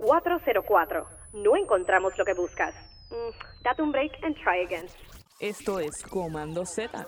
404. 0.00 1.06
No 1.34 1.56
encontramos 1.56 2.16
lo 2.18 2.24
que 2.24 2.34
buscas. 2.34 2.74
Mm, 3.10 3.62
date 3.62 3.82
un 3.82 3.92
break 3.92 4.12
and 4.22 4.34
try 4.36 4.64
again. 4.64 4.86
Esto 5.38 5.78
es 5.80 6.02
Comando 6.02 6.64
Z. 6.66 7.06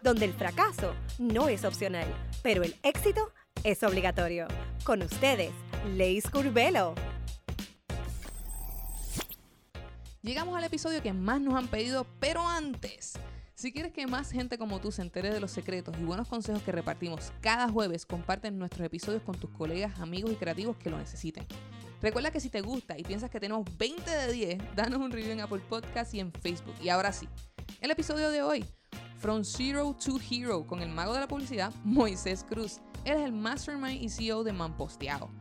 donde 0.00 0.26
el 0.26 0.32
fracaso 0.32 0.94
no 1.18 1.48
es 1.48 1.64
opcional, 1.64 2.06
pero 2.42 2.62
el 2.62 2.76
éxito 2.84 3.32
es 3.64 3.82
obligatorio. 3.82 4.46
Con 4.84 5.02
ustedes, 5.02 5.50
Leis 5.96 6.30
Curvelo. 6.30 6.94
Llegamos 10.22 10.56
al 10.56 10.64
episodio 10.64 11.02
que 11.02 11.12
más 11.12 11.40
nos 11.40 11.54
han 11.54 11.68
pedido, 11.68 12.06
pero 12.20 12.46
antes. 12.46 13.18
Si 13.58 13.72
quieres 13.72 13.92
que 13.92 14.06
más 14.06 14.30
gente 14.30 14.56
como 14.56 14.78
tú 14.78 14.92
se 14.92 15.02
entere 15.02 15.34
de 15.34 15.40
los 15.40 15.50
secretos 15.50 15.96
y 15.98 16.04
buenos 16.04 16.28
consejos 16.28 16.62
que 16.62 16.70
repartimos 16.70 17.32
cada 17.40 17.68
jueves, 17.68 18.06
comparten 18.06 18.56
nuestros 18.56 18.86
episodios 18.86 19.20
con 19.22 19.34
tus 19.34 19.50
colegas, 19.50 19.98
amigos 19.98 20.30
y 20.30 20.36
creativos 20.36 20.76
que 20.76 20.90
lo 20.90 20.96
necesiten. 20.96 21.44
Recuerda 22.00 22.30
que 22.30 22.38
si 22.38 22.50
te 22.50 22.60
gusta 22.60 22.96
y 22.96 23.02
piensas 23.02 23.30
que 23.30 23.40
tenemos 23.40 23.66
20 23.76 24.08
de 24.08 24.32
10, 24.32 24.76
danos 24.76 25.00
un 25.00 25.10
review 25.10 25.32
en 25.32 25.40
Apple 25.40 25.60
Podcast 25.68 26.14
y 26.14 26.20
en 26.20 26.32
Facebook. 26.32 26.76
Y 26.80 26.88
ahora 26.88 27.10
sí, 27.10 27.28
el 27.80 27.90
episodio 27.90 28.30
de 28.30 28.42
hoy, 28.42 28.64
From 29.16 29.42
Zero 29.42 29.92
to 29.92 30.20
Hero, 30.30 30.64
con 30.64 30.80
el 30.80 30.90
mago 30.90 31.12
de 31.14 31.18
la 31.18 31.26
publicidad, 31.26 31.74
Moisés 31.82 32.46
Cruz. 32.48 32.78
Él 33.04 33.16
es 33.16 33.24
el 33.24 33.32
mastermind 33.32 34.00
y 34.00 34.08
CEO 34.08 34.44
de 34.44 34.52
Mamposteado. 34.52 35.32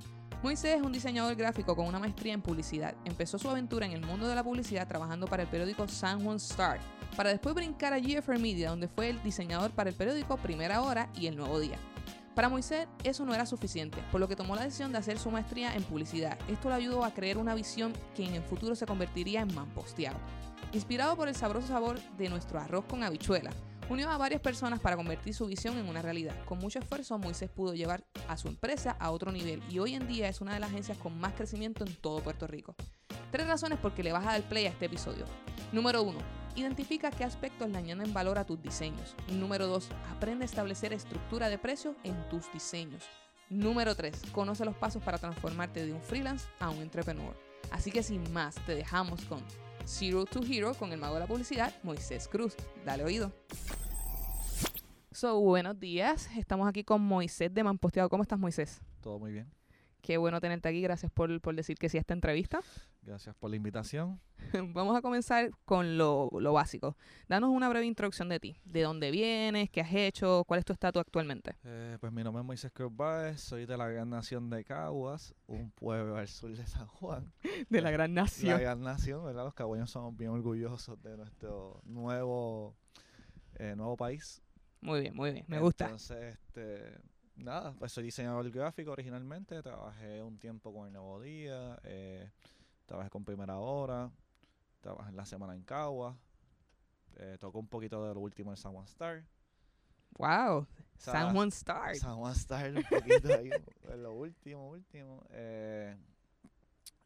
Moisés 0.41 0.77
es 0.77 0.81
un 0.81 0.91
diseñador 0.91 1.35
gráfico 1.35 1.75
con 1.75 1.85
una 1.85 1.99
maestría 1.99 2.33
en 2.33 2.41
publicidad. 2.41 2.95
Empezó 3.05 3.37
su 3.37 3.47
aventura 3.47 3.85
en 3.85 3.91
el 3.91 4.01
mundo 4.01 4.27
de 4.27 4.33
la 4.33 4.43
publicidad 4.43 4.87
trabajando 4.87 5.27
para 5.27 5.43
el 5.43 5.49
periódico 5.49 5.87
San 5.87 6.23
Juan 6.23 6.37
Star, 6.37 6.79
para 7.17 7.31
después 7.31 7.55
brincar 7.55 7.93
a 7.93 7.99
GFR 7.99 8.37
Media, 8.37 8.69
donde 8.69 8.87
fue 8.87 9.09
el 9.09 9.21
diseñador 9.23 9.71
para 9.71 9.89
el 9.89 9.95
periódico 9.95 10.37
Primera 10.37 10.83
Hora 10.83 11.09
y 11.15 11.25
El 11.25 11.35
Nuevo 11.35 11.59
Día. 11.59 11.79
Para 12.35 12.47
Moisés 12.47 12.87
eso 13.03 13.25
no 13.25 13.33
era 13.33 13.47
suficiente, 13.47 13.97
por 14.11 14.21
lo 14.21 14.27
que 14.27 14.35
tomó 14.35 14.55
la 14.55 14.63
decisión 14.63 14.91
de 14.91 14.99
hacer 14.99 15.17
su 15.17 15.31
maestría 15.31 15.73
en 15.73 15.81
publicidad. 15.81 16.37
Esto 16.47 16.69
le 16.69 16.75
ayudó 16.75 17.03
a 17.03 17.15
crear 17.15 17.39
una 17.39 17.55
visión 17.55 17.91
que 18.15 18.23
en 18.23 18.35
el 18.35 18.43
futuro 18.43 18.75
se 18.75 18.85
convertiría 18.85 19.41
en 19.41 19.53
Mamposteado. 19.55 20.19
Inspirado 20.73 21.15
por 21.15 21.27
el 21.27 21.33
sabroso 21.33 21.67
sabor 21.69 21.99
de 22.17 22.29
nuestro 22.29 22.59
arroz 22.59 22.85
con 22.85 23.01
habichuela, 23.01 23.49
unió 23.89 24.11
a 24.11 24.17
varias 24.19 24.41
personas 24.41 24.79
para 24.79 24.95
convertir 24.95 25.33
su 25.33 25.47
visión 25.47 25.75
en 25.79 25.89
una 25.89 26.03
realidad. 26.03 26.35
Con 26.45 26.59
mucho 26.59 26.77
esfuerzo, 26.77 27.17
Moisés 27.17 27.49
pudo 27.49 27.73
llevar 27.73 28.05
a 28.27 28.37
su 28.37 28.47
empresa 28.47 28.95
a 28.99 29.09
otro 29.09 29.31
nivel 29.31 29.63
y 29.71 29.79
hoy 29.79 29.95
en 29.95 30.07
día 30.07 30.29
es 30.29 30.39
una 30.39 30.53
de 30.53 30.59
las 30.59 30.69
agencias 30.69 30.99
con 30.99 31.19
más 31.19 31.33
crecimiento 31.33 31.83
en 31.83 31.95
todo 31.95 32.21
Puerto 32.21 32.45
Rico. 32.45 32.75
Tres 33.31 33.47
razones 33.47 33.79
por 33.79 33.95
qué 33.95 34.03
le 34.03 34.11
vas 34.11 34.27
a 34.27 34.33
dar 34.33 34.43
play 34.43 34.67
a 34.67 34.69
este 34.69 34.85
episodio. 34.85 35.25
Número 35.71 36.03
1. 36.03 36.36
Identifica 36.57 37.11
qué 37.11 37.23
aspectos 37.23 37.69
le 37.69 37.77
añaden 37.77 38.11
valor 38.15 38.39
a 38.39 38.43
tus 38.43 38.59
diseños. 38.59 39.15
Número 39.31 39.67
2. 39.67 39.89
Aprende 40.11 40.43
a 40.43 40.47
establecer 40.47 40.91
estructura 40.91 41.49
de 41.49 41.59
precios 41.59 41.95
en 42.03 42.15
tus 42.29 42.51
diseños. 42.51 43.03
Número 43.51 43.93
3. 43.93 44.31
Conoce 44.31 44.65
los 44.65 44.75
pasos 44.75 45.03
para 45.03 45.19
transformarte 45.19 45.85
de 45.85 45.93
un 45.93 46.01
freelance 46.01 46.47
a 46.59 46.71
un 46.71 46.81
entrepreneur. 46.81 47.37
Así 47.69 47.91
que 47.91 48.01
sin 48.01 48.33
más, 48.33 48.55
te 48.65 48.73
dejamos 48.73 49.23
con 49.25 49.43
Zero 49.85 50.25
to 50.25 50.41
Hero 50.43 50.73
con 50.73 50.91
el 50.91 50.99
mago 50.99 51.13
de 51.13 51.19
la 51.19 51.27
publicidad, 51.27 51.71
Moisés 51.83 52.27
Cruz. 52.27 52.55
Dale 52.83 53.03
oído. 53.03 53.31
So, 55.11 55.39
buenos 55.39 55.79
días. 55.79 56.27
Estamos 56.37 56.67
aquí 56.67 56.83
con 56.83 57.03
Moisés 57.03 57.53
de 57.53 57.63
Mamposteado. 57.63 58.09
¿Cómo 58.09 58.23
estás, 58.23 58.39
Moisés? 58.39 58.81
Todo 59.01 59.19
muy 59.19 59.31
bien. 59.31 59.47
Qué 60.01 60.17
bueno 60.17 60.39
tenerte 60.39 60.69
aquí. 60.69 60.81
Gracias 60.81 61.11
por, 61.11 61.41
por 61.41 61.55
decir 61.55 61.77
que 61.77 61.89
sí 61.89 61.97
a 61.97 61.99
esta 62.01 62.13
entrevista. 62.13 62.59
Gracias 63.01 63.35
por 63.35 63.49
la 63.49 63.55
invitación. 63.55 64.19
Vamos 64.73 64.95
a 64.95 65.01
comenzar 65.01 65.49
con 65.65 65.97
lo, 65.97 66.29
lo 66.39 66.53
básico. 66.53 66.95
Danos 67.27 67.49
una 67.49 67.67
breve 67.69 67.85
introducción 67.85 68.29
de 68.29 68.39
ti. 68.39 68.57
¿De 68.63 68.81
dónde 68.81 69.11
vienes? 69.11 69.69
¿Qué 69.69 69.81
has 69.81 69.93
hecho? 69.93 70.43
¿Cuál 70.45 70.59
es 70.59 70.65
tu 70.65 70.73
estatus 70.73 71.01
actualmente? 71.01 71.55
Eh, 71.63 71.97
pues 71.99 72.11
mi 72.13 72.23
nombre 72.23 72.41
es 72.41 72.45
Moisés 72.45 72.71
Cruz 72.73 72.95
Báez, 72.95 73.41
soy 73.41 73.65
de 73.65 73.75
la 73.77 73.87
gran 73.87 74.09
nación 74.09 74.49
de 74.49 74.63
Caguas, 74.63 75.33
un 75.47 75.71
pueblo 75.71 76.17
al 76.17 76.27
sur 76.27 76.55
de 76.55 76.65
San 76.67 76.87
Juan. 76.87 77.33
De 77.69 77.81
la 77.81 77.91
gran 77.91 78.13
La 78.13 78.21
nación. 78.23 78.59
gran 78.59 78.81
nación, 78.81 79.25
¿verdad? 79.25 79.43
Los 79.45 79.53
cagüeños 79.53 79.89
somos 79.89 80.15
bien 80.15 80.31
orgullosos 80.31 81.01
de 81.01 81.17
nuestro 81.17 81.81
nuevo, 81.85 82.75
eh, 83.55 83.73
nuevo 83.75 83.97
país. 83.97 84.41
Muy 84.79 85.01
bien, 85.01 85.15
muy 85.15 85.31
bien. 85.31 85.45
Me 85.47 85.59
gusta. 85.59 85.85
Entonces, 85.85 86.35
este, 86.35 86.97
nada, 87.37 87.73
pues 87.73 87.91
soy 87.91 88.03
diseñador 88.03 88.49
gráfico 88.51 88.91
originalmente, 88.91 89.61
trabajé 89.61 90.21
un 90.23 90.37
tiempo 90.37 90.73
con 90.73 90.87
el 90.87 90.93
Nuevo 90.93 91.21
Día, 91.21 91.79
eh, 91.83 92.31
trabajé 92.85 93.09
con 93.09 93.23
Primera 93.23 93.57
Hora, 93.57 94.11
trabajé 94.81 95.09
en 95.09 95.15
la 95.15 95.25
semana 95.25 95.55
en 95.55 95.63
Caguas, 95.63 96.15
eh, 97.15 97.37
toco 97.39 97.59
un 97.59 97.67
poquito 97.67 98.05
de 98.07 98.13
lo 98.13 98.19
último 98.19 98.51
en 98.51 98.57
San 98.57 98.73
Juan 98.73 98.85
Star. 98.85 99.23
Wow. 100.17 100.59
O 100.59 100.67
sea, 100.97 101.13
San 101.13 101.33
Juan 101.33 101.47
Star. 101.49 101.95
San 101.95 102.15
Juan 102.17 102.33
Star 102.33 102.71
un 102.75 102.83
poquito 102.83 103.33
ahí, 103.33 103.49
lo 103.97 104.13
último, 104.13 104.69
último. 104.69 105.23
eh, 105.29 105.95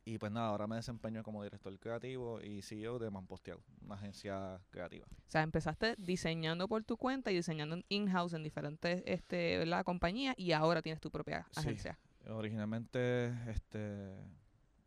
y 0.03 0.17
pues 0.17 0.31
nada, 0.31 0.47
ahora 0.47 0.67
me 0.67 0.75
desempeño 0.77 1.23
como 1.23 1.43
director 1.43 1.77
creativo 1.79 2.41
y 2.41 2.61
CEO 2.61 2.97
de 2.99 3.09
Mamposteado, 3.11 3.61
una 3.85 3.95
agencia 3.95 4.59
creativa. 4.69 5.05
O 5.05 5.29
sea, 5.31 5.43
empezaste 5.43 5.95
diseñando 5.97 6.67
por 6.67 6.83
tu 6.83 6.97
cuenta 6.97 7.31
y 7.31 7.35
diseñando 7.35 7.77
in-house 7.89 8.33
en 8.33 8.43
diferentes 8.43 9.03
este, 9.05 9.57
¿verdad? 9.57 9.83
compañías 9.85 10.33
y 10.37 10.51
ahora 10.53 10.81
tienes 10.81 10.99
tu 11.01 11.11
propia 11.11 11.45
Sí. 11.51 11.59
agencia. 11.61 11.99
Originalmente, 12.27 13.27
este, 13.49 14.09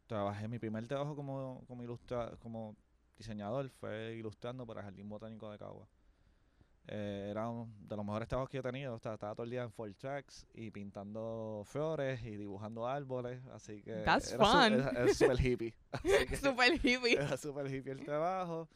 trabajé 0.06 0.48
mi 0.48 0.58
primer 0.58 0.86
trabajo 0.86 1.16
como, 1.16 1.64
como, 1.66 1.82
ilustra, 1.82 2.36
como 2.40 2.76
diseñador, 3.16 3.70
fue 3.70 4.14
ilustrando 4.16 4.66
para 4.66 4.80
el 4.80 4.84
Jardín 4.86 5.08
Botánico 5.08 5.50
de 5.50 5.58
Cagua. 5.58 5.88
Eh, 6.86 7.28
era 7.30 7.48
uno 7.48 7.72
de 7.80 7.96
los 7.96 8.04
mejores 8.04 8.28
trabajos 8.28 8.50
que 8.50 8.56
yo 8.56 8.60
he 8.60 8.62
tenido. 8.62 8.94
o 8.94 8.98
sea, 8.98 9.14
estaba 9.14 9.34
todo 9.34 9.44
el 9.44 9.50
día 9.50 9.62
en 9.62 9.72
Four 9.72 9.94
Tracks 9.94 10.46
y 10.52 10.70
pintando 10.70 11.62
flores 11.64 12.22
y 12.22 12.36
dibujando 12.36 12.86
árboles. 12.86 13.40
Así 13.52 13.82
que 13.82 14.02
That's 14.04 14.32
era 14.32 14.44
su- 14.44 14.50
fun. 14.52 14.72
era- 14.74 14.90
era 14.90 15.14
súper 15.14 15.40
hippie. 15.46 15.74
Super 16.40 16.72
hippie. 16.74 17.12
era 17.34 17.36
súper 17.36 17.72
hippie 17.74 17.92
el 17.92 18.04
trabajo. 18.04 18.68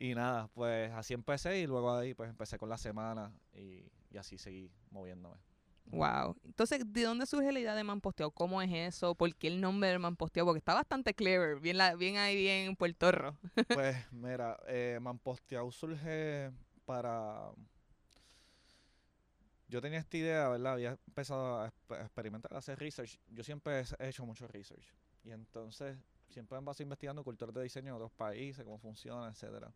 Y 0.00 0.14
nada, 0.14 0.48
pues 0.54 0.92
así 0.92 1.14
empecé 1.14 1.58
y 1.60 1.66
luego 1.66 1.92
ahí 1.94 2.14
pues 2.14 2.30
empecé 2.30 2.56
con 2.58 2.68
la 2.68 2.78
semana 2.78 3.32
y, 3.52 3.84
y 4.10 4.16
así 4.16 4.38
seguí 4.38 4.70
moviéndome. 4.90 5.36
Wow. 5.90 6.36
Entonces, 6.44 6.82
¿de 6.92 7.02
dónde 7.02 7.24
surge 7.24 7.50
la 7.50 7.60
idea 7.60 7.74
de 7.74 7.82
Mamposteado? 7.82 8.30
¿Cómo 8.30 8.60
es 8.60 8.70
eso? 8.70 9.14
¿Por 9.14 9.34
qué 9.34 9.46
el 9.48 9.60
nombre 9.60 9.88
de 9.88 9.98
Mamposteado? 9.98 10.46
Porque 10.46 10.58
está 10.58 10.74
bastante 10.74 11.14
clever, 11.14 11.60
bien, 11.60 11.78
la, 11.78 11.94
bien 11.94 12.16
ahí, 12.18 12.36
bien 12.36 12.76
puertorro. 12.76 13.38
Pues 13.68 13.96
mira, 14.12 14.58
eh, 14.68 15.00
surge 15.70 16.50
para... 16.88 17.50
Yo 19.68 19.82
tenía 19.82 19.98
esta 19.98 20.16
idea, 20.16 20.48
¿verdad? 20.48 20.72
Había 20.72 20.98
empezado 21.06 21.60
a, 21.60 21.68
exp- 21.68 21.98
a 22.00 22.02
experimentar, 22.02 22.54
a 22.54 22.58
hacer 22.58 22.78
research. 22.78 23.18
Yo 23.28 23.44
siempre 23.44 23.80
he 23.80 23.84
he 23.98 24.08
hecho 24.08 24.24
mucho 24.24 24.48
research. 24.48 24.86
Y 25.24 25.30
entonces 25.30 25.98
siempre 26.30 26.58
me 26.58 26.64
paso 26.64 26.82
investigando 26.82 27.22
culturas 27.22 27.54
de 27.54 27.62
diseño 27.62 27.88
en 27.88 27.94
otros 27.96 28.12
países, 28.12 28.64
cómo 28.64 28.78
funciona, 28.78 29.28
etcétera. 29.28 29.70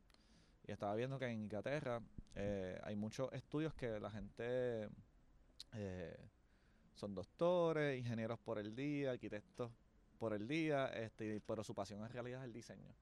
Y 0.66 0.72
estaba 0.72 0.94
viendo 0.94 1.18
que 1.18 1.26
en 1.26 1.42
Inglaterra 1.42 2.00
eh, 2.34 2.80
hay 2.82 2.96
muchos 2.96 3.30
estudios 3.34 3.74
que 3.74 4.00
la 4.00 4.10
gente 4.10 4.88
eh, 5.74 6.16
son 6.94 7.14
doctores, 7.14 7.98
ingenieros 7.98 8.38
por 8.38 8.58
el 8.58 8.74
día, 8.74 9.10
arquitectos 9.10 9.70
por 10.18 10.32
el 10.32 10.48
día, 10.48 10.86
este, 10.86 11.42
pero 11.46 11.62
su 11.62 11.74
pasión 11.74 12.02
en 12.02 12.08
realidad 12.08 12.40
es 12.40 12.46
el 12.46 12.52
diseño 12.54 12.94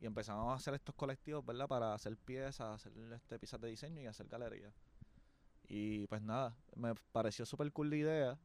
y 0.00 0.06
empezamos 0.06 0.52
a 0.52 0.54
hacer 0.54 0.74
estos 0.74 0.94
colectivos, 0.94 1.44
¿verdad? 1.44 1.68
Para 1.68 1.94
hacer 1.94 2.16
piezas, 2.16 2.60
hacer 2.60 2.92
este, 3.12 3.38
piezas 3.38 3.60
de 3.60 3.68
diseño 3.68 4.02
y 4.02 4.06
hacer 4.06 4.28
galerías. 4.28 4.74
Y 5.68 6.06
pues 6.06 6.22
nada, 6.22 6.56
me 6.74 6.94
pareció 7.12 7.44
súper 7.46 7.72
cool 7.72 7.90
la 7.90 7.96
idea. 7.96 8.38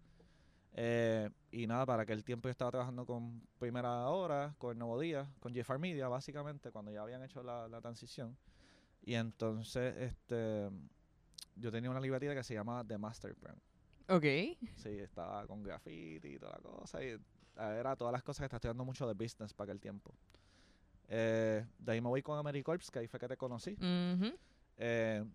Eh, 0.74 1.30
y 1.52 1.68
nada, 1.68 1.86
para 1.86 2.04
aquel 2.04 2.24
tiempo 2.24 2.48
yo 2.48 2.52
estaba 2.52 2.72
trabajando 2.72 3.06
con 3.06 3.42
Primera 3.60 4.08
Hora, 4.08 4.56
con 4.58 4.72
el 4.72 4.80
Nuevo 4.80 5.00
Día, 5.00 5.30
con 5.40 5.54
Jeffar 5.54 5.80
Media, 5.80 6.08
básicamente, 6.08 6.72
cuando 6.72 6.92
ya 6.92 7.02
habían 7.02 7.22
hecho 7.24 7.44
la, 7.44 7.68
la 7.68 7.82
transición. 7.82 8.38
Y 9.04 9.16
entonces, 9.16 9.96
este, 9.98 10.70
yo 11.56 11.72
tenía 11.72 11.90
una 11.90 12.00
librería 12.00 12.34
que 12.34 12.44
se 12.44 12.54
llama 12.54 12.86
The 12.88 12.98
Master 12.98 13.36
Brand. 13.36 13.60
Ok. 14.08 14.24
Sí, 14.76 14.90
estaba 15.00 15.46
con 15.48 15.64
graffiti 15.64 16.36
y 16.36 16.40
toda 16.40 16.54
la 16.54 16.60
cosa. 16.60 17.04
Y 17.04 17.18
era 17.56 17.96
todas 17.96 18.12
las 18.12 18.24
cosas 18.24 18.40
que 18.40 18.46
estaba 18.46 18.58
estudiando 18.58 18.86
mucho 18.86 19.08
de 19.08 19.14
business 19.14 19.54
para 19.54 19.72
aquel 19.72 19.82
tiempo. 19.82 20.14
Eh, 21.13 21.66
de 21.78 21.91
ahí 21.91 21.99
me 21.99 22.08
voy 22.08 22.22
con 22.22 22.40
AmeriCorps, 22.40 22.90
que 22.90 22.99
ahí 22.99 23.08
fue 23.08 23.19
que 23.19 23.28
te 23.28 23.35
conocí. 23.35 23.78
Eh, 24.78 25.25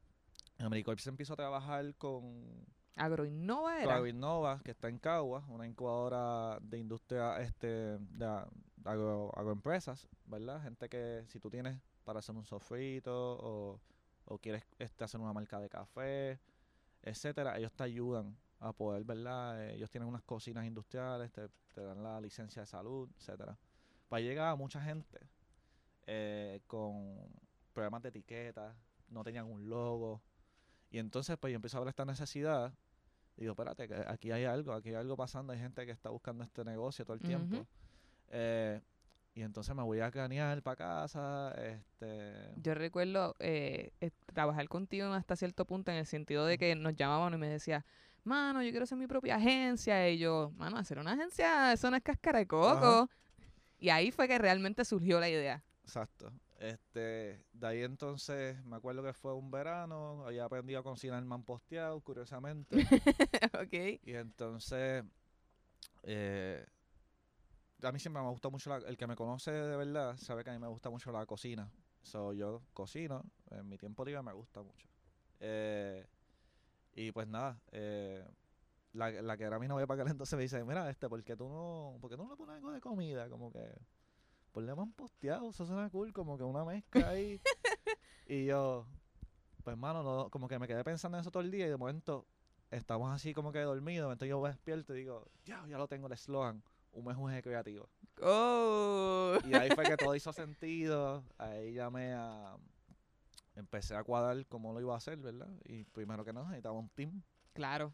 AmeriCorps 0.59 1.07
empiezo 1.07 1.35
a 1.35 1.37
trabajar 1.37 1.95
con, 1.97 2.67
Agroinnova 2.97 3.83
era. 3.83 3.97
Agroinnova, 3.97 4.63
que 4.65 4.71
está 4.71 4.89
en 4.89 4.99
Cagua, 4.99 5.45
una 5.49 5.67
incubadora 5.67 6.59
de 6.63 6.79
industria 6.79 7.39
este, 7.43 7.99
de 7.99 8.43
agro, 8.87 9.31
agroempresas, 9.37 10.09
¿verdad? 10.25 10.63
Gente 10.63 10.89
que 10.89 11.25
si 11.29 11.39
tú 11.39 11.51
tienes 11.51 11.79
para 12.05 12.21
hacer 12.21 12.35
un 12.35 12.47
sofrito 12.47 13.13
o, 13.13 13.81
o 14.25 14.39
quieres 14.39 14.65
este, 14.79 15.05
hacer 15.05 15.21
una 15.21 15.35
marca 15.35 15.61
de 15.61 15.69
café, 15.69 16.41
etcétera, 17.03 17.59
ellos 17.59 17.75
te 17.75 17.85
ayudan 17.85 18.35
a 18.61 18.73
poder, 18.73 19.05
¿verdad? 19.05 19.63
Eh, 19.63 19.75
ellos 19.75 19.91
tienen 19.91 20.09
unas 20.09 20.23
cocinas 20.23 20.65
industriales, 20.65 21.31
te, 21.33 21.51
te 21.75 21.83
dan 21.83 22.03
la 22.03 22.19
licencia 22.19 22.63
de 22.63 22.67
salud, 22.67 23.11
etcétera. 23.19 23.59
Para 24.09 24.23
llegar 24.23 24.49
a 24.49 24.57
mucha 24.57 24.81
gente 24.81 25.21
eh, 26.07 26.61
con 26.67 27.17
problemas 27.73 28.03
de 28.03 28.09
etiqueta, 28.11 28.75
no 29.09 29.23
tenían 29.25 29.47
un 29.47 29.69
logo. 29.69 30.23
Y 30.91 30.99
entonces, 30.99 31.37
pues 31.39 31.51
yo 31.53 31.57
empiezo 31.57 31.77
a 31.79 31.81
ver 31.81 31.89
esta 31.89 32.05
necesidad 32.05 32.73
digo, 33.37 33.53
espérate, 33.53 33.87
que 33.87 33.95
aquí 34.07 34.33
hay 34.33 34.45
algo, 34.45 34.73
aquí 34.73 34.91
hay 34.91 34.95
algo 34.97 35.17
pasando, 35.17 35.53
hay 35.53 35.59
gente 35.59 35.85
que 35.85 35.93
está 35.93 36.11
buscando 36.11 36.45
este 36.45 36.65
negocio 36.65 37.05
todo 37.05 37.15
el 37.15 37.23
tiempo. 37.23 37.67
Eh, 38.29 38.81
y 39.35 39.43
entonces 39.43 39.75
me 39.75 39.83
voy 39.83 40.01
a 40.01 40.11
canear 40.11 40.63
para 40.63 40.77
casa, 40.77 41.53
este... 41.53 42.55
Yo 42.57 42.75
recuerdo 42.75 43.37
eh, 43.39 43.93
eh, 44.01 44.11
trabajar 44.33 44.67
contigo 44.69 45.13
hasta 45.13 45.37
cierto 45.37 45.67
punto 45.67 45.91
en 45.91 45.99
el 45.99 46.07
sentido 46.07 46.47
de 46.47 46.57
que 46.57 46.75
nos 46.75 46.97
llamaban 46.97 47.35
y 47.35 47.37
me 47.37 47.49
decía, 47.49 47.85
mano, 48.25 48.63
yo 48.63 48.71
quiero 48.71 48.85
hacer 48.85 48.97
mi 48.97 49.07
propia 49.07 49.37
agencia. 49.37 50.09
Y 50.09 50.19
yo, 50.19 50.53
mano, 50.57 50.79
hacer 50.79 50.99
una 50.99 51.13
agencia, 51.13 51.73
eso 51.75 51.91
no 51.91 51.99
es 51.99 52.03
cáscara 52.03 52.39
de 52.39 52.47
coco. 52.47 53.11
Y 53.79 53.91
ahí 53.91 54.11
fue 54.11 54.27
que 54.27 54.39
realmente 54.39 54.87
surgió 54.87 55.21
la 55.21 55.29
idea. 55.29 55.63
Exacto. 55.87 56.33
Este, 56.59 57.45
de 57.53 57.67
ahí 57.67 57.83
entonces 57.83 58.63
me 58.65 58.77
acuerdo 58.77 59.03
que 59.05 59.13
fue 59.13 59.35
un 59.35 59.51
verano, 59.51 60.25
había 60.27 60.45
aprendido 60.45 60.81
a 60.81 60.83
cocinar 60.83 61.23
mamposteado, 61.25 62.01
curiosamente. 62.01 62.77
ok. 63.63 64.01
y 64.03 64.15
entonces, 64.15 65.05
eh, 66.05 66.67
a 67.83 67.93
mí 67.93 67.99
siempre 67.99 68.23
me 68.23 68.29
gusta 68.31 68.49
mucho, 68.49 68.71
la- 68.71 68.89
el 68.89 68.97
que 68.97 69.07
me 69.07 69.17
conoce 69.17 69.51
de 69.53 69.77
verdad 69.77 70.17
sabe 70.17 70.45
que 70.45 70.51
a 70.51 70.53
mí 70.53 70.59
me 70.59 70.69
gusta 70.69 70.91
mucho 70.91 71.13
la 71.13 71.27
cocina. 71.27 71.71
So, 72.03 72.33
yo 72.33 72.63
cocino, 72.73 73.25
en 73.51 73.69
mi 73.69 73.79
tiempo 73.79 74.05
libre 74.05 74.23
me 74.23 74.33
gusta 74.33 74.63
mucho. 74.63 74.87
Eh, 75.41 76.07
y 76.95 77.13
pues 77.13 77.29
nada, 77.29 77.61
eh, 77.73 78.25
la, 78.95 79.11
la 79.11 79.37
que 79.39 79.45
era 79.45 79.59
mi 79.59 79.69
novia 79.69 79.87
para 79.87 80.03
aquel 80.03 80.13
entonces 80.15 80.37
me 80.37 80.45
dice, 80.45 80.65
mira, 80.65 80.91
este, 80.91 81.09
¿por 81.09 81.23
qué 81.25 81.37
tú 81.37 81.49
no, 81.49 81.99
por 82.01 82.11
qué 82.11 82.17
tú 82.17 82.25
no 82.25 82.31
le 82.33 82.37
pones 82.37 82.57
algo 82.57 82.73
de 82.73 82.81
comida? 82.81 83.29
Como 83.31 83.53
que, 83.53 83.61
ponle 84.57 84.75
más 84.75 84.89
posteado, 84.97 85.51
eso 85.51 85.67
suena 85.67 85.91
cool, 85.91 86.15
como 86.15 86.39
que 86.39 86.43
una 86.43 86.65
mezcla 86.65 87.11
ahí. 87.11 87.39
y 88.27 88.47
yo, 88.47 88.87
pues 89.63 89.77
mano, 89.77 90.03
no, 90.03 90.31
como 90.31 90.49
que 90.49 90.59
me 90.59 90.67
quedé 90.67 90.83
pensando 90.83 91.19
en 91.19 91.21
eso 91.21 91.31
todo 91.31 91.43
el 91.43 91.51
día 91.51 91.67
y 91.67 91.69
de 91.69 91.77
momento 91.77 92.27
estamos 92.71 93.13
así 93.13 93.35
como 93.35 93.53
que 93.53 93.61
dormidos, 93.61 94.07
momento 94.07 94.25
yo 94.25 94.41
me 94.41 94.49
despierto 94.49 94.95
y 94.95 95.01
digo, 95.01 95.27
ya, 95.45 95.63
ya 95.67 95.77
lo 95.77 95.89
tengo 95.89 96.07
el 96.07 96.15
eslogan, 96.15 96.63
un 96.93 97.05
mejunje 97.05 97.43
creativo. 97.43 97.91
Oh. 98.23 99.37
Y 99.45 99.53
ahí 99.53 99.69
fue 99.75 99.85
que 99.85 99.99
todo 99.99 100.15
hizo 100.15 100.33
sentido. 100.33 101.23
Ahí 101.37 101.75
llamé 101.75 102.15
a. 102.15 102.57
Empecé 103.57 103.95
a 103.95 104.05
cuadrar 104.05 104.47
cómo 104.47 104.73
lo 104.73 104.81
iba 104.81 104.95
a 104.95 104.97
hacer, 104.97 105.19
¿verdad? 105.19 105.51
Y 105.67 105.85
primero 105.85 106.25
que 106.25 106.33
nada, 106.33 106.47
necesitaba 106.47 106.79
un 106.79 106.89
team. 106.89 107.23
Claro. 107.53 107.93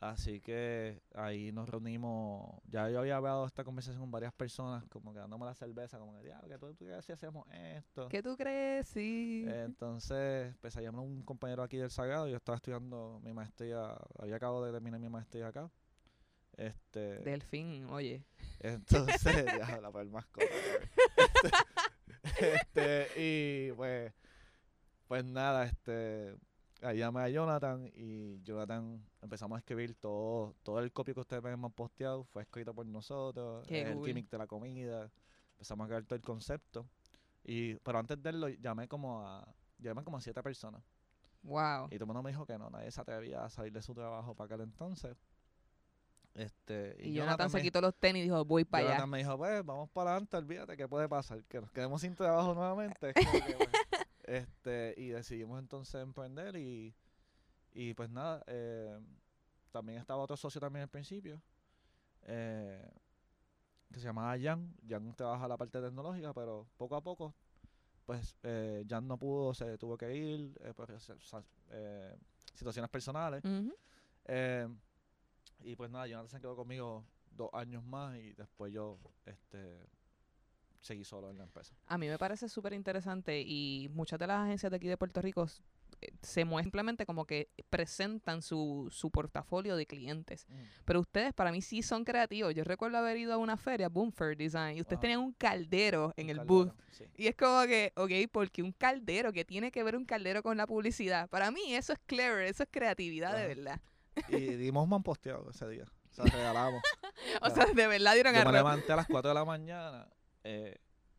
Así 0.00 0.40
que 0.40 1.00
ahí 1.14 1.52
nos 1.52 1.68
reunimos. 1.68 2.60
Ya 2.68 2.90
yo 2.90 2.98
había 2.98 3.16
hablado 3.16 3.46
esta 3.46 3.64
conversación 3.64 4.00
con 4.00 4.10
varias 4.10 4.32
personas, 4.32 4.84
como 4.88 5.12
que 5.12 5.20
dándome 5.20 5.46
la 5.46 5.54
cerveza, 5.54 5.98
como 5.98 6.12
que, 6.14 6.22
diablo, 6.22 6.48
que 6.48 6.58
tú, 6.58 6.74
tú 6.74 6.84
qué 6.84 7.00
si 7.02 7.12
hacemos 7.12 7.46
esto. 7.50 8.08
¿Qué 8.08 8.22
tú 8.22 8.36
crees? 8.36 8.88
Sí. 8.88 9.46
Entonces 9.48 10.48
empecé 10.48 10.80
a 10.80 10.82
llamar 10.82 11.00
a 11.00 11.04
un 11.04 11.22
compañero 11.22 11.62
aquí 11.62 11.78
del 11.78 11.90
Sagrado. 11.90 12.28
Yo 12.28 12.36
estaba 12.36 12.56
estudiando 12.56 13.20
mi 13.22 13.32
maestría, 13.32 13.96
había 14.18 14.36
acabado 14.36 14.64
de 14.64 14.72
terminar 14.72 15.00
mi 15.00 15.08
maestría 15.08 15.48
acá. 15.48 15.70
Este, 16.56 17.18
Delfín, 17.20 17.86
oye. 17.90 18.24
entonces, 18.60 19.44
ya 19.46 19.80
la 19.80 19.90
mascota. 19.90 20.46
Este, 22.38 22.52
este, 22.54 23.08
y 23.16 23.72
pues, 23.72 24.12
pues 25.06 25.24
nada, 25.24 25.64
este, 25.64 26.34
ahí 26.82 26.98
llamé 26.98 27.20
a 27.22 27.28
Jonathan 27.28 27.90
y 27.94 28.40
Jonathan 28.42 29.04
empezamos 29.22 29.56
a 29.56 29.58
escribir 29.60 29.94
todo, 29.94 30.54
todo 30.62 30.78
el 30.80 30.92
copio 30.92 31.14
que 31.14 31.20
ustedes 31.20 31.42
ven 31.42 31.54
hemos 31.54 31.72
posteado, 31.72 32.24
fue 32.24 32.42
escrito 32.42 32.74
por 32.74 32.86
nosotros, 32.86 33.66
Qué 33.66 33.82
el 33.82 33.94
cool. 33.94 34.06
gimmick 34.06 34.28
de 34.30 34.38
la 34.38 34.46
comida, 34.46 35.10
empezamos 35.52 35.84
a 35.84 35.88
crear 35.88 36.04
todo 36.04 36.16
el 36.16 36.22
concepto. 36.22 36.86
Y, 37.44 37.74
pero 37.76 37.98
antes 37.98 38.22
de 38.22 38.30
él 38.30 38.40
lo 38.40 38.48
llamé 38.48 38.88
como 38.88 39.26
a, 39.26 39.46
llamé 39.78 40.02
como 40.04 40.16
a 40.16 40.20
siete 40.20 40.42
personas. 40.42 40.82
Wow. 41.42 41.86
Y 41.86 41.90
todo 41.96 42.04
el 42.04 42.06
mundo 42.06 42.22
me 42.24 42.30
dijo 42.30 42.44
que 42.44 42.58
no, 42.58 42.68
nadie 42.70 42.90
se 42.90 43.00
atrevía 43.00 43.44
a 43.44 43.50
salir 43.50 43.72
de 43.72 43.80
su 43.82 43.94
trabajo 43.94 44.34
para 44.34 44.46
aquel 44.46 44.62
entonces. 44.62 45.16
Este, 46.34 46.96
Y 47.00 47.14
Jonathan 47.14 47.48
se 47.48 47.56
me- 47.58 47.62
quitó 47.62 47.80
los 47.80 47.94
tenis 47.94 48.20
y 48.20 48.24
dijo, 48.24 48.44
voy 48.44 48.64
para 48.64 48.82
allá. 48.82 48.90
Jonathan 48.96 49.10
me 49.10 49.18
dijo, 49.18 49.38
pues, 49.38 49.64
vamos 49.64 49.88
para 49.90 50.10
adelante, 50.10 50.36
olvídate, 50.36 50.76
¿qué 50.76 50.86
puede 50.86 51.08
pasar? 51.08 51.42
Que 51.44 51.60
nos 51.60 51.70
quedemos 51.70 52.00
sin 52.02 52.14
trabajo 52.14 52.52
nuevamente. 52.54 53.12
Es 53.16 53.44
que, 53.44 53.56
este, 54.26 54.94
y 54.96 55.08
decidimos 55.08 55.58
entonces 55.58 56.02
emprender 56.02 56.56
y, 56.56 56.94
y 57.72 57.94
pues 57.94 58.10
nada, 58.10 58.42
eh, 58.46 58.98
también 59.70 59.98
estaba 59.98 60.22
otro 60.22 60.36
socio 60.36 60.60
también 60.60 60.84
al 60.84 60.88
principio, 60.88 61.40
eh, 62.22 62.90
que 63.92 64.00
se 64.00 64.06
llamaba 64.06 64.36
Jan. 64.40 64.74
Jan 64.88 65.14
trabaja 65.14 65.46
la 65.46 65.56
parte 65.56 65.80
tecnológica, 65.80 66.32
pero 66.32 66.66
poco 66.76 66.96
a 66.96 67.02
poco, 67.02 67.34
pues, 68.04 68.36
eh, 68.42 68.84
Jan 68.88 69.06
no 69.06 69.18
pudo, 69.18 69.54
se 69.54 69.78
tuvo 69.78 69.96
que 69.96 70.14
ir, 70.14 70.58
eh, 71.70 72.16
situaciones 72.54 72.90
personales. 72.90 73.42
Y 75.60 75.74
pues 75.76 75.90
nada, 75.90 76.06
Jonathan 76.06 76.28
se 76.28 76.40
quedó 76.40 76.56
conmigo 76.56 77.04
dos 77.30 77.50
años 77.52 77.84
más 77.84 78.16
y 78.16 78.32
después 78.32 78.72
yo 78.72 78.98
este 79.24 79.86
seguí 80.80 81.04
solo 81.04 81.30
en 81.30 81.38
la 81.38 81.44
empresa. 81.44 81.74
A 81.86 81.98
mí 81.98 82.08
me 82.08 82.18
parece 82.18 82.48
súper 82.48 82.72
interesante 82.72 83.40
y 83.40 83.88
muchas 83.92 84.18
de 84.18 84.26
las 84.26 84.44
agencias 84.44 84.70
de 84.70 84.76
aquí 84.76 84.88
de 84.88 84.96
Puerto 84.96 85.20
Rico 85.22 85.46
eh, 86.00 86.12
se 86.20 86.44
muestran 86.44 86.64
simplemente 86.64 87.06
como 87.06 87.24
que 87.26 87.48
presentan 87.70 88.42
su, 88.42 88.88
su 88.90 89.10
portafolio 89.10 89.76
de 89.76 89.86
clientes. 89.86 90.46
Pero 90.84 91.00
ustedes 91.00 91.32
para 91.32 91.52
mí 91.52 91.62
sí 91.62 91.82
son 91.82 92.04
creativos. 92.04 92.54
Yo 92.54 92.64
recuerdo 92.64 92.98
haber 92.98 93.16
ido 93.16 93.32
a 93.32 93.36
una 93.36 93.56
feria, 93.56 93.88
Boom 93.88 94.12
Fair 94.12 94.36
Design, 94.36 94.76
y 94.76 94.80
ustedes 94.80 95.00
tenían 95.00 95.20
un 95.20 95.32
caldero 95.32 96.12
en 96.16 96.26
Un 96.26 96.30
el 96.30 96.36
caldero, 96.38 96.54
booth. 96.54 96.72
sí. 96.90 97.04
Y 97.16 97.28
es 97.28 97.36
como 97.36 97.62
que, 97.66 97.92
ok, 97.96 98.30
porque 98.30 98.62
un 98.62 98.72
caldero, 98.72 99.32
que 99.32 99.44
tiene 99.44 99.70
que 99.70 99.82
ver 99.82 99.96
un 99.96 100.04
caldero 100.04 100.42
con 100.42 100.56
la 100.56 100.66
publicidad. 100.66 101.28
Para 101.30 101.50
mí 101.50 101.74
eso 101.74 101.92
es 101.92 101.98
clever, 102.06 102.46
eso 102.46 102.64
es 102.64 102.68
creatividad 102.70 103.34
de 103.36 103.46
verdad. 103.46 103.80
Y 104.28 104.36
dimos 104.56 104.90
un 104.90 105.02
posteado 105.02 105.48
ese 105.50 105.68
día. 105.68 105.84
O 106.10 106.14
sea, 106.14 106.24
regalamos. 106.24 106.82
O 107.40 107.48
sea, 107.48 107.64
de 107.66 107.86
verdad 107.86 108.12
dieron 108.12 108.34
Yo 108.34 108.42
a 108.42 108.44
me 108.44 108.52
levanté 108.52 108.92
a 108.92 108.96
las 108.96 109.06
4 109.06 109.30
de 109.30 109.34
la 109.34 109.44
mañana. 109.44 110.06
Eh, 110.46 110.78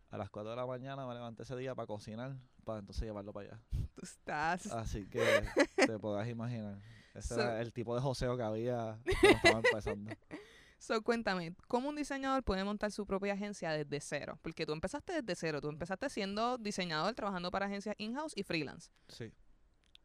a 0.09 0.17
las 0.17 0.29
4 0.29 0.49
de 0.51 0.55
la 0.55 0.65
mañana 0.65 1.05
me 1.05 1.13
levanté 1.13 1.43
ese 1.43 1.55
día 1.57 1.75
para 1.75 1.85
cocinar, 1.87 2.35
para 2.63 2.79
entonces 2.79 3.03
llevarlo 3.03 3.33
para 3.33 3.49
allá. 3.49 3.61
Tú 3.95 4.01
estás. 4.03 4.67
Así 4.71 5.07
que 5.09 5.19
te 5.75 5.99
podrás 5.99 6.27
imaginar. 6.29 6.79
Ese 7.13 7.35
So- 7.35 7.41
era 7.41 7.61
el 7.61 7.73
tipo 7.73 7.95
de 7.95 8.01
joseo 8.01 8.37
que 8.37 8.43
había 8.43 8.99
cuando 9.03 9.37
estaba 9.37 9.57
empezando. 9.59 10.11
So, 10.79 11.01
cuéntame, 11.01 11.55
¿cómo 11.67 11.89
un 11.89 11.95
diseñador 11.95 12.43
puede 12.43 12.63
montar 12.63 12.91
su 12.91 13.07
propia 13.07 13.33
agencia 13.33 13.71
desde 13.71 13.99
cero? 13.99 14.37
Porque 14.43 14.63
tú 14.63 14.73
empezaste 14.73 15.11
desde 15.23 15.33
cero, 15.35 15.59
tú 15.59 15.69
empezaste 15.69 16.07
siendo 16.07 16.59
diseñador 16.59 17.15
trabajando 17.15 17.49
para 17.49 17.65
agencias 17.65 17.95
in-house 17.97 18.33
y 18.37 18.43
freelance. 18.43 18.91
Sí. 19.07 19.33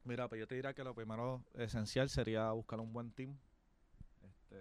Mira, 0.05 0.29
pues 0.31 0.39
yo 0.39 0.47
te 0.49 0.55
diría 0.55 0.73
que 0.73 0.83
lo 0.83 0.95
primero 0.95 1.45
esencial 1.53 2.09
sería 2.09 2.51
buscar 2.53 2.81
un 2.81 2.91
buen 2.91 3.13
team. 3.13 3.39
Este, 4.23 4.57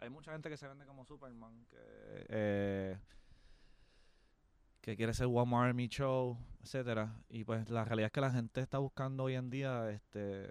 hay 0.00 0.08
mucha 0.08 0.32
gente 0.32 0.48
que 0.48 0.56
se 0.56 0.66
vende 0.66 0.86
como 0.86 1.04
Superman, 1.04 1.66
que, 1.66 1.76
eh, 2.30 2.98
que 4.82 4.96
quiere 4.96 5.14
ser 5.14 5.28
One 5.28 5.50
Man 5.50 5.68
Army 5.68 5.88
Show, 5.88 6.36
etcétera. 6.62 7.16
Y 7.30 7.44
pues 7.44 7.70
la 7.70 7.84
realidad 7.84 8.06
es 8.06 8.12
que 8.12 8.20
la 8.20 8.30
gente 8.32 8.60
está 8.60 8.78
buscando 8.78 9.22
hoy 9.24 9.34
en 9.36 9.48
día 9.48 9.90
este 9.90 10.50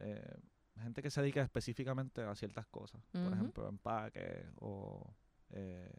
eh, 0.00 0.34
gente 0.82 1.00
que 1.00 1.10
se 1.10 1.22
dedica 1.22 1.40
específicamente 1.42 2.22
a 2.22 2.34
ciertas 2.34 2.66
cosas. 2.66 3.00
Por 3.12 3.32
ejemplo, 3.32 3.68
empaque 3.68 4.46
o 4.60 5.14
eh, 5.50 5.90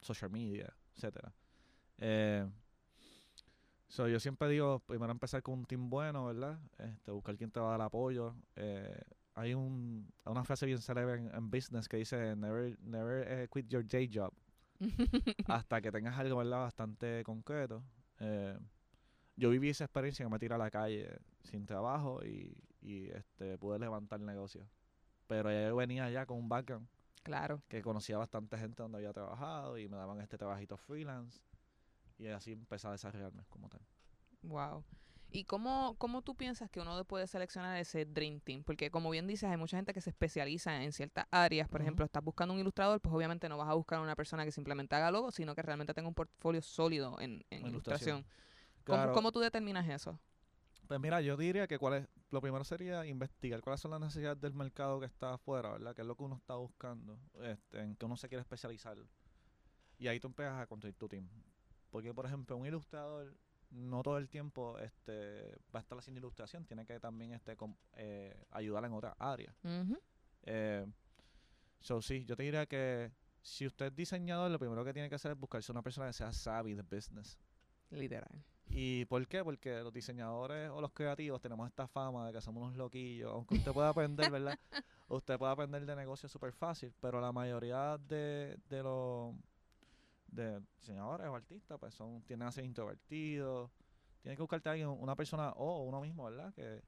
social 0.00 0.30
media, 0.30 0.74
etcétera. 0.96 1.32
Eh, 1.98 2.48
So, 3.88 4.08
yo 4.08 4.18
siempre 4.18 4.48
digo, 4.48 4.78
primero 4.78 5.12
empezar 5.12 5.42
con 5.42 5.52
un 5.52 5.64
team 5.66 5.90
bueno, 5.90 6.24
¿verdad? 6.24 6.58
Este, 6.78 7.10
buscar 7.10 7.36
quién 7.36 7.50
te 7.50 7.60
va 7.60 7.66
a 7.66 7.70
dar 7.72 7.82
apoyo. 7.82 8.34
Eh, 8.56 9.02
hay 9.34 9.52
un, 9.52 10.10
una 10.24 10.44
frase 10.44 10.64
bien 10.64 10.78
célebre 10.80 11.20
en, 11.20 11.34
en 11.34 11.50
business 11.50 11.90
que 11.90 11.98
dice, 11.98 12.34
never, 12.34 12.78
never 12.80 13.46
quit 13.50 13.68
your 13.68 13.86
day 13.86 14.10
job. 14.10 14.32
hasta 15.46 15.80
que 15.80 15.92
tengas 15.92 16.18
algo, 16.18 16.38
¿verdad? 16.38 16.60
Bastante 16.60 17.22
concreto. 17.24 17.82
Eh, 18.20 18.58
yo 19.36 19.50
viví 19.50 19.70
esa 19.70 19.84
experiencia 19.84 20.24
que 20.24 20.30
me 20.30 20.38
tiré 20.38 20.54
a 20.54 20.58
la 20.58 20.70
calle 20.70 21.18
sin 21.42 21.66
trabajo 21.66 22.24
y, 22.24 22.56
y 22.80 23.08
este, 23.10 23.58
pude 23.58 23.78
levantar 23.78 24.20
el 24.20 24.26
negocio. 24.26 24.66
Pero 25.26 25.50
yo 25.50 25.76
venía 25.76 26.10
ya 26.10 26.26
con 26.26 26.38
un 26.38 26.48
background 26.48 26.86
claro. 27.22 27.62
que 27.68 27.82
conocía 27.82 28.18
bastante 28.18 28.58
gente 28.58 28.82
donde 28.82 28.98
había 28.98 29.12
trabajado 29.12 29.78
y 29.78 29.88
me 29.88 29.96
daban 29.96 30.20
este 30.20 30.36
trabajito 30.36 30.76
freelance. 30.76 31.40
Y 32.18 32.28
así 32.28 32.52
empecé 32.52 32.88
a 32.88 32.92
desarrollarme 32.92 33.44
como 33.48 33.68
tal. 33.68 33.80
Wow. 34.42 34.84
¿Y 35.34 35.44
cómo, 35.44 35.94
cómo 35.96 36.20
tú 36.20 36.34
piensas 36.34 36.68
que 36.70 36.78
uno 36.78 37.04
puede 37.06 37.26
seleccionar 37.26 37.78
ese 37.78 38.04
Dream 38.04 38.40
Team? 38.40 38.64
Porque 38.64 38.90
como 38.90 39.08
bien 39.08 39.26
dices, 39.26 39.48
hay 39.48 39.56
mucha 39.56 39.78
gente 39.78 39.94
que 39.94 40.02
se 40.02 40.10
especializa 40.10 40.82
en 40.82 40.92
ciertas 40.92 41.26
áreas. 41.30 41.68
Por 41.70 41.80
ejemplo, 41.80 42.04
estás 42.04 42.22
buscando 42.22 42.52
un 42.52 42.60
ilustrador, 42.60 43.00
pues 43.00 43.14
obviamente 43.14 43.48
no 43.48 43.56
vas 43.56 43.70
a 43.70 43.72
buscar 43.74 43.98
a 43.98 44.02
una 44.02 44.14
persona 44.14 44.44
que 44.44 44.52
simplemente 44.52 44.94
haga 44.94 45.10
logos, 45.10 45.34
sino 45.34 45.54
que 45.54 45.62
realmente 45.62 45.94
tenga 45.94 46.06
un 46.08 46.14
portfolio 46.14 46.60
sólido 46.60 47.18
en, 47.18 47.42
en 47.48 47.66
ilustración. 47.66 48.18
ilustración. 48.18 48.26
¿Cómo, 48.84 48.98
Claro. 48.98 49.12
cómo 49.14 49.32
tú 49.32 49.40
determinas 49.40 49.88
eso? 49.88 50.20
Pues 50.86 51.00
mira, 51.00 51.22
yo 51.22 51.38
diría 51.38 51.66
que 51.66 51.78
cuál 51.78 51.94
es, 51.94 52.08
lo 52.30 52.42
primero 52.42 52.62
sería 52.64 53.06
investigar 53.06 53.62
cuáles 53.62 53.80
son 53.80 53.92
las 53.92 54.00
necesidades 54.00 54.38
del 54.38 54.52
mercado 54.52 55.00
que 55.00 55.06
está 55.06 55.32
afuera, 55.34 55.70
¿verdad? 55.70 55.94
Que 55.94 56.02
es 56.02 56.06
lo 56.06 56.14
que 56.14 56.24
uno 56.24 56.36
está 56.36 56.56
buscando, 56.56 57.18
este, 57.40 57.80
en 57.80 57.96
que 57.96 58.04
uno 58.04 58.18
se 58.18 58.28
quiere 58.28 58.42
especializar. 58.42 58.98
Y 59.96 60.08
ahí 60.08 60.20
tú 60.20 60.26
empiezas 60.26 60.60
a 60.60 60.66
construir 60.66 60.94
tu 60.96 61.08
team. 61.08 61.26
Porque, 61.90 62.12
por 62.12 62.26
ejemplo, 62.26 62.56
un 62.56 62.66
ilustrador 62.66 63.34
no 63.72 64.02
todo 64.02 64.18
el 64.18 64.28
tiempo 64.28 64.78
este, 64.78 65.56
va 65.74 65.78
a 65.78 65.82
estar 65.82 65.98
haciendo 65.98 66.18
ilustración, 66.20 66.64
tiene 66.64 66.84
que 66.86 67.00
también 67.00 67.32
este, 67.32 67.56
com- 67.56 67.74
eh, 67.94 68.44
ayudar 68.50 68.84
en 68.84 68.92
otras 68.92 69.14
áreas. 69.18 69.54
Eh, 70.44 70.86
so, 71.80 72.00
sí, 72.02 72.24
yo 72.24 72.36
te 72.36 72.42
diría 72.44 72.66
que 72.66 73.10
si 73.40 73.66
usted 73.66 73.86
es 73.86 73.94
diseñador, 73.96 74.50
lo 74.50 74.58
primero 74.58 74.84
que 74.84 74.92
tiene 74.92 75.08
que 75.08 75.14
hacer 75.16 75.32
es 75.32 75.38
buscarse 75.38 75.72
una 75.72 75.82
persona 75.82 76.06
que 76.08 76.12
sea 76.12 76.32
savvy 76.32 76.74
de 76.74 76.82
business. 76.82 77.38
Literal. 77.90 78.42
¿Y 78.70 79.04
por 79.06 79.26
qué? 79.26 79.44
Porque 79.44 79.80
los 79.82 79.92
diseñadores 79.92 80.70
o 80.70 80.80
los 80.80 80.92
creativos 80.92 81.40
tenemos 81.42 81.68
esta 81.68 81.86
fama 81.86 82.26
de 82.28 82.32
que 82.32 82.40
somos 82.40 82.62
unos 82.62 82.76
loquillos. 82.76 83.30
Aunque 83.32 83.56
usted 83.56 83.72
pueda 83.72 83.90
aprender, 83.90 84.30
¿verdad? 84.30 84.58
usted 85.08 85.36
puede 85.38 85.52
aprender 85.52 85.84
de 85.84 85.94
negocios 85.96 86.32
súper 86.32 86.52
fácil, 86.52 86.94
pero 87.00 87.20
la 87.20 87.32
mayoría 87.32 87.98
de, 87.98 88.56
de 88.70 88.82
los 88.82 89.34
de 90.32 90.60
diseñadores 90.78 91.28
o 91.28 91.34
artistas 91.34 91.78
pues 91.78 91.94
son 91.94 92.22
tienden 92.22 92.48
a 92.48 92.52
ser 92.52 92.64
introvertidos. 92.64 93.70
Tiene 94.22 94.36
que 94.36 94.42
buscarte 94.42 94.68
a 94.68 94.72
alguien, 94.72 94.88
una 94.88 95.14
persona 95.14 95.50
o 95.50 95.82
uno 95.82 96.00
mismo, 96.00 96.24
¿verdad? 96.24 96.52
Que, 96.54 96.82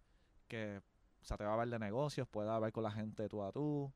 que 0.48 0.82
se 1.20 1.34
atreva 1.34 1.52
a 1.52 1.54
hablar 1.54 1.68
de 1.68 1.78
negocios, 1.78 2.26
pueda 2.28 2.54
hablar 2.56 2.72
con 2.72 2.82
la 2.82 2.90
gente 2.90 3.28
tú 3.28 3.42
a 3.42 3.52
tú. 3.52 3.92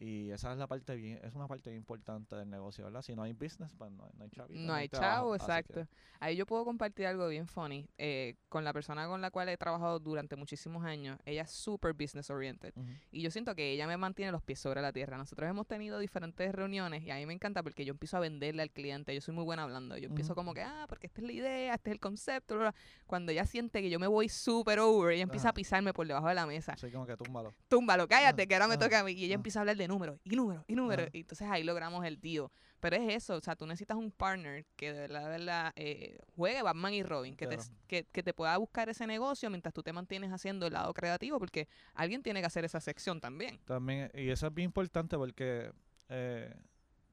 Y 0.00 0.30
esa 0.30 0.52
es 0.52 0.58
la 0.58 0.68
parte 0.68 0.94
bien, 0.94 1.18
es 1.24 1.34
una 1.34 1.48
parte 1.48 1.70
bien 1.70 1.80
importante 1.80 2.36
del 2.36 2.48
negocio, 2.48 2.84
¿verdad? 2.84 3.02
Si 3.02 3.16
no 3.16 3.24
hay 3.24 3.32
business, 3.32 3.74
pues 3.76 3.90
no, 3.90 4.08
no 4.16 4.22
hay 4.24 4.30
chavito, 4.30 4.60
No 4.60 4.72
hay 4.72 4.88
trabajo, 4.88 5.16
chavo, 5.16 5.34
exacto. 5.34 5.88
Ahí 6.20 6.36
yo 6.36 6.46
puedo 6.46 6.64
compartir 6.64 7.06
algo 7.06 7.26
bien 7.26 7.48
funny. 7.48 7.88
eh, 7.98 8.36
con 8.48 8.62
la 8.64 8.72
persona 8.72 9.06
con 9.08 9.20
la 9.20 9.30
cual 9.32 9.48
he 9.48 9.56
trabajado 9.56 9.98
durante 9.98 10.36
muchísimos 10.36 10.84
años, 10.84 11.18
ella 11.26 11.42
es 11.42 11.50
super 11.50 11.92
business 11.94 12.30
oriented. 12.30 12.72
Ujú. 12.76 12.86
Y 13.10 13.22
yo 13.22 13.30
siento 13.32 13.54
que 13.56 13.72
ella 13.72 13.86
me 13.88 13.96
mantiene 13.96 14.30
los 14.30 14.40
pies 14.42 14.60
sobre 14.60 14.80
la 14.82 14.92
tierra. 14.92 15.16
Nosotros 15.18 15.50
hemos 15.50 15.66
tenido 15.66 15.98
diferentes 15.98 16.52
reuniones 16.54 17.02
y 17.02 17.10
a 17.10 17.16
mí 17.16 17.26
me 17.26 17.32
encanta 17.34 17.62
porque 17.64 17.84
yo 17.84 17.90
empiezo 17.92 18.16
a 18.16 18.20
venderle 18.20 18.62
al 18.62 18.70
cliente. 18.70 19.12
Yo 19.14 19.20
soy 19.20 19.34
muy 19.34 19.44
buena 19.44 19.64
hablando. 19.64 19.96
Yo 19.98 20.06
empiezo 20.08 20.32
Ujú. 20.32 20.36
como 20.36 20.54
que, 20.54 20.62
ah, 20.62 20.86
porque 20.88 21.08
esta 21.08 21.20
es 21.20 21.26
la 21.26 21.32
idea, 21.32 21.74
este 21.74 21.90
es 21.90 21.94
el 21.94 22.00
concepto. 22.00 22.54
bla, 22.54 22.70
bla. 22.70 22.74
Cuando 23.06 23.32
ella 23.32 23.44
siente 23.46 23.82
que 23.82 23.90
yo 23.90 23.98
me 23.98 24.06
voy 24.06 24.28
super 24.28 24.78
over, 24.78 25.12
ella 25.12 25.24
empieza 25.24 25.48
Ajá. 25.48 25.50
a 25.50 25.54
pisarme 25.54 25.92
por 25.92 26.06
debajo 26.06 26.28
de 26.28 26.34
la 26.36 26.46
mesa. 26.46 26.74
Así 26.74 26.88
como 26.92 27.04
que 27.04 27.16
túmbalo. 27.16 27.52
Túmbalo, 27.68 28.06
cállate, 28.06 28.42
Ah, 28.42 28.46
que 28.46 28.54
ahora 28.54 28.68
me 28.68 28.78
toca 28.78 29.00
a 29.00 29.04
mí. 29.04 29.12
Y 29.12 29.24
ella 29.24 29.34
empieza 29.34 29.58
a 29.58 29.62
hablar 29.62 29.76
de 29.76 29.87
números 29.88 30.20
y 30.22 30.36
números 30.36 30.64
y 30.68 30.74
números. 30.76 31.08
Y 31.12 31.20
entonces 31.20 31.48
ahí 31.50 31.64
logramos 31.64 32.04
el 32.04 32.20
tío. 32.20 32.52
Pero 32.80 32.94
es 32.96 33.12
eso, 33.24 33.34
o 33.36 33.40
sea, 33.40 33.56
tú 33.56 33.66
necesitas 33.66 33.96
un 33.96 34.12
partner 34.12 34.64
que 34.76 34.92
de 34.92 35.00
verdad, 35.00 35.22
de 35.24 35.28
verdad, 35.30 35.72
eh, 35.74 36.18
juegue 36.36 36.62
Batman 36.62 36.94
y 36.94 37.02
Robin, 37.02 37.34
que, 37.34 37.46
Claro. 37.48 37.62
te, 37.62 37.70
que, 37.88 38.04
que 38.04 38.22
te 38.22 38.32
pueda 38.32 38.56
buscar 38.56 38.88
ese 38.88 39.06
negocio 39.06 39.50
mientras 39.50 39.74
tú 39.74 39.82
te 39.82 39.92
mantienes 39.92 40.30
haciendo 40.30 40.66
el 40.68 40.74
lado 40.74 40.94
creativo, 40.94 41.40
porque 41.40 41.66
alguien 41.94 42.22
tiene 42.22 42.38
que 42.40 42.46
hacer 42.46 42.64
esa 42.64 42.78
sección 42.80 43.20
también. 43.20 43.58
También, 43.64 44.10
y 44.14 44.28
eso 44.28 44.46
es 44.46 44.54
bien 44.54 44.66
importante 44.66 45.16
porque, 45.16 45.72
eh, 46.08 46.54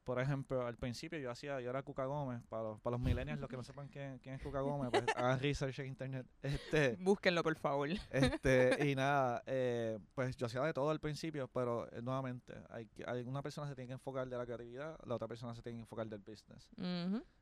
por 0.06 0.20
ejemplo, 0.22 0.66
al 0.66 0.78
principio 0.78 1.20
yo 1.20 1.30
hacía, 1.32 1.60
yo 1.60 1.70
era 1.70 1.82
Cuca 1.84 2.06
Gómez, 2.06 2.42
para 2.48 2.64
los, 2.64 2.80
para 2.80 2.92
los 2.96 3.02
millennials, 3.02 3.42
los 3.42 3.50
que 3.50 3.58
no 3.58 3.64
sepan 3.66 3.90
quién, 3.90 4.20
quién 4.20 4.36
es 4.36 4.42
Cuca 4.42 4.62
Gómez, 4.62 4.90
pues 4.92 5.06
hagan 5.18 5.40
research 5.40 5.80
en 5.80 5.88
internet. 5.88 6.26
Este, 6.44 6.96
Búsquenlo, 7.02 7.44
por 7.44 7.58
favor. 7.58 7.90
este, 8.12 8.88
y 8.90 8.96
nada, 8.96 9.44
eh, 9.48 10.00
pues 10.14 10.38
yo 10.38 10.46
hacía 10.46 10.62
de 10.62 10.74
todo 10.74 10.90
al 10.92 11.00
principio, 11.02 11.48
pero 11.50 11.92
eh, 11.92 12.02
nuevamente, 12.02 12.54
hay, 12.70 12.86
que- 12.88 13.04
hay 13.06 13.24
una 13.24 13.42
persona 13.42 13.68
se 13.68 13.76
tiene 13.76 13.88
que 13.88 13.94
enfocar 13.94 14.30
de 14.30 14.38
la 14.38 14.46
creatividad, 14.46 14.98
la 15.06 15.16
otra 15.16 15.28
persona 15.28 15.54
se 15.56 15.62
tiene 15.62 15.78
que 15.80 15.82
enfocar 15.82 16.08
del 16.08 16.22
business. 16.22 16.70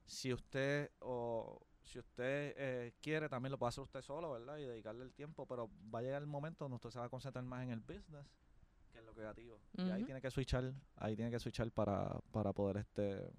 Si 0.06 0.34
usted 0.34 0.90
o 1.00 1.62
si 1.82 2.00
usted 2.00 2.54
eh, 2.58 2.94
quiere, 3.02 3.28
también 3.28 3.52
lo 3.52 3.58
puede 3.60 3.70
hacer 3.70 3.84
usted 3.84 4.02
solo, 4.02 4.32
¿verdad? 4.32 4.58
Y 4.58 4.64
dedicarle 4.64 5.04
el 5.04 5.14
tiempo, 5.14 5.46
pero 5.46 5.70
va 5.94 6.00
a 6.00 6.02
llegar 6.02 6.22
el 6.22 6.28
momento 6.28 6.64
donde 6.64 6.76
usted 6.76 6.92
se 6.92 7.00
va 7.00 7.06
a 7.06 7.10
concentrar 7.10 7.44
más 7.44 7.62
en 7.64 7.72
el 7.72 7.82
business 7.82 8.26
creativo. 9.14 9.60
Y 9.78 9.90
ahí 9.90 10.04
tiene 10.04 10.22
que 10.22 10.32
switchar, 10.32 10.74
ahí 10.98 11.16
tiene 11.16 11.32
que 11.32 11.40
switchar 11.40 11.72
para, 11.72 12.20
para 12.32 12.54
poder 12.54 12.78
este 12.78 13.32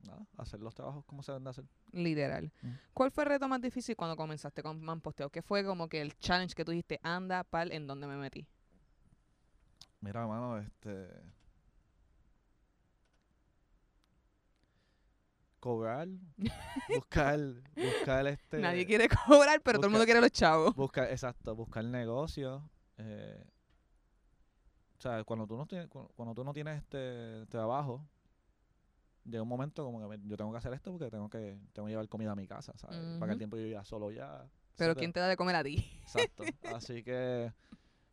nada, 0.00 0.26
hacer 0.36 0.60
los 0.60 0.74
trabajos 0.74 1.04
como 1.04 1.22
se 1.22 1.32
deben 1.32 1.44
de 1.44 1.50
hacer. 1.50 1.64
Literal. 1.92 2.52
¿Cuál 2.92 3.10
fue 3.10 3.24
el 3.24 3.30
reto 3.30 3.48
más 3.48 3.60
difícil 3.60 3.96
cuando 3.96 4.16
comenzaste 4.16 4.62
con 4.62 4.80
Manposteo? 4.80 5.30
¿Qué 5.30 5.42
fue 5.42 5.64
como 5.64 5.88
que 5.88 6.00
el 6.00 6.16
challenge 6.18 6.54
que 6.54 6.64
tú 6.64 6.72
dijiste, 6.72 7.00
anda, 7.02 7.44
pal, 7.44 7.72
en 7.72 7.86
dónde 7.86 8.06
me 8.06 8.16
metí? 8.16 8.46
Mira, 10.00 10.20
hermano, 10.20 10.58
este 10.58 11.08
cobrar, 15.64 16.08
buscar, 16.94 17.40
buscar 17.74 18.26
este 18.26 18.58
Nadie 18.58 18.84
quiere 18.84 19.08
cobrar, 19.08 19.62
pero 19.62 19.78
todo 19.78 19.86
el 19.86 19.92
mundo 19.92 20.04
quiere 20.04 20.20
los 20.20 20.30
chavos. 20.30 20.74
buscar, 20.76 21.10
exacto, 21.10 21.56
buscar 21.56 21.82
negocios. 21.86 22.62
Eh, 22.98 23.42
sea, 25.08 25.24
cuando 25.24 25.46
tú 25.46 25.56
no 25.56 25.66
tienes, 25.66 25.88
cu- 25.88 26.08
cuando 26.16 26.34
tú 26.34 26.44
no 26.44 26.52
tienes 26.52 26.78
este 26.82 27.46
trabajo, 27.46 28.06
llega 29.24 29.42
un 29.42 29.48
momento 29.48 29.84
como 29.84 30.00
que 30.00 30.18
me- 30.18 30.28
yo 30.28 30.36
tengo 30.36 30.50
que 30.52 30.58
hacer 30.58 30.72
esto 30.74 30.90
porque 30.92 31.10
tengo 31.10 31.28
que, 31.28 31.58
tengo 31.72 31.86
que 31.86 31.92
llevar 31.92 32.08
comida 32.08 32.32
a 32.32 32.36
mi 32.36 32.46
casa, 32.46 32.72
¿sabes? 32.76 32.98
Para 33.18 33.26
que 33.28 33.32
el 33.32 33.38
tiempo 33.38 33.56
yo 33.56 33.62
vivía 33.64 33.84
solo 33.84 34.10
ya. 34.10 34.26
Pero 34.76 34.92
etcétera. 34.92 34.94
¿quién 35.00 35.12
te 35.12 35.20
da 35.20 35.28
de 35.28 35.36
comer 35.36 35.56
a 35.56 35.64
ti? 35.64 35.84
Exacto. 36.02 36.44
Así 36.74 37.02
que 37.02 37.52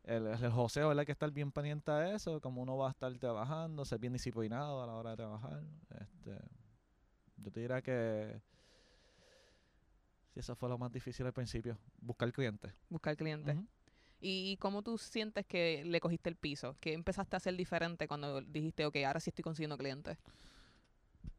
el, 0.04 0.28
el 0.28 0.52
joseo, 0.52 0.88
¿verdad? 0.90 1.02
Hay 1.02 1.06
que 1.06 1.12
estar 1.12 1.32
bien 1.32 1.52
pendiente 1.52 1.92
a 1.92 2.14
eso, 2.14 2.40
como 2.42 2.62
uno 2.62 2.78
va 2.78 2.88
a 2.88 2.92
estar 2.92 3.16
trabajando, 3.18 3.84
ser 3.86 4.00
bien 4.00 4.14
disciplinado 4.14 4.82
a 4.84 4.88
la 4.88 4.94
hora 4.94 5.12
de 5.12 5.16
trabajar. 5.18 5.64
Este, 6.00 6.40
yo 7.38 7.52
te 7.52 7.60
diría 7.60 7.82
que 7.82 8.42
sí, 10.34 10.40
eso 10.40 10.56
fue 10.56 10.70
lo 10.70 10.78
más 10.78 10.92
difícil 10.92 11.26
al 11.26 11.34
principio, 11.34 11.78
buscar 12.00 12.32
clientes. 12.32 12.74
Buscar 12.90 13.16
clientes. 13.18 13.56
Ujú. 13.56 13.68
¿Y 14.22 14.58
cómo 14.58 14.84
tú 14.84 15.00
sientes 15.00 15.46
que 15.48 15.84
le 15.84 16.00
cogiste 16.00 16.30
el 16.30 16.36
piso? 16.36 16.78
¿Qué 16.80 16.94
empezaste 16.94 17.36
a 17.36 17.38
hacer 17.38 17.56
diferente 17.58 18.08
cuando 18.08 18.42
dijiste, 18.42 18.86
ok, 18.86 18.98
ahora 19.06 19.20
sí 19.20 19.32
estoy 19.32 19.42
consiguiendo 19.44 19.78
clientes? 19.78 20.20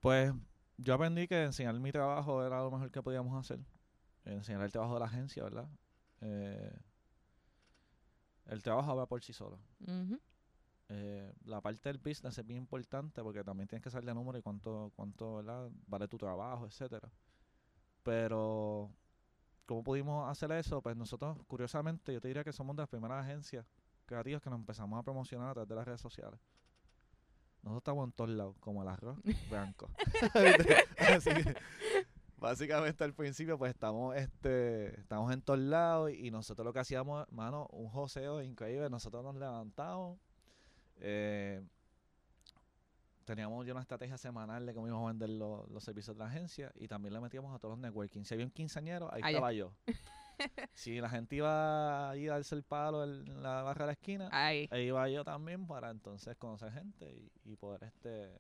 Pues 0.01 0.33
yo 0.79 0.95
aprendí 0.95 1.29
que 1.29 1.45
enseñar 1.45 1.79
mi 1.79 1.93
trabajo 1.93 2.45
era 2.45 2.59
lo 2.59 2.73
mejor 2.73 2.91
que 2.91 3.01
podíamos 3.01 3.39
hacer. 3.39 3.65
Enseñar 4.25 4.63
el 4.63 4.73
trabajo 4.73 4.95
de 4.95 5.01
la 5.01 5.07
agencia, 5.07 5.45
¿verdad? 5.45 5.69
Eh, 6.23 6.77
el 8.47 8.63
trabajo 8.63 8.91
habla 8.91 9.07
por 9.07 9.23
sí 9.23 9.33
solo. 9.33 9.61
Eh, 10.89 11.33
la 11.45 11.61
parte 11.61 11.89
del 11.89 11.99
business 11.99 12.37
es 12.37 12.47
bien 12.47 12.59
importante 12.59 13.23
porque 13.23 13.45
también 13.45 13.69
tienes 13.69 13.83
que 13.83 13.91
saber 13.91 14.05
de 14.07 14.15
número 14.15 14.39
y 14.39 14.43
cuánto, 14.43 14.93
cuánto 14.97 15.37
¿verdad? 15.37 15.71
vale 15.87 16.09
tu 16.09 16.19
trabajo, 16.19 16.67
etcétera. 16.67 17.11
Pero, 18.03 18.91
¿cómo 19.73 19.83
pudimos 19.83 20.31
hacer 20.31 20.53
eso? 20.53 20.83
Pues 20.83 20.95
nosotros, 20.95 21.39
curiosamente, 21.47 22.13
yo 22.13 22.21
te 22.21 22.29
diría 22.29 22.45
que 22.45 22.53
somos 22.53 22.77
de 22.77 22.83
las 22.83 22.91
primeras 22.91 23.25
agencias 23.25 23.65
creativas 24.05 24.43
que 24.43 24.51
nos 24.51 24.59
empezamos 24.59 25.01
a 25.01 25.03
promocionar 25.03 25.49
a 25.49 25.53
través 25.55 25.69
de 25.71 25.75
las 25.75 25.87
redes 25.87 26.01
sociales. 26.03 26.39
Nosotros 27.63 27.79
estamos 27.79 28.05
en 28.05 28.13
todos 28.13 28.29
lados, 28.29 28.57
como 28.61 28.83
el 28.83 28.89
arroz 28.89 29.17
blanco. 29.49 29.89
Así 30.99 31.31
que, 31.31 31.57
básicamente 32.37 33.03
al 33.03 33.15
principio, 33.15 33.57
pues 33.57 33.71
estamos, 33.71 34.15
este, 34.15 35.01
estamos 35.01 35.33
en 35.33 35.41
todos 35.41 35.61
lados 35.61 36.13
y 36.13 36.31
nosotros 36.31 36.67
lo 36.67 36.75
que 36.75 36.81
hacíamos, 36.81 37.27
mano, 37.33 37.67
un 37.73 37.89
joseo 37.89 38.43
increíble. 38.43 38.91
Nosotros 38.91 39.25
nos 39.25 39.37
levantamos, 39.37 40.19
eh, 40.97 41.63
teníamos 43.25 43.65
ya 43.67 43.73
una 43.73 43.83
estrategia 43.83 44.17
semanal 44.19 44.65
de 44.67 44.75
cómo 44.75 44.87
íbamos 44.87 45.05
a 45.05 45.09
vender 45.13 45.31
lo- 45.31 45.67
los 45.69 45.83
servicios 45.85 46.17
de 46.17 46.21
la 46.25 46.29
agencia 46.31 46.73
y 46.77 46.89
también 46.89 47.15
le 47.15 47.21
metíamos 47.21 47.55
a 47.55 47.59
todos 47.59 47.73
los 47.73 47.79
networking. 47.81 48.25
Si 48.25 48.35
había 48.35 48.47
un 48.47 48.53
quinceañero, 48.53 49.13
ahí 49.13 49.21
Allá. 49.23 49.31
estaba 49.37 49.53
yo. 49.53 49.73
si 50.75 51.01
la 51.01 51.09
gente 51.11 51.37
iba 51.37 52.11
a 52.11 52.17
ir 52.17 52.31
a 52.31 52.35
darse 52.35 52.55
el 52.55 52.63
palo 52.63 53.05
en 53.05 53.43
la 53.43 53.63
barra 53.63 53.85
de 53.85 53.87
la 53.87 53.93
esquina, 53.93 54.29
Ahí. 54.33 54.69
ahí 54.71 54.87
iba 54.87 55.09
yo 55.09 55.25
también 55.25 55.67
para 55.67 55.91
entonces 55.91 56.37
conocer 56.37 56.73
gente 56.73 57.11
y, 57.11 57.31
y 57.53 57.57
poder 57.57 57.85
este 57.85 58.31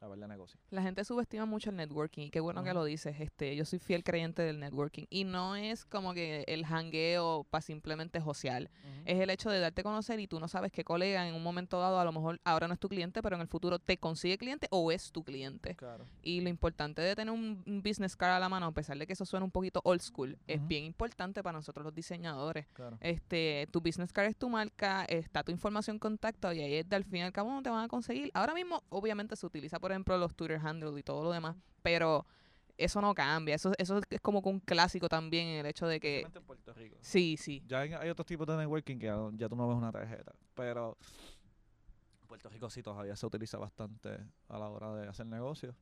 negocio. 0.00 0.58
La 0.70 0.82
gente 0.82 1.04
subestima 1.04 1.44
mucho 1.46 1.70
el 1.70 1.76
networking 1.76 2.26
y 2.26 2.30
qué 2.30 2.40
bueno 2.40 2.62
que 2.62 2.72
lo 2.72 2.84
dices. 2.84 3.20
Este, 3.20 3.54
yo 3.56 3.64
soy 3.64 3.78
fiel 3.78 4.02
creyente 4.02 4.42
del 4.42 4.58
networking 4.58 5.04
y 5.10 5.24
no 5.24 5.56
es 5.56 5.84
como 5.84 6.14
que 6.14 6.44
el 6.48 6.64
hangueo 6.64 7.44
para 7.50 7.62
simplemente 7.62 8.20
josear. 8.20 8.70
Es 9.04 9.20
el 9.20 9.30
hecho 9.30 9.50
de 9.50 9.60
darte 9.60 9.80
a 9.80 9.84
conocer 9.84 10.20
y 10.20 10.26
tú 10.26 10.40
no 10.40 10.48
sabes 10.48 10.72
qué 10.72 10.84
colega 10.84 11.28
en 11.28 11.34
un 11.34 11.42
momento 11.42 11.80
dado 11.80 11.98
a 12.00 12.04
lo 12.04 12.12
mejor 12.12 12.40
ahora 12.44 12.68
no 12.68 12.74
es 12.74 12.80
tu 12.80 12.88
cliente, 12.88 13.22
pero 13.22 13.36
en 13.36 13.42
el 13.42 13.48
futuro 13.48 13.78
te 13.78 13.98
consigue 13.98 14.38
cliente 14.38 14.68
o 14.70 14.92
es 14.92 15.12
tu 15.12 15.22
cliente. 15.24 15.74
Claro. 15.74 16.06
Y 16.22 16.40
lo 16.40 16.48
importante 16.48 17.02
de 17.02 17.14
tener 17.14 17.32
un, 17.32 17.62
business 17.82 18.16
card 18.16 18.32
a 18.32 18.38
la 18.38 18.48
mano, 18.48 18.66
a 18.66 18.72
pesar 18.72 18.98
de 18.98 19.06
que 19.06 19.12
eso 19.12 19.24
suena 19.24 19.44
un 19.44 19.50
poquito 19.50 19.80
old 19.84 20.00
school, 20.00 20.38
es 20.46 20.66
bien 20.66 20.84
importante 20.84 21.42
para 21.42 21.58
nosotros 21.58 21.84
los 21.84 21.94
diseñadores. 21.94 22.66
Claro. 22.72 22.98
Este, 23.00 23.68
tu 23.70 23.80
business 23.80 24.12
card 24.12 24.28
es 24.28 24.36
tu 24.36 24.48
marca, 24.48 25.04
está 25.04 25.42
tu 25.42 25.52
información 25.52 25.98
contacto 25.98 26.52
y 26.52 26.60
ahí 26.60 26.74
es 26.74 26.88
de 26.88 26.96
al 26.96 27.04
fin 27.04 27.20
y 27.20 27.22
al 27.22 27.32
cabo 27.32 27.50
no 27.50 27.62
te 27.62 27.70
van 27.70 27.84
a 27.84 27.88
conseguir. 27.88 28.30
Ahora 28.34 28.54
mismo, 28.54 28.82
obviamente, 28.88 29.36
se 29.36 29.46
utiliza, 29.46 29.78
por 29.78 29.89
ejemplo, 29.92 30.16
los 30.18 30.34
Twitter 30.34 30.60
handles 30.62 30.98
y 30.98 31.02
todo 31.02 31.24
lo 31.24 31.32
demás, 31.32 31.56
pero 31.82 32.26
eso 32.76 33.00
no 33.00 33.14
cambia. 33.14 33.54
Eso, 33.54 33.72
eso 33.78 34.00
es 34.10 34.20
como 34.20 34.42
que 34.42 34.48
un 34.48 34.60
clásico 34.60 35.08
también 35.08 35.48
en 35.48 35.60
el 35.60 35.66
hecho 35.66 35.86
de 35.86 36.00
que. 36.00 36.20
En 36.20 36.42
Puerto 36.42 36.72
Rico. 36.72 36.96
Sí, 37.00 37.36
sí. 37.36 37.62
Ya 37.66 37.80
hay, 37.80 37.92
hay 37.92 38.08
otros 38.08 38.26
tipos 38.26 38.46
de 38.46 38.56
networking 38.56 38.98
que 38.98 39.06
ya, 39.06 39.18
ya 39.34 39.48
tú 39.48 39.56
no 39.56 39.68
ves 39.68 39.76
una 39.76 39.92
tarjeta, 39.92 40.32
pero 40.54 40.96
en 42.22 42.28
Puerto 42.28 42.48
Rico 42.48 42.70
sí 42.70 42.82
todavía 42.82 43.16
se 43.16 43.26
utiliza 43.26 43.58
bastante 43.58 44.18
a 44.48 44.58
la 44.58 44.68
hora 44.68 44.94
de 44.94 45.08
hacer 45.08 45.26
negocios. 45.26 45.74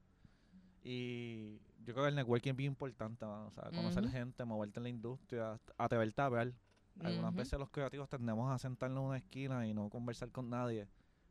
Y 0.82 1.58
yo 1.84 1.92
creo 1.92 2.04
que 2.04 2.08
el 2.08 2.14
networking 2.14 2.50
es 2.50 2.56
bien 2.56 2.72
importante, 2.72 3.26
mano, 3.26 3.48
o 3.48 3.50
sea, 3.50 3.64
conocer 3.64 4.08
gente, 4.08 4.44
moverte 4.44 4.78
en 4.78 4.84
la 4.84 4.88
industria, 4.88 5.58
atreverte 5.76 6.20
a 6.20 6.26
hablar. 6.26 6.52
Algunas 7.00 7.34
veces 7.34 7.58
los 7.58 7.70
creativos 7.70 8.08
tendemos 8.08 8.50
a 8.50 8.58
sentarnos 8.58 9.02
en 9.02 9.06
una 9.08 9.16
esquina 9.18 9.66
y 9.66 9.74
no 9.74 9.88
conversar 9.88 10.30
con 10.30 10.50
nadie, 10.50 10.88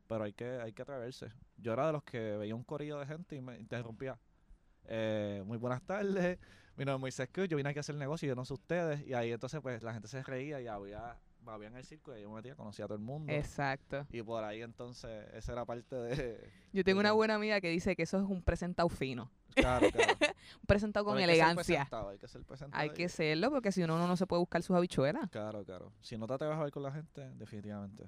pero 0.07 0.23
hay 0.23 0.33
que, 0.33 0.59
hay 0.61 0.73
que 0.73 0.81
atreverse. 0.81 1.31
Yo 1.57 1.73
era 1.73 1.87
de 1.87 1.93
los 1.93 2.03
que 2.03 2.37
veía 2.37 2.55
un 2.55 2.63
corillo 2.63 2.99
de 2.99 3.05
gente 3.05 3.35
y 3.35 3.41
me 3.41 3.59
interrumpía. 3.59 4.17
Eh, 4.85 5.43
muy 5.45 5.57
buenas 5.57 5.81
tardes, 5.83 6.39
mi 6.77 6.85
nombre 6.85 7.09
es 7.09 7.17
Moisés 7.17 7.49
yo 7.49 7.57
vine 7.57 7.69
aquí 7.69 7.79
a 7.79 7.81
hacer 7.81 7.95
negocio 7.95 8.25
y 8.25 8.29
yo 8.29 8.35
no 8.35 8.45
sé 8.45 8.53
ustedes. 8.53 9.05
Y 9.05 9.13
ahí 9.13 9.31
entonces 9.31 9.59
pues 9.61 9.83
la 9.83 9.93
gente 9.93 10.07
se 10.07 10.23
reía 10.23 10.61
y 10.61 10.67
había 10.67 11.17
había 11.53 11.67
en 11.67 11.77
el 11.77 11.83
circo 11.83 12.15
y 12.15 12.21
yo 12.21 12.29
me 12.29 12.35
metía, 12.35 12.55
conocía 12.55 12.85
a 12.85 12.87
todo 12.87 12.97
el 12.97 13.03
mundo. 13.03 13.31
Exacto. 13.31 14.05
Y 14.11 14.21
por 14.21 14.43
ahí 14.43 14.61
entonces, 14.61 15.27
esa 15.33 15.53
era 15.53 15.65
parte 15.65 15.95
de... 15.95 16.51
Yo 16.73 16.83
tengo 16.83 16.99
una 16.99 17.11
buena 17.13 17.35
amiga 17.35 17.61
que 17.61 17.69
dice 17.69 17.95
que 17.95 18.03
eso 18.03 18.17
es 18.17 18.23
un 18.23 18.41
presentado 18.41 18.89
fino. 18.89 19.31
Claro, 19.55 19.89
claro. 19.89 20.13
Un 20.61 20.67
presentado 20.67 21.05
con 21.05 21.17
hay 21.17 21.25
que 21.25 21.31
elegancia. 21.31 21.55
presentado, 21.63 22.09
hay 22.09 22.17
que 22.19 22.27
ser 22.27 22.43
presentado. 22.43 22.81
Hay 22.81 22.91
que 22.91 23.09
serlo 23.09 23.49
porque 23.49 23.71
si 23.71 23.81
no, 23.81 23.95
uno 23.95 24.07
no 24.07 24.15
se 24.15 24.27
puede 24.27 24.39
buscar 24.39 24.61
sus 24.61 24.75
habichuelas. 24.75 25.29
Claro, 25.31 25.65
claro. 25.65 25.91
Si 25.99 26.15
no 26.17 26.27
te 26.27 26.33
atreves 26.33 26.57
a 26.57 26.63
ver 26.63 26.71
con 26.71 26.83
la 26.83 26.91
gente, 26.91 27.27
definitivamente. 27.35 28.07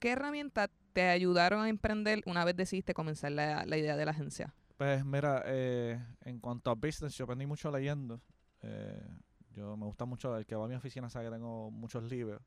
¿Qué 0.00 0.12
herramientas 0.12 0.70
te 0.94 1.08
ayudaron 1.08 1.60
a 1.62 1.68
emprender 1.68 2.22
una 2.24 2.44
vez 2.44 2.56
decidiste 2.56 2.94
comenzar 2.94 3.32
la, 3.32 3.66
la 3.66 3.76
idea 3.76 3.96
de 3.96 4.04
la 4.06 4.12
agencia? 4.12 4.54
Pues 4.78 5.04
mira, 5.04 5.42
eh, 5.44 6.02
en 6.22 6.40
cuanto 6.40 6.70
a 6.70 6.74
business, 6.74 7.14
yo 7.14 7.24
aprendí 7.24 7.44
mucho 7.44 7.70
leyendo. 7.70 8.18
Eh, 8.62 9.06
yo 9.52 9.76
me 9.76 9.84
gusta 9.84 10.06
mucho, 10.06 10.34
el 10.38 10.46
que 10.46 10.56
va 10.56 10.64
a 10.64 10.68
mi 10.68 10.74
oficina 10.74 11.10
sabe 11.10 11.26
que 11.26 11.32
tengo 11.32 11.70
muchos 11.70 12.02
libros. 12.04 12.40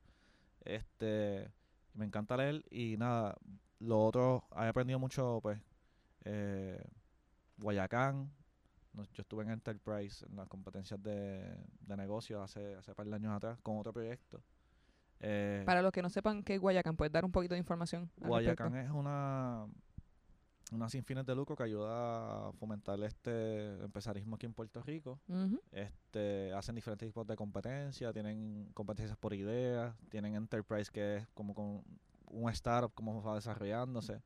Este, 0.65 1.51
me 1.93 2.05
encanta 2.05 2.35
leer 2.37 2.65
y 2.71 2.97
nada, 2.97 3.37
lo 3.79 4.03
otro, 4.03 4.47
he 4.59 4.65
aprendido 4.65 4.97
mucho, 4.97 5.39
pues, 5.43 5.59
eh, 6.25 6.83
Guayacán. 7.57 8.31
Yo 8.93 9.21
estuve 9.21 9.43
en 9.43 9.51
Enterprise, 9.51 10.25
en 10.25 10.35
las 10.37 10.47
competencias 10.47 11.01
de, 11.03 11.55
de 11.81 11.97
negocios 11.97 12.41
hace, 12.41 12.75
hace 12.75 12.95
par 12.95 13.05
de 13.05 13.15
años 13.15 13.33
atrás, 13.33 13.59
con 13.61 13.77
otro 13.77 13.93
proyecto. 13.93 14.41
Eh, 15.19 15.63
Para 15.65 15.81
los 15.81 15.91
que 15.91 16.01
no 16.01 16.09
sepan 16.09 16.43
qué 16.43 16.55
es 16.55 16.61
Guayacán, 16.61 16.95
¿puedes 16.95 17.11
dar 17.11 17.23
un 17.25 17.31
poquito 17.31 17.53
de 17.53 17.59
información? 17.59 18.09
Guayacán 18.17 18.73
respecto? 18.73 18.93
es 18.93 18.99
una, 18.99 19.65
una 20.71 20.89
sin 20.89 21.03
fines 21.03 21.25
de 21.25 21.35
lucro 21.35 21.55
que 21.55 21.63
ayuda 21.63 22.49
a 22.49 22.51
fomentar 22.53 23.01
este 23.03 23.83
empresarismo 23.83 24.35
aquí 24.35 24.45
en 24.45 24.53
Puerto 24.53 24.81
Rico. 24.81 25.19
Este, 25.71 26.51
hacen 26.53 26.75
diferentes 26.75 27.07
tipos 27.07 27.25
de 27.25 27.35
competencias, 27.35 28.13
tienen 28.13 28.69
competencias 28.73 29.17
por 29.17 29.33
ideas, 29.33 29.95
tienen 30.09 30.35
Enterprise 30.35 30.91
que 30.91 31.17
es 31.17 31.27
como 31.33 31.53
con 31.53 31.83
un 32.25 32.49
startup, 32.49 32.91
cómo 32.93 33.21
va 33.21 33.35
desarrollándose. 33.35 34.21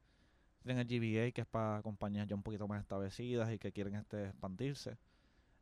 Tienen 0.64 0.80
el 0.80 0.88
GBA 0.88 1.32
que 1.32 1.42
es 1.42 1.48
para 1.48 1.82
compañías 1.82 2.28
ya 2.28 2.36
un 2.36 2.44
poquito 2.44 2.68
más 2.68 2.82
establecidas 2.82 3.52
y 3.52 3.60
que 3.60 3.72
quieren 3.72 3.96
este 3.96 4.28
expandirse. 4.28 4.98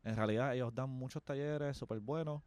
En 0.03 0.15
realidad 0.15 0.55
ellos 0.55 0.74
dan 0.74 0.89
muchos 0.89 1.24
talleres 1.24 1.75
súper 1.77 2.00
buenos. 2.00 2.41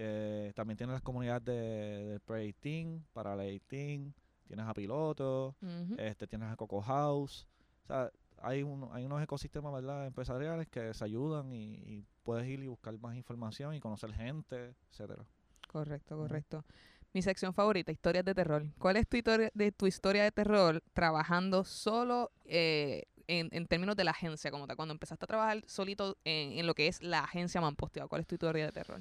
Eh, 0.00 0.52
también 0.54 0.76
tienen 0.76 0.94
las 0.94 1.02
comunidades 1.02 1.44
de, 1.44 2.04
de 2.06 2.20
Pre-18, 2.20 3.02
para 3.12 3.34
la 3.34 3.42
18, 3.42 4.12
tienes 4.46 4.66
a 4.66 4.72
pilotos, 4.74 5.54
Ujú. 5.60 5.94
este, 5.98 6.26
tienes 6.28 6.48
a 6.52 6.56
Coco 6.56 6.80
House. 6.80 7.48
O 7.84 7.86
sea, 7.88 8.10
hay, 8.40 8.62
un- 8.62 8.88
hay 8.92 9.04
unos 9.04 9.20
ecosistemas 9.22 9.72
¿verdad? 9.72 10.06
empresariales 10.06 10.68
que 10.68 10.94
se 10.94 11.04
ayudan 11.04 11.52
y, 11.52 11.74
y 11.74 12.04
puedes 12.22 12.46
ir 12.46 12.60
y 12.62 12.68
buscar 12.68 12.96
más 12.98 13.16
información 13.16 13.74
y 13.74 13.80
conocer 13.80 14.12
gente, 14.14 14.74
etcétera. 14.92 15.24
Correcto, 15.66 16.16
correcto. 16.16 16.64
Mi 17.12 17.20
sección 17.22 17.52
favorita, 17.52 17.90
historias 17.90 18.24
de 18.24 18.34
terror. 18.34 18.64
¿Cuál 18.78 18.96
es 18.98 19.08
tu 19.08 19.16
historia 19.16 19.50
de, 19.52 19.72
tu 19.72 19.86
historia 19.86 20.22
de 20.22 20.30
terror 20.30 20.82
trabajando 20.92 21.64
solo 21.64 22.30
eh, 22.44 23.04
en, 23.26 23.48
en 23.50 23.66
términos 23.66 23.96
de 23.96 24.04
la 24.04 24.12
agencia 24.12 24.50
como 24.52 24.66
tal? 24.66 24.76
Cuando 24.76 24.92
empezaste 24.92 25.24
a 25.24 25.26
trabajar 25.26 25.62
solito 25.66 26.16
en, 26.24 26.52
en 26.52 26.66
lo 26.66 26.74
que 26.74 26.86
es 26.86 27.02
la 27.02 27.20
agencia 27.20 27.60
Mamposteado, 27.60 28.08
¿cuál 28.08 28.20
es 28.20 28.26
tu 28.26 28.36
historia 28.36 28.66
de 28.66 28.72
terror? 28.72 29.00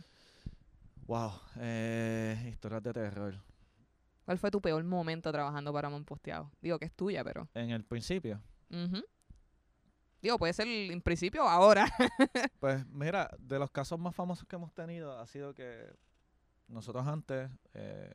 Wow, 1.08 1.32
eh, 1.62 2.50
historias 2.50 2.84
de 2.84 2.94
terror. 2.94 3.36
¿Cuál 4.26 4.38
fue 4.38 4.52
tu 4.52 4.62
peor 4.62 4.84
momento 4.84 5.32
trabajando 5.32 5.72
para 5.72 5.90
Mamposteado? 5.90 6.52
Digo 6.62 6.78
que 6.78 6.86
es 6.86 6.94
tuya, 6.94 7.24
pero... 7.24 7.48
En 7.54 7.70
el 7.70 7.86
principio, 7.86 8.42
ujú. 8.70 9.02
Digo, 10.22 10.38
puede 10.38 10.52
ser 10.52 10.68
en 10.68 11.02
principio 11.02 11.46
o 11.46 11.48
ahora. 11.48 11.88
pues 12.60 12.86
mira, 12.88 13.30
de 13.40 13.58
los 13.58 13.72
casos 13.72 13.98
más 13.98 14.14
famosos 14.14 14.46
que 14.48 14.58
hemos 14.58 14.74
tenido 14.74 15.18
ha 15.18 15.26
sido 15.28 15.54
que 15.54 15.96
nosotros 16.68 17.08
antes, 17.08 17.50
eh, 17.74 18.14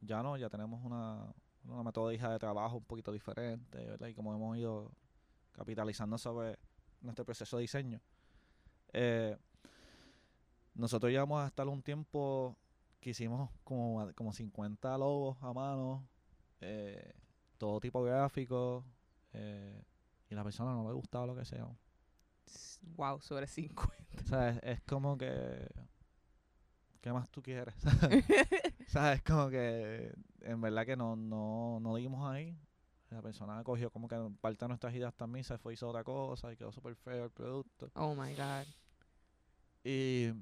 ya 0.00 0.20
no, 0.22 0.36
ya 0.36 0.48
tenemos 0.48 0.82
una, 0.82 1.32
una 1.64 1.84
metodología 1.84 2.30
de 2.30 2.38
trabajo 2.40 2.78
un 2.78 2.84
poquito 2.84 3.12
diferente, 3.12 3.78
¿verdad? 3.86 4.08
Y 4.08 4.14
como 4.14 4.34
hemos 4.34 4.56
ido 4.56 4.90
capitalizando 5.52 6.18
sobre 6.18 6.58
nuestro 7.02 7.24
proceso 7.24 7.56
de 7.58 7.60
diseño. 7.62 8.00
eh, 8.92 9.36
nosotros 10.76 11.10
llevamos 11.10 11.42
a 11.42 11.48
estar 11.48 11.66
un 11.68 11.82
tiempo 11.82 12.56
que 13.00 13.10
hicimos 13.10 13.50
como, 13.64 14.12
como 14.14 14.32
50 14.32 14.98
logos 14.98 15.36
a 15.42 15.52
mano, 15.52 16.06
eh, 16.60 17.14
todo 17.58 17.80
tipo 17.80 18.02
gráfico, 18.02 18.84
eh, 19.32 19.82
y 20.28 20.34
a 20.34 20.36
la 20.36 20.44
persona 20.44 20.72
no 20.72 20.86
le 20.88 20.94
gustaba 20.94 21.26
lo 21.26 21.36
que 21.36 21.44
sea. 21.44 21.66
wow, 22.96 23.20
sobre 23.20 23.46
50. 23.46 23.94
O 24.24 24.28
sea, 24.28 24.50
es, 24.50 24.60
es 24.62 24.80
como 24.82 25.16
que. 25.16 25.68
¿Qué 27.00 27.12
más 27.12 27.30
tú 27.30 27.40
quieres? 27.42 27.74
o 28.86 28.90
sea, 28.90 29.12
es 29.12 29.22
como 29.22 29.48
que. 29.48 30.12
En 30.40 30.60
verdad 30.60 30.84
que 30.84 30.96
no, 30.96 31.16
no, 31.16 31.78
no 31.80 31.96
dimos 31.96 32.28
ahí. 32.28 32.58
La 33.10 33.22
persona 33.22 33.62
cogió 33.62 33.90
como 33.90 34.08
que 34.08 34.16
parte 34.40 34.64
de 34.64 34.68
nuestras 34.68 34.92
ideas 34.94 35.14
también, 35.14 35.44
se 35.44 35.58
fue 35.58 35.74
hizo 35.74 35.88
otra 35.88 36.02
cosa 36.02 36.52
y 36.52 36.56
quedó 36.56 36.72
súper 36.72 36.96
feo 36.96 37.26
el 37.26 37.30
producto. 37.30 37.88
oh 37.94 38.14
my 38.14 38.34
God. 38.34 38.66
Y. 39.84 40.32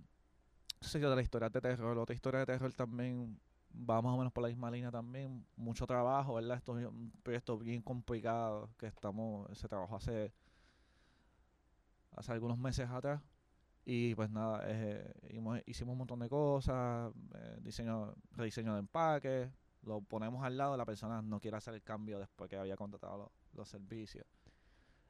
Sí, 0.84 0.98
de 0.98 1.16
la 1.16 1.22
historia 1.22 1.48
de 1.48 1.60
terror. 1.60 1.96
Otra 1.98 2.14
historia 2.14 2.40
de 2.40 2.46
terror 2.46 2.72
también 2.74 3.40
va 3.74 4.02
más 4.02 4.12
o 4.12 4.18
menos 4.18 4.32
por 4.32 4.42
la 4.42 4.48
misma 4.48 4.70
línea 4.70 4.90
también. 4.90 5.46
Mucho 5.56 5.86
trabajo, 5.86 6.34
¿verdad? 6.34 6.58
Esto 6.58 6.78
es 6.78 6.86
un 6.86 7.10
proyecto 7.22 7.58
bien 7.58 7.82
complicado 7.82 8.70
que 8.78 8.86
estamos. 8.86 9.56
Se 9.58 9.66
trabajó 9.68 9.96
hace. 9.96 10.32
Hace 12.12 12.32
algunos 12.32 12.58
meses 12.58 12.88
atrás. 12.88 13.22
Y 13.86 14.14
pues 14.14 14.30
nada, 14.30 14.62
eh, 14.66 15.12
hicimos, 15.66 15.92
un 15.92 15.98
montón 15.98 16.20
de 16.20 16.28
cosas, 16.28 17.12
eh, 17.34 17.58
diseño, 17.60 18.14
rediseño 18.30 18.72
de 18.72 18.78
empaque, 18.78 19.50
lo 19.82 20.00
ponemos 20.00 20.42
al 20.42 20.56
lado, 20.56 20.74
la 20.74 20.86
persona 20.86 21.20
no 21.20 21.38
quiere 21.38 21.58
hacer 21.58 21.74
el 21.74 21.82
cambio 21.82 22.18
después 22.18 22.48
que 22.48 22.56
había 22.56 22.76
contratado 22.76 23.18
los, 23.18 23.30
los 23.52 23.68
servicios. 23.68 24.24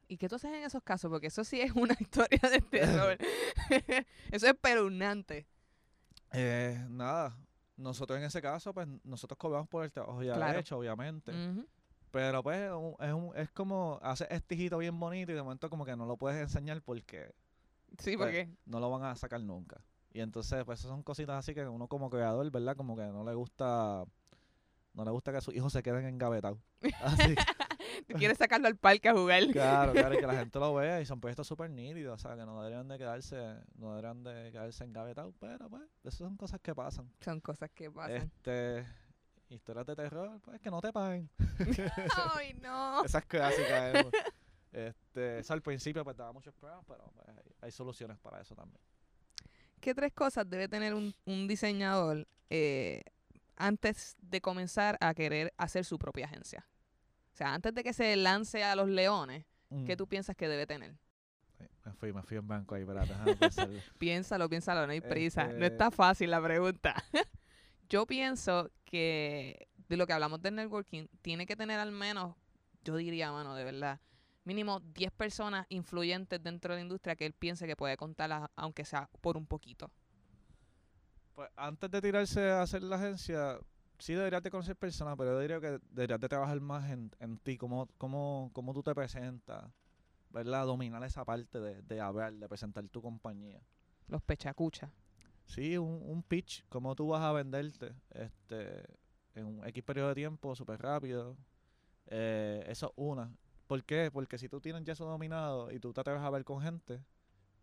¿Y 0.07 0.17
qué 0.17 0.27
tú 0.27 0.35
haces 0.35 0.51
en 0.51 0.63
esos 0.63 0.83
casos? 0.83 1.09
Porque 1.09 1.27
eso 1.27 1.43
sí 1.43 1.61
es 1.61 1.71
una 1.71 1.95
historia 1.99 2.39
de 2.49 2.61
terror. 2.61 3.17
eso 3.69 4.05
es 4.31 4.43
espeluznante. 4.43 5.47
Eh, 6.37 6.85
nada, 6.89 7.37
nosotros 7.77 8.19
en 8.19 8.25
ese 8.25 8.41
caso, 8.41 8.73
pues 8.73 8.87
nosotros 9.03 9.37
cobramos 9.37 9.67
por 9.67 9.83
el 9.85 9.91
trabajo 9.91 10.21
ya 10.21 10.33
Claro. 10.35 10.59
hecho, 10.59 10.77
obviamente. 10.77 11.31
Pero 12.11 12.43
pues 12.43 12.61
es, 12.61 13.13
un- 13.13 13.31
es, 13.35 13.51
como 13.51 13.99
hacer 14.01 14.27
este 14.31 14.55
hijito 14.55 14.77
bien 14.77 14.97
bonito 14.99 15.31
y 15.31 15.35
de 15.35 15.43
momento 15.43 15.69
como 15.69 15.85
que 15.85 15.95
no 15.95 16.05
lo 16.05 16.17
puedes 16.17 16.41
enseñar 16.41 16.81
porque 16.81 17.33
Sí, 17.99 18.17
Pues, 18.17 18.27
porque... 18.29 18.49
no 18.65 18.79
lo 18.79 18.89
van 18.89 19.03
a 19.03 19.15
sacar 19.15 19.41
nunca. 19.41 19.81
Y 20.11 20.21
entonces, 20.21 20.63
pues 20.65 20.79
esas 20.79 20.89
son 20.89 21.03
cositas 21.03 21.37
así 21.37 21.53
que 21.53 21.65
uno 21.67 21.87
como 21.87 22.09
creador, 22.09 22.49
¿verdad? 22.51 22.75
Como 22.75 22.95
que 22.95 23.03
no 23.03 23.23
le 23.23 23.33
gusta, 23.33 24.05
no 24.93 25.03
le 25.05 25.11
gusta 25.11 25.31
que 25.33 25.41
sus 25.41 25.53
hijos 25.53 25.71
se 25.73 25.83
queden 25.83 26.05
engavetados. 26.05 26.57
Así, 27.01 27.35
Tú 28.07 28.13
quieres 28.15 28.37
sacarlo 28.37 28.67
al 28.67 28.75
parque 28.75 29.09
a 29.09 29.13
jugar. 29.13 29.43
claro, 29.51 29.93
claro, 29.93 30.15
y 30.15 30.19
que 30.19 30.27
la 30.27 30.35
gente 30.39 30.59
lo 30.59 30.75
vea 30.75 31.01
y 31.01 31.05
son 31.05 31.19
proyectos 31.19 31.47
súper 31.47 31.69
nítidos, 31.69 32.13
o 32.13 32.27
sea, 32.27 32.37
que 32.37 32.45
no 32.45 32.61
deberían 32.61 32.87
de 32.87 32.97
quedarse, 32.97 33.55
no 33.75 33.89
deberían 33.95 34.23
de 34.23 34.51
quedarse 34.51 34.83
engavetados, 34.83 35.33
pero 35.39 35.69
pues, 35.69 35.83
esas 36.03 36.19
son 36.19 36.37
cosas 36.37 36.59
que 36.61 36.75
pasan. 36.75 37.11
Son 37.21 37.39
cosas 37.41 37.69
que 37.71 37.89
pasan. 37.89 38.17
Este, 38.17 38.85
historias 39.49 39.85
de 39.85 39.95
terror, 39.95 40.39
pues 40.41 40.61
que 40.61 40.69
no 40.69 40.81
te 40.81 40.93
paguen. 40.93 41.29
¡Ay, 42.35 42.53
no! 42.61 43.03
Esas 43.03 43.25
clásicas. 43.25 43.93
¿no? 43.93 44.11
Este, 44.71 45.39
eso 45.39 45.53
al 45.53 45.61
principio 45.61 46.03
pues 46.03 46.17
daba 46.17 46.33
muchos 46.33 46.53
problemas, 46.53 46.85
pero 46.87 47.11
pues, 47.13 47.27
hay, 47.29 47.55
hay 47.61 47.71
soluciones 47.71 48.19
para 48.19 48.41
eso 48.41 48.55
también. 48.55 48.81
¿Qué 49.79 49.93
tres 49.93 50.13
cosas 50.13 50.49
debe 50.49 50.67
tener 50.67 50.93
un, 50.93 51.13
un 51.25 51.47
diseñador 51.47 52.27
eh, 52.49 53.03
antes 53.55 54.15
de 54.19 54.41
comenzar 54.41 54.97
a 54.99 55.13
querer 55.13 55.53
hacer 55.57 55.85
su 55.85 55.97
propia 55.97 56.25
agencia? 56.25 56.65
O 57.35 57.37
sea, 57.37 57.53
antes 57.53 57.73
de 57.73 57.83
que 57.83 57.91
se 57.91 58.15
lance 58.15 58.63
a 58.63 58.77
los 58.77 58.87
leones, 58.87 59.43
¿qué 59.85 59.93
Mm. 59.95 59.97
tú 59.97 60.07
piensas 60.07 60.37
que 60.37 60.47
debe 60.47 60.65
tener? 60.65 60.95
Ay, 61.59 61.67
Me 61.83 61.91
fui, 61.91 62.13
me 62.13 62.23
fui 62.23 62.37
en 62.37 62.47
banco 62.47 62.75
ahí, 62.75 62.85
pensarlo. 63.69 63.77
Piénsalo, 63.97 64.47
piénsalo, 64.47 64.85
no 64.87 64.93
hay 64.93 65.01
prisa. 65.01 65.43
No 65.47 65.51
Este- 65.51 65.65
está 65.65 65.91
fácil 65.91 66.31
la 66.31 66.41
pregunta. 66.41 66.95
yo 67.89 68.05
pienso 68.07 68.71
que 68.85 69.67
de 69.89 69.97
lo 69.97 70.07
que 70.07 70.13
hablamos 70.13 70.41
del 70.41 70.55
networking, 70.55 71.07
tiene 71.21 71.45
que 71.45 71.57
tener 71.57 71.77
al 71.77 71.91
menos, 71.91 72.37
yo 72.85 72.95
diría, 72.95 73.33
mano, 73.33 73.53
de 73.53 73.65
verdad, 73.65 73.99
mínimo 74.45 74.79
10 74.79 75.11
personas 75.11 75.65
influyentes 75.67 76.41
dentro 76.41 76.73
de 76.73 76.77
la 76.79 76.83
industria 76.83 77.17
que 77.17 77.25
él 77.25 77.33
piense 77.33 77.67
que 77.67 77.75
puede 77.75 77.97
contar, 77.97 78.49
aunque 78.55 78.85
sea 78.85 79.09
por 79.19 79.35
un 79.35 79.45
poquito. 79.45 79.91
Pues 81.33 81.49
antes 81.57 81.91
de 81.91 82.01
tirarse 82.01 82.49
a 82.49 82.61
hacer 82.61 82.81
la 82.81 82.95
agencia, 82.95 83.59
sí 83.99 84.13
deberías 84.13 84.43
de 84.43 84.51
conocer 84.51 84.75
personas, 84.75 85.15
pero 85.17 85.31
yo 85.31 85.39
diría 85.39 85.59
que 85.59 85.79
deberías 85.91 86.19
de 86.19 86.29
trabajar 86.29 86.59
más 86.61 86.89
en, 86.89 87.11
en 87.19 87.37
ti, 87.37 87.57
cómo, 87.57 87.87
cómo, 87.97 88.49
cómo 88.53 88.73
tú 88.73 88.83
te 88.83 88.93
presentas, 88.93 89.71
¿verdad? 90.29 90.65
Dominar 90.65 91.03
esa 91.03 91.23
parte 91.25 91.59
de, 91.59 91.81
de 91.81 92.01
hablar, 92.01 92.33
de 92.33 92.47
presentar 92.47 92.87
tu 92.89 93.01
compañía. 93.01 93.61
Los 94.07 94.21
pechacuchas. 94.21 94.91
Sí, 95.45 95.77
un, 95.77 96.01
un 96.03 96.23
pitch, 96.23 96.65
cómo 96.69 96.95
tú 96.95 97.07
vas 97.09 97.21
a 97.21 97.31
venderte 97.31 97.93
este, 98.11 98.83
en 99.35 99.45
un 99.45 99.67
X 99.67 99.83
periodo 99.83 100.09
de 100.09 100.15
tiempo, 100.15 100.55
súper 100.55 100.81
rápido. 100.81 101.37
Eh, 102.07 102.63
eso 102.67 102.87
es 102.87 102.93
una. 102.95 103.35
¿Por 103.67 103.83
qué? 103.83 104.09
Porque 104.11 104.37
si 104.37 104.49
tú 104.49 104.59
tienes 104.61 104.83
ya 104.83 104.93
eso 104.93 105.05
dominado 105.05 105.71
y 105.71 105.79
tú 105.79 105.93
te 105.93 106.01
atreves 106.01 106.21
a 106.21 106.29
ver 106.29 106.43
con 106.43 106.61
gente, 106.61 107.03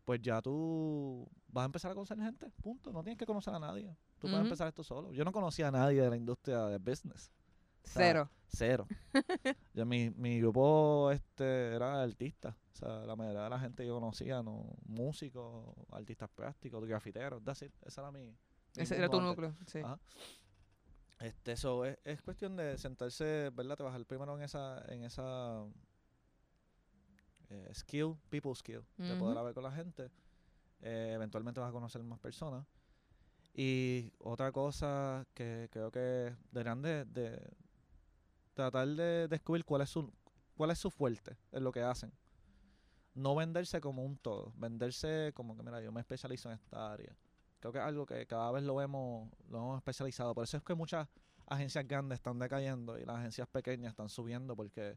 pues 0.05 0.21
ya 0.23 0.41
tú 0.43 1.29
vas 1.49 1.63
a 1.63 1.67
empezar 1.67 1.91
a 1.91 1.95
conocer 1.95 2.19
gente, 2.19 2.51
punto. 2.63 2.93
No 2.93 3.03
tienes 3.03 3.19
que 3.19 3.27
conocer 3.27 3.55
a 3.55 3.59
nadie. 3.59 3.97
Tú 4.19 4.23
puedes 4.23 4.39
Ujú. 4.39 4.47
empezar 4.47 4.69
esto 4.69 4.83
solo. 4.83 5.13
Yo 5.13 5.25
no 5.25 5.33
conocía 5.33 5.69
a 5.69 5.71
nadie 5.71 6.03
de 6.03 6.11
la 6.11 6.17
industria 6.17 6.67
de 6.67 6.79
business. 6.79 7.31
sea, 7.83 8.03
Cero. 8.03 8.31
Cero. 8.49 8.87
Yo, 9.75 9.87
mi, 9.87 10.11
mi 10.11 10.41
grupo 10.41 11.11
este 11.11 11.75
era 11.75 12.03
artistas. 12.03 12.55
O 12.73 12.77
sea, 12.77 12.89
la 13.07 13.17
mayoría 13.17 13.43
de 13.45 13.51
la 13.51 13.59
gente 13.61 13.83
que 13.83 13.89
yo 13.89 13.95
conocía, 14.01 14.43
no, 14.43 14.75
músicos, 14.87 15.75
artistas 15.91 16.29
plásticos, 16.31 16.85
grafiteros, 16.87 17.43
that's 17.45 17.63
it. 17.63 17.73
Ese 17.83 18.01
era 18.01 18.11
mi, 18.11 18.27
mi 18.29 18.37
Ese 18.77 18.97
era 18.97 19.09
tu 19.09 19.19
antes. 19.19 19.29
núcleo. 19.29 19.55
Sí. 19.67 19.79
Ajá. 19.81 19.99
Este, 21.21 21.53
eso 21.53 21.85
es, 21.85 21.99
es 22.05 22.21
cuestión 22.23 22.57
de 22.57 22.77
sentarse, 22.79 23.51
¿verdad? 23.51 23.77
Trabajar 23.77 24.05
primero 24.07 24.37
en 24.37 24.43
esa, 24.43 24.83
en 24.89 25.05
esa 25.05 25.65
eh, 27.53 27.75
skill, 27.75 28.17
people 28.31 28.55
skill, 28.55 28.83
de 28.97 29.15
poder 29.17 29.37
hablar 29.37 29.53
con 29.53 29.63
la 29.63 29.73
gente. 29.73 30.11
Eh, 30.81 31.13
eventualmente 31.15 31.61
vas 31.61 31.69
a 31.69 31.73
conocer 31.73 32.03
más 32.03 32.19
personas. 32.19 32.67
Y 33.55 34.11
otra 34.19 34.51
cosa 34.51 35.27
que 35.35 35.69
creo 35.71 35.91
que 35.91 36.35
deberían 36.51 36.81
de, 36.81 37.05
de 37.05 37.55
tratar 38.55 38.89
de 38.89 39.29
descubrir 39.29 39.65
cuál 39.65 39.83
es 39.83 39.91
su 39.91 40.11
cuál 40.57 40.71
es 40.71 40.79
su 40.79 40.91
fuerte 40.91 41.37
en 41.51 41.65
lo 41.65 41.73
que 41.73 41.83
hacen. 41.83 42.13
No 43.15 43.35
venderse 43.35 43.81
como 43.81 44.03
un 44.05 44.17
todo, 44.17 44.53
venderse 44.57 45.33
como 45.35 45.55
que 45.55 45.63
mira, 45.63 45.83
yo 45.83 45.93
me 45.93 46.01
especializo 46.01 46.49
en 46.49 46.55
esta 46.55 46.93
área. 46.93 47.15
Creo 47.61 47.73
que 47.73 47.79
es 47.79 47.85
algo 47.85 48.07
que 48.07 48.27
cada 48.27 48.51
vez 48.53 48.65
lo 48.65 48.77
vemos, 48.77 49.31
lo 49.51 49.59
hemos 49.59 49.77
especializado. 49.77 50.35
Por 50.35 50.45
eso 50.45 50.57
es 50.57 50.63
que 50.63 50.75
muchas 50.75 51.07
agencias 51.47 51.87
grandes 51.87 52.17
están 52.17 52.39
decayendo 52.39 52.99
y 52.99 53.05
las 53.05 53.19
agencias 53.19 53.47
pequeñas 53.49 53.91
están 53.91 54.09
subiendo 54.09 54.57
porque 54.57 54.97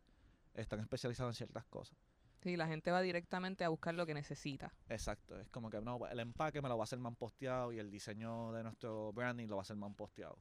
están 0.53 0.79
especializadas 0.79 1.35
en 1.35 1.35
ciertas 1.35 1.65
cosas. 1.65 1.97
Sí, 2.45 2.55
la 2.55 2.67
gente 2.67 2.91
va 2.91 3.01
directamente 3.01 3.63
a 3.63 3.69
buscar 3.69 3.95
lo 3.95 4.05
que 4.05 4.13
necesita. 4.13 4.71
Exacto, 4.87 5.39
es 5.39 5.49
como 5.49 5.71
que 5.71 5.81
no, 5.81 6.05
el 6.05 6.19
empaque 6.19 6.61
me 6.61 6.69
lo 6.69 6.77
va 6.77 6.83
a 6.83 6.85
hacer 6.85 6.99
man 6.99 7.15
posteado 7.15 7.73
y 7.73 7.79
el 7.79 7.89
diseño 7.89 8.51
de 8.51 8.61
nuestro 8.61 9.11
branding 9.13 9.47
lo 9.47 9.55
va 9.55 9.61
a 9.61 9.63
hacer 9.63 9.75
man 9.75 9.95
posteado. 9.95 10.37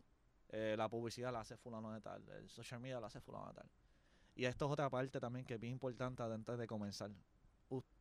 Eh, 0.50 0.74
la 0.76 0.86
publicidad 0.90 1.32
la 1.32 1.40
hace 1.40 1.56
fulano 1.56 1.90
de 1.92 2.02
tal, 2.02 2.22
el 2.28 2.50
social 2.50 2.78
media 2.78 3.00
la 3.00 3.06
hace 3.06 3.22
fulano 3.22 3.46
de 3.46 3.54
tal. 3.54 3.70
Y 4.34 4.44
esto 4.44 4.66
es 4.66 4.72
otra 4.72 4.90
parte 4.90 5.18
también 5.18 5.46
que 5.46 5.54
es 5.54 5.60
bien 5.60 5.72
importante 5.72 6.22
antes 6.22 6.58
de 6.58 6.66
comenzar. 6.66 7.10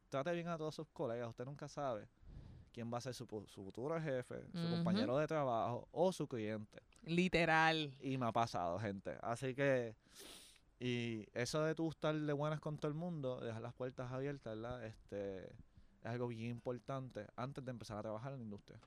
Trate 0.10 0.34
bien 0.34 0.50
a 0.50 0.58
todos 0.58 0.76
sus 0.76 0.90
colegas, 0.90 1.30
usted 1.30 1.46
nunca 1.46 1.70
sabe 1.70 2.10
quién 2.74 2.92
va 2.92 2.98
a 2.98 3.02
ser 3.02 3.14
su, 3.14 3.26
su 3.48 3.64
futuro 3.64 4.02
jefe, 4.02 4.44
su 4.52 4.70
compañero 4.70 5.18
de 5.18 5.28
trabajo 5.28 5.88
o 5.94 6.12
su 6.12 6.28
cliente. 6.28 6.82
Literal. 7.04 7.96
Y 8.02 8.18
me 8.18 8.26
ha 8.26 8.34
pasado, 8.34 8.78
gente. 8.80 9.18
Así 9.22 9.56
que, 9.56 9.96
y 10.84 11.30
eso 11.34 11.64
de 11.64 11.76
tú 11.76 11.90
estar 11.90 12.14
de 12.14 12.34
buenas 12.34 12.60
con 12.60 12.78
todo 12.78 12.90
el 12.90 12.94
mundo, 12.94 13.40
dejar 13.40 13.62
las 13.62 13.74
puertas 13.74 14.12
abiertas, 14.12 14.54
¿verdad? 14.54 14.86
Este, 14.86 15.46
es 15.46 16.06
algo 16.06 16.28
bien 16.28 16.50
importante 16.50 17.26
antes 17.38 17.64
de 17.64 17.72
empezar 17.72 18.00
a 18.00 18.02
trabajar 18.02 18.34
en 18.34 18.40
la 18.40 18.44
industria. 18.44 18.82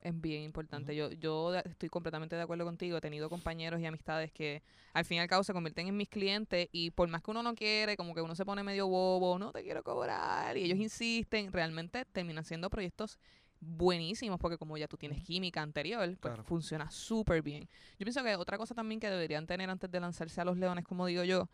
Es 0.00 0.18
bien 0.18 0.42
importante. 0.42 0.96
Yo, 0.96 1.10
yo 1.12 1.54
estoy 1.54 1.90
completamente 1.90 2.34
de 2.34 2.40
acuerdo 2.40 2.64
contigo. 2.64 2.96
He 2.96 3.00
tenido 3.02 3.28
compañeros 3.28 3.78
y 3.80 3.86
amistades 3.86 4.32
que 4.32 4.62
al 4.94 5.04
fin 5.04 5.18
y 5.18 5.20
al 5.20 5.28
cabo 5.28 5.44
se 5.44 5.52
convierten 5.52 5.86
en 5.86 5.96
mis 5.98 6.08
clientes 6.08 6.68
y 6.72 6.90
por 6.92 7.08
más 7.08 7.22
que 7.22 7.30
uno 7.30 7.42
no 7.42 7.54
quiere, 7.54 7.98
como 7.98 8.14
que 8.14 8.22
uno 8.22 8.34
se 8.34 8.46
pone 8.46 8.62
medio 8.62 8.86
bobo, 8.86 9.38
no 9.38 9.52
te 9.52 9.62
quiero 9.62 9.82
cobrar 9.82 10.56
y 10.56 10.64
ellos 10.64 10.78
insisten, 10.78 11.52
realmente 11.52 12.06
terminan 12.06 12.44
siendo 12.44 12.70
proyectos 12.70 13.18
buenísimos 13.64 14.38
porque 14.38 14.58
como 14.58 14.76
ya 14.76 14.86
tú 14.88 14.96
tienes 14.96 15.22
química 15.24 15.62
anterior, 15.62 16.04
pues 16.20 16.34
Claro. 16.34 16.44
funciona 16.44 16.90
súper 16.90 17.42
bien. 17.42 17.68
Yo 17.98 18.04
pienso 18.04 18.22
que 18.22 18.36
otra 18.36 18.58
cosa 18.58 18.74
también 18.74 19.00
que 19.00 19.08
deberían 19.10 19.46
tener 19.46 19.68
antes 19.70 19.90
de 19.90 20.00
lanzarse 20.00 20.40
a 20.40 20.44
los 20.44 20.56
leones, 20.56 20.84
como 20.84 21.06
digo 21.06 21.24
yo, 21.24 21.48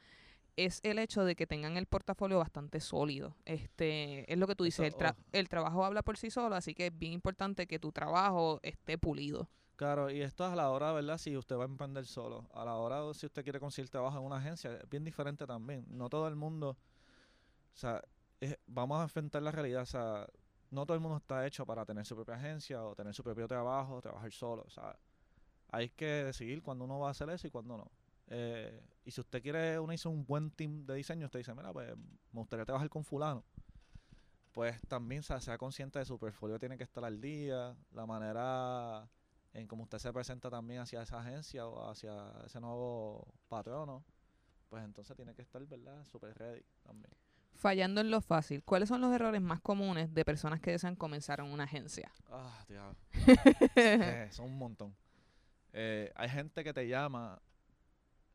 es 0.57 0.81
el 0.83 0.99
hecho 0.99 1.25
de 1.25 1.37
que 1.37 1.47
tengan 1.47 1.77
el 1.77 1.87
portafolio 1.87 2.39
bastante 2.39 2.81
sólido. 2.81 3.37
Este, 3.45 4.31
es 4.31 4.39
lo 4.39 4.47
que 4.47 4.55
tú 4.57 4.65
dices, 4.65 4.89
Eso, 4.89 4.97
el, 4.99 5.03
tra- 5.03 5.17
oh. 5.19 5.25
el 5.33 5.49
trabajo 5.49 5.85
habla 5.85 6.03
por 6.03 6.19
sí 6.19 6.29
solo, 6.31 6.55
así 6.57 6.75
que 6.75 6.89
es 6.89 6.99
bien 6.99 7.13
importante 7.13 7.67
que 7.67 7.79
tu 7.79 7.93
trabajo 7.93 8.59
esté 8.63 8.99
pulido. 8.99 9.49
Claro, 9.77 10.11
y 10.11 10.21
esto 10.21 10.45
es 10.45 10.53
a 10.53 10.57
la 10.57 10.69
hora, 10.71 10.93
¿verdad? 10.93 11.17
Si 11.17 11.35
usted 11.37 11.57
va 11.57 11.63
a 11.63 11.67
emprender 11.67 12.05
solo. 12.05 12.51
A 12.53 12.67
la 12.67 12.75
hora, 12.75 13.01
de 13.03 13.15
si 13.15 13.25
usted 13.25 13.43
quiere 13.43 13.59
conseguir 13.61 13.89
trabajo 13.89 14.19
en 14.19 14.25
una 14.25 14.37
agencia, 14.37 14.75
es 14.75 14.89
bien 14.91 15.05
diferente 15.05 15.47
también. 15.47 15.87
No 15.89 16.11
todo 16.11 16.29
el 16.29 16.37
mundo, 16.37 16.71
o 16.71 17.77
sea, 17.77 18.03
es- 18.41 18.59
vamos 18.67 18.99
a 19.01 19.05
enfrentar 19.05 19.43
la 19.43 19.53
realidad. 19.53 19.83
O 19.83 19.87
sea, 19.87 20.27
no 20.71 20.87
todo 20.87 20.95
el 20.95 21.01
mundo 21.01 21.19
está 21.19 21.47
hecho 21.47 21.67
para 21.67 21.85
tener 21.85 22.05
su 22.05 22.15
propia 22.15 22.37
agencia 22.37 22.85
o 22.85 22.95
tener 22.95 23.15
su 23.15 23.23
propio 23.23 23.47
trabajo, 23.49 24.01
trabajar 24.01 24.33
solo. 24.33 24.63
O 24.67 24.71
sea, 24.71 24.97
hay 25.69 25.91
que 25.91 26.25
decidir 26.25 26.63
cuándo 26.63 26.85
uno 26.85 26.99
va 26.99 27.09
a 27.09 27.11
hacer 27.11 27.29
eso 27.31 27.47
y 27.47 27.51
cuándo 27.51 27.77
no. 27.77 27.91
Eh, 28.29 28.81
y 29.05 29.11
si 29.11 29.21
usted 29.21 29.43
quiere 29.43 29.79
unirse 29.79 30.09
a 30.09 30.11
un 30.11 30.25
buen 30.25 30.51
team 30.53 30.87
de 30.87 30.95
diseño, 30.95 31.27
usted 31.27 31.41
dice, 31.41 31.55
mira, 31.55 31.73
pues 31.73 31.97
me 31.97 32.41
gustaría 32.41 32.65
trabajar 32.65 32.89
con 32.89 33.05
fulano. 33.05 33.45
Pues 34.53 34.81
también 34.89 35.23
sea, 35.23 35.41
sea 35.41 35.59
consciente 35.59 35.99
de 35.99 36.05
su 36.05 36.19
portfolio, 36.19 36.59
tiene 36.59 36.77
que 36.77 36.85
estar 36.85 37.05
al 37.05 37.21
día, 37.21 37.77
la 37.93 38.07
manera 38.07 39.09
en 39.53 39.67
cómo 39.67 39.85
usted 39.85 39.99
se 39.99 40.13
presenta 40.13 40.51
también 40.51 40.81
hacia 40.81 41.03
esa 41.03 41.21
agencia 41.21 41.67
o 41.67 41.89
hacia 41.89 42.33
ese 42.47 42.61
nuevo 42.61 43.35
patrono, 43.49 44.05
pues 44.69 44.85
entonces 44.85 45.17
tiene 45.17 45.35
que 45.35 45.43
estar, 45.43 45.65
¿verdad? 45.67 46.05
Super 46.05 46.37
ready 46.37 46.63
también. 46.83 47.13
Fallando 47.61 48.01
en 48.01 48.11
lo 48.11 48.23
fácil, 48.23 48.63
¿cuáles 48.65 48.89
son 48.89 49.03
los 49.03 49.13
errores 49.15 49.43
más 49.43 49.61
comunes 49.61 50.15
de 50.15 50.25
personas 50.25 50.61
que 50.61 50.71
desean 50.71 50.97
comenzar 50.97 51.41
en 51.41 51.47
una 51.47 51.65
agencia? 51.65 52.11
Ah, 52.31 52.65
diablo. 52.67 52.97
Eh, 53.77 54.29
son 54.31 54.47
un 54.47 54.57
montón. 54.59 54.97
Eh, 55.75 56.11
hay 56.17 56.31
gente 56.31 56.65
que 56.65 56.73
te 56.73 56.89
llama, 56.89 57.39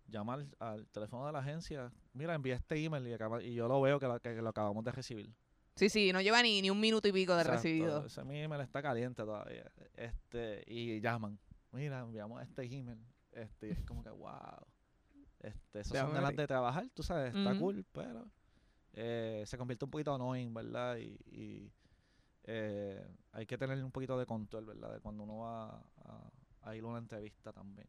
llama 0.08 0.36
al, 0.36 0.56
al 0.60 0.88
teléfono 0.90 1.26
de 1.26 1.32
la 1.34 1.40
agencia, 1.40 1.92
mira, 2.14 2.36
envía 2.36 2.54
este 2.56 2.76
email 2.84 3.08
y, 3.08 3.14
acaba- 3.14 3.42
y 3.42 3.56
yo 3.56 3.68
lo 3.68 3.82
veo 3.82 4.00
que 4.00 4.08
lo, 4.08 4.20
que 4.20 4.34
lo 4.42 4.50
acabamos 4.50 4.84
de 4.84 4.92
recibir. 4.92 5.34
Sí, 5.76 5.90
sí, 5.90 6.14
no 6.14 6.22
lleva 6.22 6.44
ni, 6.44 6.62
ni 6.62 6.70
un 6.70 6.80
minuto 6.80 7.08
y 7.08 7.12
pico 7.12 7.34
de 7.36 7.42
Exacto, 7.42 7.58
recibido. 7.64 8.06
Ese 8.06 8.22
email 8.22 8.62
está 8.62 8.82
caliente 8.84 9.24
todavía. 9.24 9.70
Este, 9.96 10.64
y 10.68 11.02
llaman. 11.02 11.40
Mira, 11.72 12.00
enviamos 12.02 12.42
este 12.44 12.64
email. 12.64 13.00
Este, 13.32 13.70
y 13.70 13.72
es 13.72 13.82
como 13.82 14.04
que, 14.04 14.12
wow. 14.12 14.32
Este, 15.40 15.80
esos 15.82 15.98
son 15.98 16.14
ganas 16.14 16.36
de 16.36 16.46
trabajar, 16.48 16.88
tú 16.94 17.02
sabes, 17.04 17.36
está 17.36 17.58
cool, 17.58 17.84
pero 17.92 18.26
eh, 18.96 19.44
se 19.46 19.58
convierte 19.58 19.86
un 19.86 19.92
poquito 19.92 20.16
annoying, 20.16 20.54
¿verdad? 20.54 20.98
Y, 20.98 21.18
y, 21.28 21.72
eh, 22.46 23.06
hay 23.32 23.46
que 23.46 23.58
tener 23.58 23.84
un 23.84 23.92
poquito 23.92 24.18
de 24.18 24.26
control, 24.26 24.66
¿verdad? 24.66 24.94
De 24.94 25.00
cuando 25.02 25.24
uno 25.24 25.38
va 25.40 25.84
a, 26.06 26.32
a 26.62 26.76
ir 26.76 26.84
a 26.84 26.88
una 26.88 27.00
entrevista 27.00 27.52
también. 27.52 27.88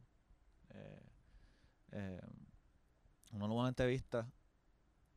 Eh, 0.70 1.02
eh, 1.92 2.20
uno 3.32 3.48
va 3.48 3.54
a 3.54 3.58
una 3.60 3.68
entrevista, 3.68 4.28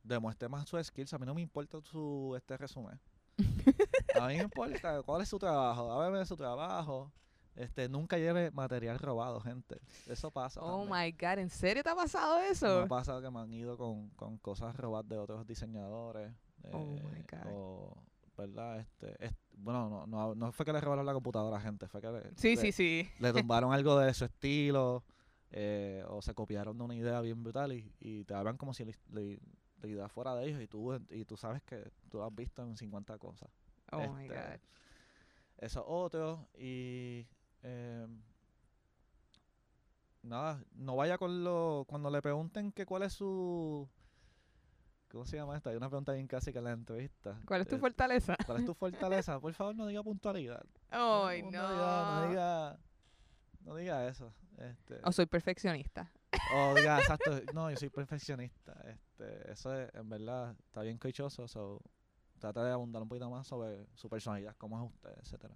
demuestre 0.02 0.48
más 0.48 0.68
sus 0.68 0.86
skills. 0.86 1.12
A 1.14 1.18
mí 1.18 1.26
no 1.26 1.34
me 1.34 1.42
importa 1.42 1.80
su 1.82 2.34
este 2.36 2.56
resumen. 2.56 3.00
A 4.20 4.28
mí 4.28 4.36
me 4.36 4.42
importa 4.42 5.02
cuál 5.02 5.22
es 5.22 5.28
su 5.28 5.38
trabajo, 5.38 5.90
háblame 5.90 6.18
de 6.18 6.26
su 6.26 6.36
trabajo. 6.36 7.10
Este, 7.60 7.88
nunca 7.90 8.16
lleve 8.16 8.50
material 8.52 8.98
robado, 8.98 9.40
gente. 9.40 9.80
Eso 10.06 10.30
pasa. 10.30 10.60
Oh 10.62 10.86
también. 10.86 11.04
my 11.04 11.12
god, 11.12 11.38
¿en 11.40 11.50
serio 11.50 11.82
te 11.82 11.90
ha 11.90 11.94
pasado 11.94 12.38
Me 12.40 12.48
eso? 12.48 12.80
ha 12.82 12.86
pasado 12.88 13.20
que 13.20 13.30
me 13.30 13.38
han 13.40 13.52
ido 13.52 13.76
con, 13.76 14.08
con 14.10 14.38
cosas 14.38 14.74
robadas 14.76 15.08
de 15.08 15.18
otros 15.18 15.46
diseñadores. 15.46 16.32
Oh 16.72 16.78
my 16.78 17.20
eh, 17.20 17.24
God. 17.30 17.52
O, 17.52 17.96
¿verdad? 18.36 18.80
Este, 18.80 19.14
es- 19.26 19.34
bueno, 19.52 19.90
no, 19.90 20.06
no, 20.06 20.34
no 20.34 20.52
fue 20.52 20.64
que 20.64 20.72
le 20.72 20.80
robaron 20.80 21.04
la 21.04 21.12
computadora 21.12 21.58
a 21.58 21.60
gente, 21.60 21.86
fue 21.86 22.00
que 22.00 22.10
le, 22.10 22.22
Sí, 22.36 22.56
le- 22.56 22.62
sí, 22.62 22.72
sí. 22.72 23.10
le 23.18 23.32
tumbaron 23.34 23.72
algo 23.74 23.98
de 23.98 24.14
su 24.14 24.24
estilo 24.24 25.04
eh, 25.50 26.02
o 26.08 26.22
se 26.22 26.32
copiaron 26.34 26.78
de 26.78 26.84
una 26.84 26.94
idea 26.94 27.20
bien 27.20 27.42
brutal 27.42 27.72
y, 27.74 27.92
y 28.00 28.24
te 28.24 28.32
hablan 28.34 28.56
como 28.56 28.72
si 28.72 28.86
la, 28.86 29.20
idea 29.86 30.08
fuera 30.08 30.34
de 30.34 30.46
ellos 30.46 30.62
y 30.62 30.66
tú, 30.66 30.94
y 31.10 31.24
tú 31.26 31.36
sabes 31.36 31.62
que 31.62 31.90
tú 32.08 32.18
lo 32.18 32.24
has 32.24 32.34
visto 32.34 32.62
en 32.62 32.76
50 32.76 33.18
cosas. 33.18 33.50
Oh 33.92 33.98
my 34.14 34.24
Este, 34.24 34.34
god. 34.34 34.60
Eso 35.58 35.86
otro. 35.86 36.48
Y 36.58 37.26
eh, 37.62 38.06
nada, 40.22 40.62
no 40.72 40.96
vaya 40.96 41.18
con 41.18 41.44
lo. 41.44 41.84
Cuando 41.88 42.10
le 42.10 42.20
pregunten 42.22 42.72
que 42.72 42.86
cuál 42.86 43.02
es 43.02 43.12
su. 43.12 43.88
¿Cómo 45.10 45.24
se 45.26 45.36
llama 45.36 45.56
esta? 45.56 45.70
Hay 45.70 45.76
una 45.76 45.88
pregunta 45.88 46.12
bien 46.12 46.28
clásica 46.28 46.60
en 46.60 46.64
la 46.66 46.70
entrevista. 46.72 47.36
¿Cuál 47.44 47.62
es 47.62 47.68
tu 47.68 47.74
Eh, 47.76 47.78
fortaleza? 47.80 48.36
¿Cuál 48.46 48.58
es 48.60 48.64
tu 48.66 48.74
fortaleza? 48.74 49.40
Por 49.40 49.52
favor, 49.54 49.74
no 49.74 49.86
diga 49.88 50.04
puntualidad. 50.04 50.64
Ay, 50.88 51.42
No 51.42 51.50
no. 51.50 52.28
diga. 52.28 52.78
No 53.62 53.74
diga 53.76 54.06
eso. 54.06 54.32
Este, 54.58 55.00
O 55.02 55.10
soy 55.10 55.26
perfeccionista. 55.26 56.12
o 56.54 56.74
diga, 56.76 56.98
exacto. 57.00 57.32
No, 57.52 57.70
yo 57.70 57.76
soy 57.76 57.90
perfeccionista. 57.90 58.72
Este, 58.86 59.50
eso 59.50 59.74
es, 59.74 59.92
en 59.94 60.08
verdad, 60.08 60.54
está 60.66 60.82
bien 60.82 60.96
cochoso. 60.96 61.48
So, 61.48 61.80
trata 62.38 62.62
de 62.64 62.70
abundar 62.70 63.02
un 63.02 63.08
poquito 63.08 63.28
más 63.28 63.48
sobre 63.48 63.86
su 63.96 64.08
personalidad, 64.08 64.54
cómo 64.58 64.78
es 64.80 64.92
usted, 64.94 65.10
etcétera. 65.20 65.54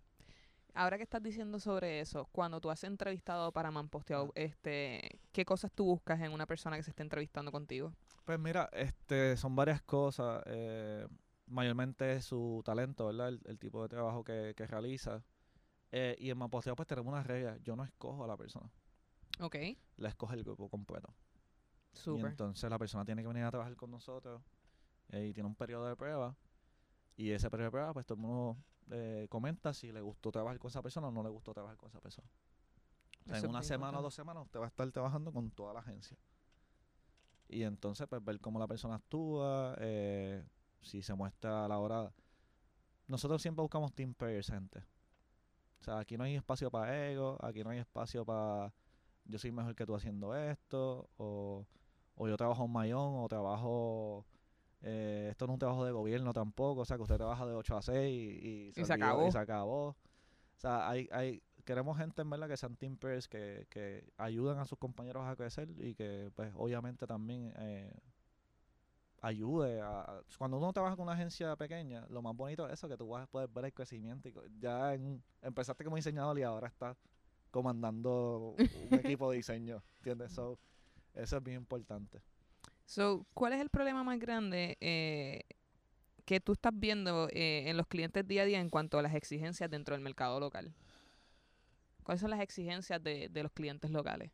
Ahora 0.74 0.96
que 0.96 1.04
estás 1.04 1.22
diciendo 1.22 1.60
sobre 1.60 2.00
eso, 2.00 2.28
cuando 2.32 2.60
tú 2.60 2.68
has 2.70 2.82
entrevistado 2.84 3.52
para 3.52 3.70
Manposteado, 3.70 4.26
Ah. 4.28 4.32
este, 4.34 5.20
¿qué 5.32 5.44
cosas 5.44 5.70
tú 5.72 5.84
buscas 5.84 6.20
en 6.20 6.32
una 6.32 6.46
persona 6.46 6.76
que 6.76 6.82
se 6.82 6.90
esté 6.90 7.02
entrevistando 7.04 7.52
contigo? 7.52 7.92
Pues 8.24 8.38
mira, 8.40 8.68
este, 8.72 9.36
son 9.36 9.54
varias 9.54 9.82
cosas. 9.82 10.42
eh, 10.46 11.06
mayormente 11.46 12.20
su 12.22 12.62
talento, 12.64 13.06
¿verdad? 13.06 13.28
El, 13.28 13.40
el 13.44 13.58
tipo 13.58 13.82
de 13.82 13.88
trabajo 13.88 14.24
que, 14.24 14.54
que 14.56 14.66
realiza. 14.66 15.22
Eh, 15.92 16.16
y 16.18 16.30
en 16.30 16.38
Maposteo 16.38 16.74
pues 16.74 16.88
tenemos 16.88 17.12
una 17.12 17.22
regla. 17.22 17.58
Yo 17.58 17.76
no 17.76 17.84
escojo 17.84 18.24
a 18.24 18.26
la 18.26 18.36
persona. 18.36 18.68
Ok, 19.40 19.56
La 19.98 20.08
escoge 20.08 20.34
el 20.36 20.42
grupo 20.42 20.68
completo. 20.70 21.14
Y 21.92 21.98
súper. 21.98 22.30
entonces 22.30 22.68
la 22.70 22.78
persona 22.78 23.04
tiene 23.04 23.20
que 23.22 23.28
venir 23.28 23.44
a 23.44 23.50
trabajar 23.50 23.76
con 23.76 23.90
nosotros. 23.90 24.42
eh, 25.10 25.26
y 25.28 25.34
tiene 25.34 25.46
un 25.48 25.54
periodo 25.54 25.86
de 25.86 25.94
prueba. 25.94 26.34
Y 27.16 27.30
ese 27.30 27.48
periodo 27.50 27.66
de 27.66 27.70
prueba, 27.72 27.92
pues 27.92 28.06
todo 28.06 28.16
el 28.16 28.22
mundo 28.22 28.56
eh, 28.90 29.26
comenta 29.30 29.72
si 29.72 29.92
le 29.92 30.00
gustó 30.00 30.30
trabajar 30.30 30.58
con 30.58 30.68
esa 30.68 30.82
persona 30.82 31.08
o 31.08 31.10
no 31.10 31.22
le 31.22 31.28
gustó 31.30 31.52
trabajar 31.52 31.76
con 31.76 31.88
esa 31.88 32.00
persona. 32.00 32.28
O 33.24 33.28
sea, 33.28 33.38
en 33.38 33.48
una 33.48 33.62
semana 33.62 33.98
o 33.98 34.02
dos 34.02 34.14
semanas 34.14 34.44
usted 34.44 34.60
va 34.60 34.64
a 34.64 34.68
estar 34.68 34.90
trabajando 34.90 35.32
con 35.32 35.50
toda 35.50 35.72
la 35.72 35.80
agencia. 35.80 36.18
Y 37.48 37.62
entonces, 37.62 38.06
pues 38.08 38.24
ver 38.24 38.40
cómo 38.40 38.58
la 38.58 38.66
persona 38.66 38.96
actúa, 38.96 39.76
eh, 39.78 40.44
si 40.82 41.02
se 41.02 41.14
muestra 41.14 41.64
a 41.64 41.68
la 41.68 41.78
hora. 41.78 42.12
Nosotros 43.06 43.40
siempre 43.40 43.62
buscamos 43.62 43.92
team 43.94 44.14
players, 44.14 44.48
gente. 44.48 44.80
O 45.80 45.84
sea, 45.84 45.98
aquí 45.98 46.16
no 46.16 46.24
hay 46.24 46.36
espacio 46.36 46.70
para 46.70 47.10
ego, 47.10 47.38
aquí 47.42 47.62
no 47.62 47.70
hay 47.70 47.78
espacio 47.78 48.24
para 48.24 48.72
yo 49.26 49.38
soy 49.38 49.52
mejor 49.52 49.74
que 49.74 49.86
tú 49.86 49.94
haciendo 49.94 50.34
esto, 50.34 51.08
o, 51.16 51.66
o 52.14 52.28
yo 52.28 52.36
trabajo 52.36 52.64
en 52.64 52.72
Mayón, 52.72 53.14
o 53.16 53.28
trabajo. 53.28 54.26
Eh, 54.86 55.28
esto 55.30 55.46
no 55.46 55.52
es 55.52 55.54
un 55.54 55.58
trabajo 55.60 55.84
de 55.84 55.92
gobierno 55.92 56.32
tampoco, 56.32 56.82
o 56.82 56.84
sea, 56.84 56.96
que 56.96 57.02
usted 57.04 57.16
trabaja 57.16 57.46
de 57.46 57.54
8 57.54 57.76
a 57.76 57.82
6 57.82 57.96
y, 58.10 58.46
y, 58.48 58.68
Y 58.68 58.72
se 58.74 58.82
olvidó- 58.82 58.94
acabó. 58.94 59.28
Y 59.28 59.32
se 59.32 59.38
acabó. 59.38 59.86
O 59.88 59.96
sea, 60.58 60.88
hay, 60.88 61.08
hay, 61.10 61.42
queremos 61.64 61.96
gente 61.98 62.22
en 62.22 62.30
verdad 62.30 62.48
que 62.48 62.56
sean 62.56 62.76
team 62.76 62.96
players, 62.96 63.26
que, 63.28 63.66
que 63.70 64.06
ayuden 64.18 64.58
a 64.58 64.66
sus 64.66 64.78
compañeros 64.78 65.26
a 65.26 65.34
crecer 65.36 65.70
y 65.78 65.94
que, 65.94 66.30
pues, 66.36 66.52
obviamente 66.54 67.06
también 67.06 67.52
eh, 67.56 67.92
ayude 69.22 69.80
a, 69.80 70.20
Cuando 70.38 70.58
uno 70.58 70.72
trabaja 70.72 70.96
con 70.96 71.04
una 71.04 71.12
agencia 71.14 71.56
pequeña, 71.56 72.06
lo 72.10 72.20
más 72.22 72.36
bonito 72.36 72.66
es 72.66 72.74
eso, 72.74 72.88
que 72.88 72.96
tú 72.96 73.08
vas 73.08 73.24
a 73.24 73.26
poder 73.26 73.48
ver 73.48 73.66
el 73.66 73.72
crecimiento. 73.72 74.28
Y 74.28 74.34
ya 74.58 74.94
en, 74.94 75.22
empezaste 75.42 75.82
como 75.84 75.96
diseñador 75.96 76.38
y 76.38 76.42
ahora 76.42 76.68
estás 76.68 76.96
comandando 77.50 78.54
un 78.58 78.58
equipo 79.16 79.30
de 79.30 79.38
diseño, 79.38 79.82
¿entiendes? 79.98 80.32
So, 80.32 80.58
eso 81.14 81.36
es 81.38 81.42
bien 81.42 81.58
importante. 81.58 82.20
So, 82.84 83.26
¿cuál 83.34 83.54
es 83.54 83.60
el 83.60 83.70
problema 83.70 84.04
más 84.04 84.18
grande 84.18 84.76
eh, 84.80 85.44
que 86.24 86.40
tú 86.40 86.52
estás 86.52 86.72
viendo 86.74 87.28
eh, 87.30 87.68
en 87.68 87.76
los 87.76 87.86
clientes 87.86 88.26
día 88.26 88.42
a 88.42 88.44
día 88.44 88.60
en 88.60 88.70
cuanto 88.70 88.98
a 88.98 89.02
las 89.02 89.14
exigencias 89.14 89.70
dentro 89.70 89.94
del 89.94 90.02
mercado 90.02 90.38
local? 90.38 90.74
¿Cuáles 92.02 92.20
son 92.20 92.30
las 92.30 92.40
exigencias 92.40 93.02
de, 93.02 93.28
de 93.30 93.42
los 93.42 93.52
clientes 93.52 93.90
locales? 93.90 94.30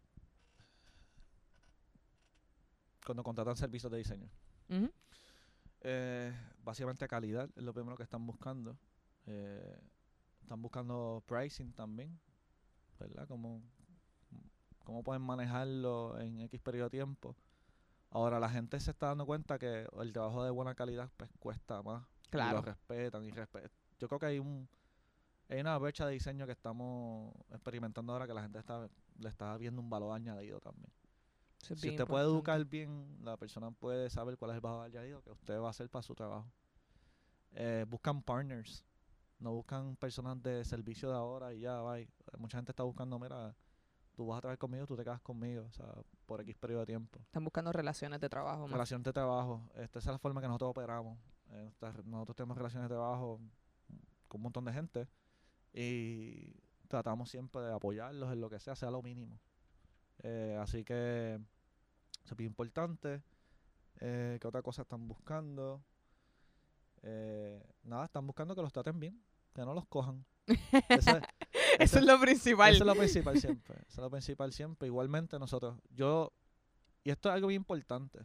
Cuando 3.04 3.22
contratan 3.22 3.56
servicios 3.56 3.90
de 3.90 3.98
diseño. 3.98 4.28
Eh, 5.82 6.32
básicamente 6.62 7.08
calidad 7.08 7.48
es 7.56 7.62
lo 7.62 7.72
primero 7.72 7.96
que 7.96 8.02
están 8.02 8.26
buscando. 8.26 8.76
Eh, 9.26 9.78
están 10.42 10.60
buscando 10.60 11.22
pricing 11.26 11.72
también, 11.72 12.18
¿verdad? 12.98 13.26
Cómo, 13.28 13.62
cómo 14.84 15.02
pueden 15.02 15.22
manejarlo 15.22 16.18
en 16.18 16.40
X 16.40 16.60
periodo 16.60 16.86
de 16.86 16.98
tiempo. 16.98 17.36
Ahora 18.10 18.40
la 18.40 18.48
gente 18.48 18.78
se 18.80 18.90
está 18.90 19.06
dando 19.06 19.24
cuenta 19.26 19.58
que 19.58 19.86
el 20.00 20.12
trabajo 20.12 20.42
de 20.44 20.50
buena 20.50 20.74
calidad 20.74 21.10
pues 21.16 21.30
cuesta 21.38 21.82
más. 21.82 22.04
Y 22.26 22.30
Claro. 22.30 22.58
lo 22.58 22.62
respetan 22.62 23.24
y 23.24 23.30
respetan. 23.30 23.70
Yo 23.98 24.08
creo 24.08 24.18
que 24.18 24.26
hay 24.26 24.38
un 24.38 24.68
hay 25.48 25.60
una 25.60 25.76
brecha 25.78 26.06
de 26.06 26.12
diseño 26.12 26.46
que 26.46 26.52
estamos 26.52 27.34
experimentando 27.50 28.12
ahora 28.12 28.26
que 28.26 28.34
la 28.34 28.42
gente 28.42 28.58
está 28.58 28.88
le 29.18 29.28
está 29.28 29.56
viendo 29.56 29.80
un 29.80 29.90
valor 29.90 30.14
añadido 30.14 30.60
también. 30.60 30.90
Eso 31.62 31.76
Si 31.76 31.90
usted 31.90 32.06
puede 32.06 32.24
educar 32.24 32.64
bien, 32.64 33.18
la 33.22 33.36
persona 33.36 33.70
puede 33.70 34.08
saber 34.10 34.38
cuál 34.38 34.52
es 34.52 34.54
el 34.56 34.60
valor 34.60 34.84
añadido 34.86 35.22
que 35.22 35.30
usted 35.30 35.60
va 35.60 35.66
a 35.66 35.70
hacer 35.70 35.90
para 35.90 36.02
su 36.02 36.14
trabajo. 36.14 36.50
Eh, 37.52 37.84
buscan 37.88 38.22
partners, 38.22 38.84
no 39.38 39.52
buscan 39.52 39.96
personas 39.96 40.40
de 40.42 40.64
servicio 40.64 41.10
de 41.10 41.16
ahora 41.16 41.52
y 41.52 41.60
ya, 41.60 41.82
bye. 41.82 42.08
Mucha 42.38 42.58
gente 42.58 42.72
está 42.72 42.82
buscando, 42.84 43.18
mira, 43.18 43.54
tú 44.20 44.26
vas 44.26 44.36
a 44.36 44.40
trabajar 44.42 44.58
conmigo, 44.58 44.86
tú 44.86 44.96
te 44.98 45.02
quedas 45.02 45.22
conmigo, 45.22 45.64
o 45.66 45.72
sea, 45.72 45.86
por 46.26 46.42
X 46.42 46.54
periodo 46.56 46.80
de 46.80 46.86
tiempo. 46.86 47.18
Están 47.20 47.42
buscando 47.42 47.72
relaciones 47.72 48.20
de 48.20 48.28
trabajo. 48.28 48.64
más. 48.64 48.72
Relación 48.72 49.02
de 49.02 49.14
trabajo, 49.14 49.62
esta 49.76 49.98
esa 49.98 50.10
es 50.10 50.14
la 50.14 50.18
forma 50.18 50.42
que 50.42 50.46
nosotros 50.46 50.72
operamos. 50.72 51.18
Eh, 51.52 51.70
nosotros 52.04 52.36
tenemos 52.36 52.54
relaciones 52.54 52.90
de 52.90 52.94
trabajo 52.94 53.40
con 54.28 54.40
un 54.40 54.42
montón 54.42 54.66
de 54.66 54.74
gente 54.74 55.08
y 55.72 56.54
tratamos 56.86 57.30
siempre 57.30 57.62
de 57.62 57.72
apoyarlos 57.72 58.30
en 58.30 58.42
lo 58.42 58.50
que 58.50 58.60
sea, 58.60 58.76
sea 58.76 58.90
lo 58.90 59.00
mínimo. 59.00 59.40
Eh, 60.18 60.58
así 60.60 60.84
que 60.84 61.40
eso 62.22 62.34
es 62.34 62.40
importante. 62.40 63.22
Eh, 64.00 64.36
¿Qué 64.38 64.46
otra 64.46 64.60
cosa 64.60 64.82
están 64.82 65.08
buscando? 65.08 65.82
Eh, 67.00 67.64
nada, 67.84 68.04
están 68.04 68.26
buscando 68.26 68.54
que 68.54 68.60
los 68.60 68.70
traten 68.70 69.00
bien, 69.00 69.18
que 69.54 69.62
no 69.62 69.72
los 69.72 69.86
cojan. 69.86 70.26
Eso 71.80 71.98
es 71.98 72.04
lo 72.04 72.20
principal. 72.20 72.74
eso 72.74 72.82
es 72.84 72.86
lo 72.86 72.94
principal 72.94 73.38
siempre. 73.40 73.74
Eso 73.88 73.88
es 73.88 73.98
lo 73.98 74.10
principal 74.10 74.52
siempre. 74.52 74.86
Igualmente 74.88 75.38
nosotros, 75.38 75.78
yo, 75.90 76.32
y 77.04 77.10
esto 77.10 77.28
es 77.28 77.34
algo 77.34 77.48
bien 77.48 77.60
importante, 77.60 78.20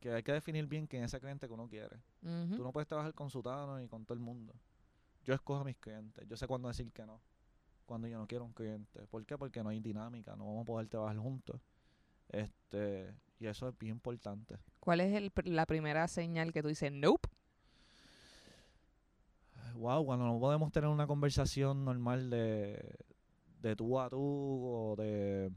que 0.00 0.12
hay 0.12 0.22
que 0.22 0.32
definir 0.32 0.66
bien 0.66 0.86
quién 0.86 1.02
es 1.02 1.12
ese 1.12 1.20
cliente 1.20 1.46
que 1.48 1.52
uno 1.52 1.68
quiere. 1.68 1.96
Ujú. 2.22 2.56
Tú 2.56 2.62
no 2.62 2.72
puedes 2.72 2.86
trabajar 2.86 3.14
con 3.14 3.30
Sutano 3.30 3.80
y 3.82 3.88
con 3.88 4.04
todo 4.04 4.14
el 4.14 4.20
mundo. 4.20 4.54
Yo 5.24 5.34
escojo 5.34 5.60
a 5.60 5.64
mis 5.64 5.76
clientes. 5.76 6.26
Yo 6.28 6.36
sé 6.36 6.46
cuándo 6.46 6.68
decir 6.68 6.90
que 6.92 7.04
no. 7.04 7.20
Cuando 7.84 8.06
yo 8.06 8.18
no 8.18 8.26
quiero 8.26 8.44
un 8.44 8.52
cliente. 8.52 9.06
¿Por 9.08 9.24
qué? 9.26 9.36
Porque 9.36 9.62
no 9.62 9.70
hay 9.70 9.80
dinámica. 9.80 10.36
No 10.36 10.46
vamos 10.46 10.62
a 10.62 10.64
poder 10.66 10.88
trabajar 10.88 11.16
juntos. 11.18 11.60
Este, 12.28 13.14
y 13.40 13.46
eso 13.46 13.68
es 13.68 13.78
bien 13.78 13.92
importante. 13.96 14.56
¿Cuál 14.80 15.00
es 15.00 15.14
el 15.14 15.32
pr- 15.32 15.46
la 15.48 15.66
primera 15.66 16.06
señal 16.08 16.52
que 16.52 16.62
tú 16.62 16.68
dices, 16.68 16.92
nope? 16.92 17.28
Wow, 19.78 20.04
cuando 20.04 20.26
no 20.26 20.40
podemos 20.40 20.72
tener 20.72 20.90
una 20.90 21.06
conversación 21.06 21.84
normal 21.84 22.30
de, 22.30 22.98
de 23.60 23.76
tú 23.76 24.00
a 24.00 24.10
tú 24.10 24.18
o 24.20 24.96
de... 24.96 25.52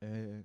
eh, 0.00 0.44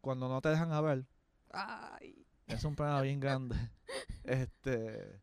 cuando 0.00 0.28
no 0.28 0.40
te 0.40 0.48
dejan 0.48 0.72
hablar, 0.72 1.04
Ay. 1.52 2.26
es 2.48 2.64
un 2.64 2.74
problema 2.74 3.00
bien 3.00 3.20
grande. 3.20 3.56
Este 4.24 5.20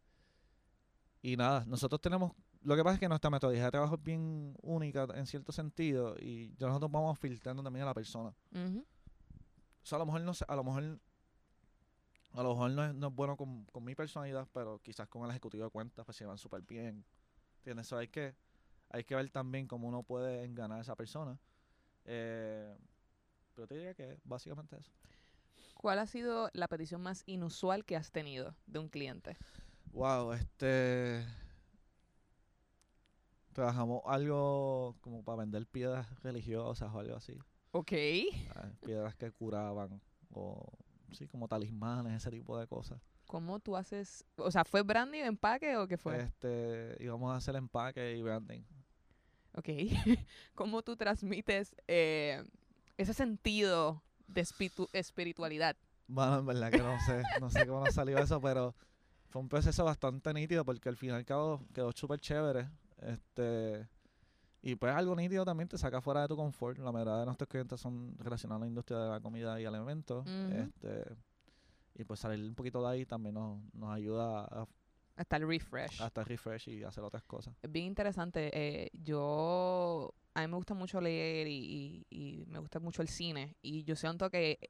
y 1.21 1.35
nada, 1.35 1.65
nosotros 1.65 1.99
tenemos 1.99 2.33
lo 2.61 2.75
que 2.75 2.83
pasa 2.83 2.95
es 2.95 2.99
que 2.99 3.07
nuestra 3.09 3.29
metodología 3.29 3.65
de 3.65 3.71
trabajo 3.71 3.95
es 3.95 4.03
bien 4.03 4.55
única 4.61 5.07
en 5.15 5.25
cierto 5.25 5.51
sentido 5.51 6.17
y 6.19 6.53
nosotros 6.59 6.91
vamos 6.91 7.17
filtrando 7.17 7.63
también 7.63 7.83
a 7.83 7.87
la 7.87 7.93
persona. 7.93 8.33
Ujú. 8.53 8.85
O 9.81 9.85
sea, 9.85 9.95
a 9.95 9.99
lo 9.99 10.05
mejor 10.05 10.21
no 10.21 10.33
sé, 10.33 10.45
a 10.47 10.55
lo 10.55 10.63
mejor 10.63 10.99
a 12.33 12.43
lo 12.43 12.49
mejor 12.49 12.71
no 12.71 12.85
es, 12.85 12.93
no 12.93 13.07
es 13.07 13.15
bueno 13.15 13.35
con, 13.35 13.65
con 13.65 13.83
mi 13.83 13.95
personalidad, 13.95 14.47
pero 14.53 14.79
quizás 14.81 15.07
con 15.07 15.23
el 15.23 15.31
ejecutivo 15.31 15.63
de 15.63 15.69
cuentas 15.69 16.05
pues 16.05 16.17
se 16.17 16.25
van 16.25 16.37
súper 16.37 16.61
bien. 16.61 17.03
¿Entiendes? 17.57 17.87
Eso 17.87 17.97
hay 17.97 18.07
que 18.07 18.35
hay 18.91 19.03
que 19.03 19.15
ver 19.15 19.29
también 19.29 19.67
cómo 19.67 19.87
uno 19.87 20.03
puede 20.03 20.43
enganar 20.43 20.79
a 20.79 20.81
esa 20.81 20.95
persona. 20.95 21.39
Eh, 22.05 22.75
pero 23.53 23.67
te 23.67 23.75
diría 23.75 23.93
que 23.93 24.17
básicamente 24.23 24.77
eso. 24.77 24.91
¿Cuál 25.75 25.99
ha 25.99 26.07
sido 26.07 26.49
la 26.53 26.67
petición 26.67 27.01
más 27.01 27.23
inusual 27.25 27.85
que 27.85 27.95
has 27.95 28.11
tenido 28.11 28.55
de 28.65 28.79
un 28.79 28.89
cliente? 28.89 29.37
Wow, 29.91 30.33
este. 30.33 31.25
Trabajamos 33.53 34.01
algo 34.05 34.95
como 35.01 35.23
para 35.23 35.39
vender 35.39 35.65
piedras 35.67 36.07
religiosas 36.21 36.93
o 36.93 36.99
algo 36.99 37.15
así. 37.15 37.37
Ok. 37.71 37.91
¿sabes? 38.53 38.77
Piedras 38.81 39.15
que 39.15 39.31
curaban 39.31 40.01
o 40.31 40.71
sí, 41.13 41.27
como 41.27 41.47
talismanes, 41.47 42.13
ese 42.17 42.29
tipo 42.31 42.57
de 42.57 42.67
cosas. 42.67 43.01
¿Cómo 43.27 43.59
tú 43.59 43.75
haces? 43.77 44.25
O 44.37 44.49
sea, 44.51 44.63
¿fue 44.65 44.81
branding, 44.81 45.21
empaque 45.23 45.77
o 45.77 45.87
qué 45.87 45.97
fue? 45.97 46.21
Este, 46.21 46.95
íbamos 46.99 47.31
a 47.31 47.37
hacer 47.37 47.55
empaque 47.55 48.15
y 48.17 48.21
branding. 48.23 48.61
Ok. 49.55 49.67
¿Cómo 50.55 50.81
tú 50.81 50.95
transmites 50.95 51.75
eh, 51.87 52.43
ese 52.97 53.13
sentido 53.13 54.01
de 54.27 54.41
espiritu- 54.41 54.89
espiritualidad? 54.93 55.75
Bueno, 56.07 56.39
en 56.39 56.45
verdad 56.45 56.71
que 56.71 56.79
no 56.79 56.97
sé, 57.05 57.21
no 57.39 57.49
sé 57.51 57.67
cómo 57.67 57.85
nos 57.85 57.93
salió 57.93 58.17
eso, 58.17 58.41
pero 58.41 58.75
fue 59.29 59.41
un 59.41 59.49
proceso 59.49 59.83
bastante 59.85 60.33
nítido 60.33 60.65
porque 60.65 60.89
al 60.89 60.97
fin 60.97 61.09
y 61.09 61.13
al 61.13 61.25
cabo 61.25 61.63
quedó 61.73 61.91
súper 61.91 62.19
chévere. 62.19 62.67
Este, 62.97 63.87
y 64.61 64.75
pues 64.75 64.93
algo 64.93 65.15
nítido 65.15 65.45
también 65.45 65.67
te 65.69 65.77
saca 65.77 66.01
fuera 66.01 66.21
de 66.23 66.27
tu 66.27 66.35
confort. 66.35 66.77
La 66.79 66.91
mayoría 66.91 67.15
de 67.17 67.25
nuestros 67.25 67.47
clientes 67.49 67.79
son 67.79 68.15
relacionados 68.17 68.61
a 68.61 68.65
la 68.65 68.67
industria 68.69 68.99
de 68.99 69.09
la 69.09 69.19
comida 69.21 69.59
y 69.61 69.65
alimentos. 69.65 70.27
Este, 70.27 71.15
y 71.95 72.03
pues 72.03 72.19
salir 72.19 72.43
un 72.47 72.55
poquito 72.55 72.81
de 72.81 72.89
ahí 72.93 73.05
también 73.05 73.35
nos, 73.35 73.61
nos 73.73 73.91
ayuda 73.93 74.45
a, 74.45 74.67
Hasta 75.15 75.37
el 75.37 75.47
refresh. 75.47 76.01
a 76.01 76.07
estar 76.07 76.27
refresh 76.27 76.69
y 76.69 76.83
hacer 76.83 77.03
otras 77.03 77.23
cosas. 77.23 77.55
Es 77.61 77.71
bien 77.71 77.85
interesante. 77.85 78.49
eh, 78.53 78.89
yo, 78.93 80.13
a 80.33 80.41
mí 80.41 80.47
me 80.47 80.55
gusta 80.55 80.73
mucho 80.73 80.99
leer 81.01 81.47
y, 81.47 82.05
y- 82.09 82.39
y 82.41 82.45
me 82.47 82.59
gusta 82.59 82.79
mucho 82.79 83.01
el 83.01 83.07
cine. 83.09 83.55
Y 83.61 83.83
yo 83.83 83.95
siento 83.95 84.29
que 84.29 84.69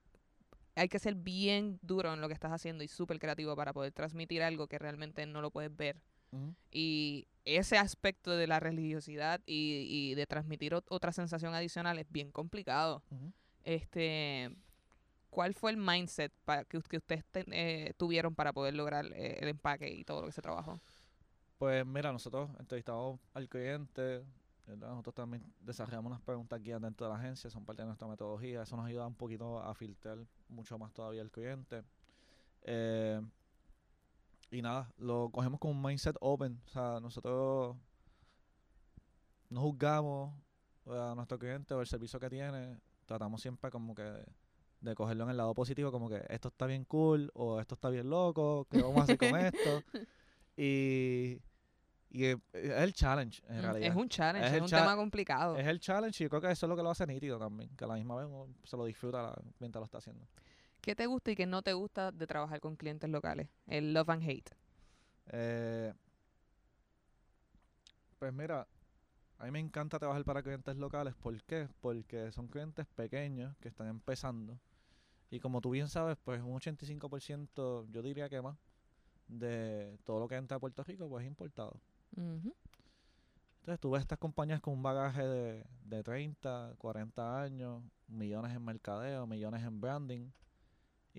hay 0.76 0.88
que 0.88 1.00
ser 1.00 1.16
bien 1.16 1.78
duro 1.82 2.14
en 2.14 2.22
lo 2.22 2.28
que 2.28 2.34
estás 2.34 2.52
haciendo 2.52 2.84
y 2.84 2.88
súper 2.88 3.20
creativo 3.20 3.56
para 3.56 3.74
poder 3.74 3.92
transmitir 3.92 4.42
algo 4.44 4.68
que 4.68 4.78
realmente 4.80 5.26
no 5.26 5.42
lo 5.42 5.52
puedes 5.52 5.76
ver. 5.76 6.02
Y 6.72 7.28
ese 7.46 7.78
aspecto 7.78 8.32
de 8.32 8.46
la 8.48 8.60
religiosidad 8.60 9.42
y, 9.46 9.86
y 9.90 10.16
de 10.16 10.26
transmitir 10.28 10.74
ot- 10.74 10.86
otra 10.90 11.12
sensación 11.12 11.54
adicional 11.56 11.98
es 12.00 12.06
bien 12.12 12.32
complicado. 12.32 13.02
Este, 13.64 14.56
¿Cuál 15.30 15.54
fue 15.54 15.72
el 15.72 15.78
mindset 15.78 16.32
para 16.46 16.64
que, 16.66 16.78
us- 16.78 16.88
que 16.88 16.98
ustedes 16.98 17.24
te- 17.26 17.46
eh, 17.52 17.94
tuvieron 17.98 18.36
para 18.36 18.54
poder 18.54 18.74
lograr 18.76 19.06
eh, 19.14 19.38
el 19.42 19.48
empaque 19.50 19.90
y 19.92 20.04
todo 20.04 20.22
lo 20.22 20.28
que 20.28 20.34
se 20.34 20.42
trabajó? 20.42 20.80
Pues 21.58 21.86
mira, 21.86 22.12
nosotros 22.12 22.50
entrevistamos 22.60 23.20
al 23.34 23.50
cliente, 23.50 24.24
¿verdad? 24.66 24.90
nosotros 24.90 25.16
también 25.16 25.44
desarrollamos 25.62 26.12
unas 26.12 26.22
preguntas 26.22 26.62
guías 26.62 26.82
dentro 26.82 27.06
de 27.08 27.14
la 27.14 27.20
agencia, 27.20 27.50
son 27.50 27.66
parte 27.66 27.82
de 27.82 27.88
nuestra 27.88 28.08
metodología, 28.08 28.62
eso 28.64 28.78
nos 28.78 28.86
ayuda 28.86 29.06
un 29.08 29.16
poquito 29.16 29.60
a 29.62 29.74
filtrar 29.76 30.20
mucho 30.48 30.78
más 30.80 30.94
todavía 30.94 31.22
al 31.22 31.32
cliente. 31.32 31.84
Eh, 32.64 33.22
y 34.52 34.62
nada, 34.62 34.92
lo 34.98 35.30
cogemos 35.30 35.60
con 35.60 35.72
un 35.72 35.82
mindset 35.82 36.16
open. 36.22 36.60
O 36.66 36.70
sea, 36.70 37.00
nosotros 37.00 37.76
no 39.50 39.62
juzgamos 39.62 40.34
a 40.88 41.14
nuestro 41.16 41.38
cliente 41.40 41.74
o 41.74 41.82
el 41.82 41.88
servicio 41.88 42.20
que 42.20 42.30
tiene. 42.30 42.78
Tratamos 43.06 43.42
siempre 43.42 43.70
como 43.72 43.96
que 43.96 44.24
de 44.82 44.96
cogerlo 44.96 45.26
en 45.26 45.32
el 45.32 45.38
lado 45.38 45.54
positivo, 45.54 45.92
como 45.92 46.08
que 46.10 46.24
esto 46.30 46.48
está 46.50 46.66
bien 46.66 46.86
cool 46.86 47.32
o 47.34 47.60
esto 47.60 47.76
está 47.76 47.90
bien 47.90 48.10
loco, 48.10 48.66
¿qué 48.70 48.78
vamos 48.82 48.98
a 49.02 49.04
hacer 49.04 49.18
con 49.18 49.36
esto? 49.40 49.84
Y, 50.56 51.42
y 52.12 52.26
es 52.26 52.38
es 52.54 52.70
el 52.72 52.94
challenge, 52.94 53.42
en 53.50 53.58
Mm, 53.58 53.62
realidad. 53.62 53.90
Es 53.92 53.96
un 53.96 54.10
challenge, 54.10 54.56
Es 54.56 54.62
un 54.62 54.68
cha- 54.68 54.78
tema 54.82 54.96
complicado. 54.96 55.58
Es 55.58 55.68
el 55.68 55.80
challenge 55.80 56.24
y 56.24 56.26
yo 56.26 56.30
creo 56.30 56.42
que 56.42 56.52
eso 56.52 56.66
es 56.66 56.70
lo 56.70 56.76
que 56.76 56.84
lo 56.84 56.90
hace 56.92 57.06
nítido 57.08 57.38
también, 57.38 57.70
que 57.76 57.84
a 57.84 57.88
la 57.88 57.96
misma 57.96 58.16
vez 58.16 58.26
uno 58.28 58.48
se 58.64 58.78
lo 58.78 58.86
disfruta 58.86 59.22
la- 59.24 59.42
mientras 59.60 59.82
lo 59.82 59.86
está 59.86 59.98
haciendo. 59.98 60.26
¿Qué 60.82 60.96
te 60.96 61.06
gusta 61.06 61.32
y 61.32 61.36
qué 61.36 61.46
no 61.46 61.62
te 61.62 61.74
gusta 61.74 62.12
de 62.12 62.26
trabajar 62.26 62.60
con 62.60 62.76
clientes 62.76 63.10
locales? 63.10 63.50
El 63.68 63.94
love 63.94 64.10
and 64.10 64.24
hate. 64.24 64.50
Eh, 65.32 65.94
pues 68.18 68.34
mira, 68.34 68.68
a 69.38 69.46
mí 69.46 69.52
me 69.52 69.60
encanta 69.60 70.00
trabajar 70.00 70.24
para 70.24 70.42
clientes 70.42 70.76
locales. 70.78 71.16
¿Por 71.16 71.42
qué? 71.44 71.68
Porque 71.82 72.32
son 72.32 72.48
clientes 72.48 72.86
pequeños 72.88 73.56
que 73.58 73.68
están 73.68 73.88
empezando. 73.88 74.60
Y 75.30 75.40
como 75.40 75.62
tú 75.62 75.72
bien 75.72 75.90
sabes, 75.90 76.18
pues 76.24 76.42
un 76.42 76.60
85%, 76.60 77.88
yo 77.92 78.02
diría 78.02 78.30
que 78.30 78.42
más, 78.42 78.58
de 79.28 79.98
todo 80.04 80.20
lo 80.20 80.28
que 80.28 80.36
entra 80.36 80.58
a 80.58 80.60
Puerto 80.60 80.84
Rico, 80.84 81.08
pues 81.08 81.24
es 81.24 81.28
importado. 81.28 81.80
Entonces 82.16 83.80
tú 83.80 83.92
ves 83.92 84.02
estas 84.02 84.18
compañías 84.18 84.60
con 84.60 84.74
un 84.74 84.82
bagaje 84.82 85.24
de, 85.24 85.66
de 85.84 86.04
30, 86.04 86.74
40 86.78 87.42
años, 87.42 87.84
millones 88.08 88.56
en 88.56 88.66
mercadeo, 88.66 89.28
millones 89.28 89.64
en 89.64 89.80
branding, 89.80 90.32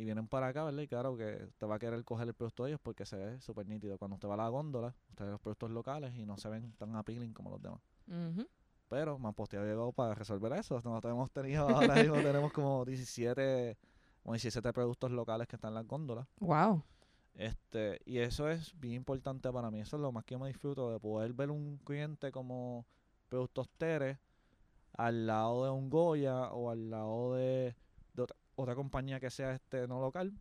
y 0.01 0.05
vienen 0.05 0.27
para 0.27 0.49
acá, 0.49 0.65
¿verdad? 0.65 0.83
Y 0.83 0.89
claro 0.89 1.15
que 1.15 1.49
te 1.59 1.67
va 1.67 1.75
a 1.75 1.79
querer 1.79 2.03
coger 2.05 2.27
el 2.27 2.35
producto 2.35 2.65
de 2.65 2.71
ellos 2.71 2.81
porque 2.83 3.05
se 3.05 3.17
ve 3.17 3.41
súper 3.41 3.67
nítido. 3.67 3.99
Cuando 3.99 4.15
usted 4.15 4.29
va 4.29 4.35
a 4.35 4.39
la 4.39 4.49
góndola, 4.49 4.95
usted 5.11 5.27
ve 5.27 5.31
los 5.33 5.41
productos 5.41 5.71
locales 5.71 6.15
y 6.17 6.25
no 6.25 6.39
se 6.39 6.49
ven 6.49 6.73
tan 6.79 6.97
appealing 6.97 7.35
como 7.35 7.51
los 7.51 7.61
demás. 7.61 7.81
Ujú. 8.09 8.49
Pero 8.89 9.19
Mamposteado 9.19 9.67
llegó 9.67 9.93
para 9.93 10.15
resolver 10.15 10.53
eso. 10.55 10.75
Nosotros 10.77 11.13
hemos 11.13 11.31
tenido, 11.31 11.69
ahora 11.69 11.97
mismo 11.97 12.15
tenemos 12.23 12.51
como 12.53 12.85
17, 12.87 13.77
como 14.23 14.33
17 14.33 14.73
productos 14.73 15.11
locales 15.11 15.47
que 15.47 15.57
están 15.57 15.73
en 15.73 15.75
las 15.75 15.87
góndolas. 15.87 16.27
Wow. 16.39 16.83
Este, 17.35 18.01
y 18.07 18.19
eso 18.19 18.49
es 18.49 18.73
bien 18.81 18.95
importante 18.95 19.53
para 19.53 19.71
mí. 19.71 19.81
Eso 19.81 19.97
es 19.97 20.03
lo 20.03 20.13
más 20.13 20.25
que 20.25 20.33
yo 20.35 20.39
me 20.39 20.49
disfruto 20.49 20.91
de 20.91 20.99
poder 20.99 21.35
ver 21.35 21.51
un 21.51 21.77
cliente 21.85 22.33
como 22.33 22.87
Productos 23.29 23.69
Teres 23.77 24.19
al 24.95 25.27
lado 25.27 25.65
de 25.65 25.71
un 25.71 25.91
Goya 25.91 26.51
o 26.53 26.71
al 26.71 26.91
lado 26.91 27.35
de 27.35 27.77
otra, 28.61 28.75
compañía 28.75 29.21
que 29.21 29.31
sea 29.31 29.53
este 29.55 29.87
no 29.89 30.01
local. 30.01 30.33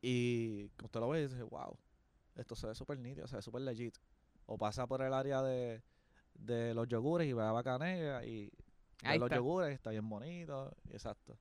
Y 0.00 0.68
que 0.70 0.84
usted 0.84 1.00
lo 1.00 1.08
ve 1.08 1.20
y 1.20 1.26
dice, 1.26 1.42
wow, 1.42 1.76
esto 2.36 2.54
se 2.54 2.66
ve 2.66 2.74
súper 2.74 2.98
nítido, 2.98 3.26
se 3.26 3.36
ve 3.36 3.42
súper 3.42 3.62
legit. 3.62 3.96
O 4.46 4.56
pasa 4.56 4.86
por 4.86 5.02
el 5.02 5.12
área 5.12 5.42
de, 5.42 5.82
de 6.34 6.74
los 6.74 6.86
yogures 6.88 7.26
y 7.26 7.32
ve 7.32 7.42
a 7.42 7.50
Vaca 7.52 7.78
Negra 7.78 8.24
y 8.24 8.50
ve 9.02 9.18
los 9.18 9.26
está. 9.26 9.36
yogures, 9.36 9.74
está 9.74 9.90
bien 9.90 10.08
bonito, 10.08 10.72
exacto. 10.90 11.36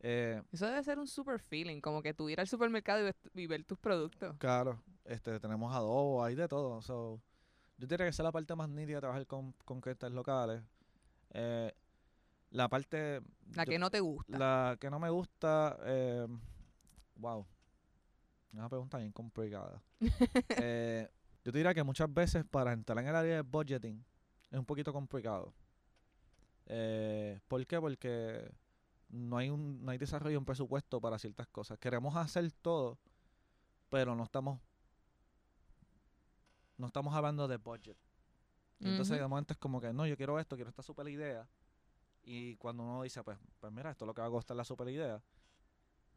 Eh, 0.00 0.42
Eso 0.52 0.66
debe 0.66 0.82
ser 0.82 0.98
un 0.98 1.06
super 1.06 1.38
feeling, 1.40 1.80
como 1.80 2.02
que 2.02 2.14
tú 2.14 2.28
ir 2.28 2.40
al 2.40 2.48
supermercado 2.48 3.00
y, 3.00 3.04
ver- 3.04 3.16
y 3.34 3.46
ver 3.46 3.64
tus 3.64 3.78
productos. 3.78 4.36
Claro, 4.38 4.82
este, 5.04 5.38
tenemos 5.40 5.72
adobo, 5.74 6.22
hay 6.24 6.34
de 6.34 6.48
todo. 6.48 6.80
So, 6.82 7.20
yo 7.78 7.86
diría 7.86 8.06
que 8.06 8.10
esa 8.10 8.22
es 8.22 8.24
la 8.24 8.32
parte 8.32 8.54
más 8.56 8.68
nítida 8.68 8.96
de 8.96 9.00
trabajar 9.00 9.26
con, 9.26 9.52
con 9.64 9.80
clientes 9.80 10.10
locales. 10.12 10.62
Eh, 11.30 11.72
la 12.50 12.68
parte... 12.68 13.20
La 13.54 13.64
yo- 13.64 13.70
que 13.70 13.78
no 13.78 13.90
te 13.90 14.00
gusta. 14.00 14.38
La 14.38 14.76
que 14.80 14.90
no 14.90 14.98
me 14.98 15.10
gusta... 15.10 15.78
Eh, 15.84 16.26
wow. 17.16 17.46
Una 18.52 18.68
pregunta 18.68 18.98
bien 18.98 19.12
complicada. 19.12 19.82
Eh, 20.60 21.08
yo 21.44 21.52
te 21.52 21.58
diría 21.58 21.72
que 21.74 21.82
muchas 21.82 22.12
veces 22.12 22.44
para 22.44 22.72
entrar 22.72 22.98
en 22.98 23.08
el 23.08 23.14
área 23.16 23.36
de 23.36 23.42
budgeting 23.42 24.04
es 24.50 24.58
un 24.58 24.64
poquito 24.66 24.92
complicado. 24.92 25.54
Eh, 26.66 27.40
¿Por 27.48 27.64
qué? 27.66 27.80
Porque 27.80 28.50
no 29.08 29.38
hay 29.38 29.48
un 29.48 29.82
no 29.84 29.90
hay 29.90 29.98
desarrollo 29.98 30.32
de 30.32 30.38
un 30.38 30.44
presupuesto 30.44 31.00
para 31.00 31.18
ciertas 31.18 31.46
cosas. 31.48 31.78
Queremos 31.78 32.16
hacer 32.16 32.50
todo, 32.52 32.98
pero 33.88 34.14
no 34.14 34.24
estamos 34.24 34.60
no 36.76 36.86
estamos 36.86 37.14
hablando 37.14 37.48
de 37.48 37.56
budget. 37.56 37.96
Entonces 38.80 39.12
Ujú. 39.12 39.22
de 39.22 39.28
momento 39.28 39.52
es 39.54 39.58
como 39.58 39.80
que 39.80 39.92
no, 39.92 40.06
yo 40.06 40.16
quiero 40.16 40.38
esto, 40.38 40.56
quiero 40.56 40.70
esta 40.70 40.82
super 40.82 41.08
idea. 41.08 41.48
Y 42.22 42.56
cuando 42.56 42.82
uno 42.82 43.02
dice, 43.02 43.22
pues, 43.22 43.38
pues 43.60 43.72
mira, 43.72 43.90
esto 43.90 44.04
es 44.04 44.06
lo 44.06 44.14
que 44.14 44.20
va 44.20 44.28
a 44.28 44.30
costar 44.30 44.56
la 44.56 44.64
super 44.64 44.88
idea, 44.88 45.22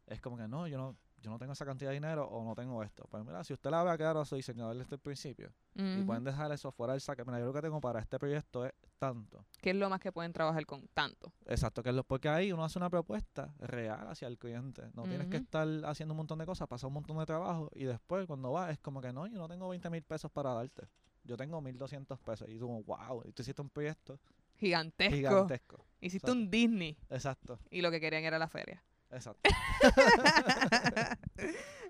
es 0.06 0.20
como 0.20 0.36
que 0.36 0.46
no, 0.48 0.66
yo 0.66 0.78
no, 0.78 0.96
yo 1.22 1.30
no 1.30 1.38
tengo 1.38 1.52
esa 1.52 1.64
cantidad 1.64 1.90
de 1.90 1.94
dinero 1.94 2.26
o 2.26 2.44
no 2.44 2.54
tengo 2.54 2.82
esto. 2.82 3.06
Pues 3.08 3.24
mira, 3.24 3.44
si 3.44 3.52
usted 3.52 3.70
la 3.70 3.82
ve 3.84 3.90
a 3.90 3.96
claro 3.96 4.20
a 4.20 4.24
su 4.24 4.34
diseñador 4.34 4.76
desde 4.76 4.96
el 4.96 5.00
principio 5.00 5.52
y 5.74 6.02
pueden 6.02 6.24
dejar 6.24 6.52
eso 6.52 6.70
fuera 6.70 6.92
del 6.92 7.00
saque, 7.00 7.24
mira, 7.24 7.38
yo 7.38 7.46
lo 7.46 7.52
que 7.52 7.62
tengo 7.62 7.80
para 7.80 8.00
este 8.00 8.18
proyecto 8.18 8.66
es 8.66 8.72
tanto. 8.98 9.44
¿Qué 9.60 9.70
es 9.70 9.76
lo 9.76 9.88
más 9.88 10.00
que 10.00 10.12
pueden 10.12 10.32
trabajar 10.32 10.66
con 10.66 10.86
tanto? 10.88 11.32
Exacto, 11.46 11.82
que 11.82 11.90
es 11.90 11.94
lo, 11.94 12.04
porque 12.04 12.28
ahí 12.28 12.52
uno 12.52 12.64
hace 12.64 12.78
una 12.78 12.90
propuesta 12.90 13.54
real 13.60 14.08
hacia 14.08 14.28
el 14.28 14.38
cliente. 14.38 14.90
No 14.94 15.04
tienes 15.04 15.28
que 15.28 15.36
estar 15.38 15.66
haciendo 15.84 16.12
un 16.12 16.18
montón 16.18 16.38
de 16.40 16.46
cosas, 16.46 16.68
pasar 16.68 16.88
un 16.88 16.94
montón 16.94 17.16
de 17.18 17.26
trabajo 17.26 17.70
y 17.74 17.84
después 17.84 18.26
cuando 18.26 18.52
va 18.52 18.70
es 18.70 18.78
como 18.80 19.00
que 19.00 19.12
no, 19.12 19.26
yo 19.26 19.38
no 19.38 19.48
tengo 19.48 19.68
20 19.68 19.88
mil 19.90 20.02
pesos 20.02 20.30
para 20.30 20.52
darte. 20.52 20.88
Yo 21.24 21.36
tengo 21.36 21.60
1200 21.60 22.18
pesos. 22.18 22.48
Y 22.48 22.58
tú 22.58 22.66
wow, 22.84 23.22
y 23.24 23.32
tú 23.32 23.42
hiciste 23.42 23.62
un 23.62 23.70
proyecto 23.70 24.18
Gigantesco. 24.66 25.16
gigantesco. 25.16 25.86
Hiciste 26.00 26.26
Exacto. 26.28 26.32
un 26.32 26.50
Disney 26.50 26.96
Exacto, 27.10 27.58
y 27.70 27.82
lo 27.82 27.90
que 27.90 28.00
querían 28.00 28.24
era 28.24 28.38
la 28.38 28.48
feria. 28.48 28.82
exacto. 29.10 29.48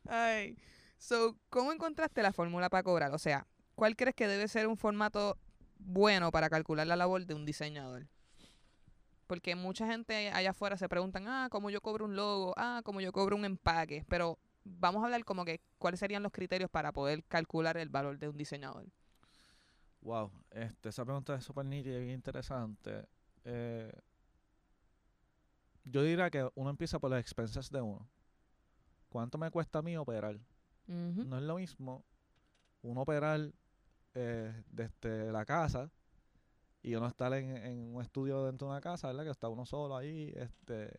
Ay. 0.09 0.57
So, 0.99 1.37
¿cómo 1.51 1.73
encontraste 1.73 2.23
la 2.23 2.33
fórmula 2.33 2.69
para 2.71 2.83
cobrar? 2.83 3.13
O 3.13 3.19
sea, 3.19 3.47
¿cuál 3.75 3.97
crees 3.97 4.15
que 4.15 4.29
debe 4.29 4.47
ser 4.49 4.67
un 4.69 4.77
formato 4.77 5.37
bueno 5.79 6.31
para 6.31 6.49
calcular 6.49 6.87
la 6.87 6.97
labor 6.97 7.27
de 7.27 7.35
un 7.35 7.45
diseñador? 7.45 8.07
Porque 9.27 9.55
mucha 9.55 9.87
gente 9.87 10.31
allá 10.31 10.51
afuera 10.51 10.77
se 10.77 10.89
preguntan, 10.89 11.27
ah, 11.27 11.49
¿cómo 11.51 11.71
yo 11.71 11.81
cobro 11.81 12.05
un 12.05 12.17
logo? 12.17 12.55
Ah, 12.57 12.83
¿cómo 12.85 13.01
yo 13.01 13.13
cobro 13.13 13.37
un 13.37 13.45
empaque? 13.45 14.05
Pero 14.09 14.39
vamos 14.65 15.03
a 15.03 15.07
hablar 15.07 15.25
como 15.25 15.45
que 15.45 15.61
cuáles 15.79 16.01
serían 16.01 16.23
los 16.23 16.33
criterios 16.33 16.71
para 16.71 16.93
poder 16.93 17.25
calcular 17.25 17.77
el 17.77 17.89
valor 17.89 18.19
de 18.19 18.29
un 18.29 18.37
diseñador. 18.37 18.87
Wow, 20.03 20.33
este, 20.51 20.89
esa 20.89 21.05
pregunta 21.05 21.35
es 21.37 21.45
súper 21.45 21.65
nítida 21.65 21.97
y 21.97 22.01
bien 22.01 22.15
interesante. 22.15 23.07
Eh, 23.45 23.93
yo 25.85 26.03
diría 26.03 26.29
que 26.31 26.49
uno 26.57 26.71
empieza 26.71 26.99
por 26.99 27.11
las 27.11 27.21
expensas 27.21 27.71
de 27.71 27.81
uno. 27.81 28.09
¿Cuánto 29.09 29.39
me 29.39 29.51
cuesta 29.51 29.79
a 29.79 29.83
mí 29.83 29.97
operar? 29.97 30.41
No 30.87 31.39
es 31.39 31.43
lo 31.45 31.57
mismo 31.57 32.05
uno 32.83 33.03
operar 33.03 33.53
eh, 34.15 34.65
desde 34.69 35.31
la 35.31 35.45
casa 35.45 35.91
y 36.83 36.95
uno 36.97 37.07
estar 37.07 37.33
en, 37.35 37.57
en 37.57 37.95
un 37.95 38.03
estudio 38.03 38.45
dentro 38.45 38.67
de 38.67 38.73
una 38.73 38.81
casa, 38.81 39.07
¿verdad? 39.07 39.25
Que 39.25 39.31
está 39.31 39.49
uno 39.49 39.65
solo 39.65 39.97
ahí, 39.97 40.33
este, 40.35 40.99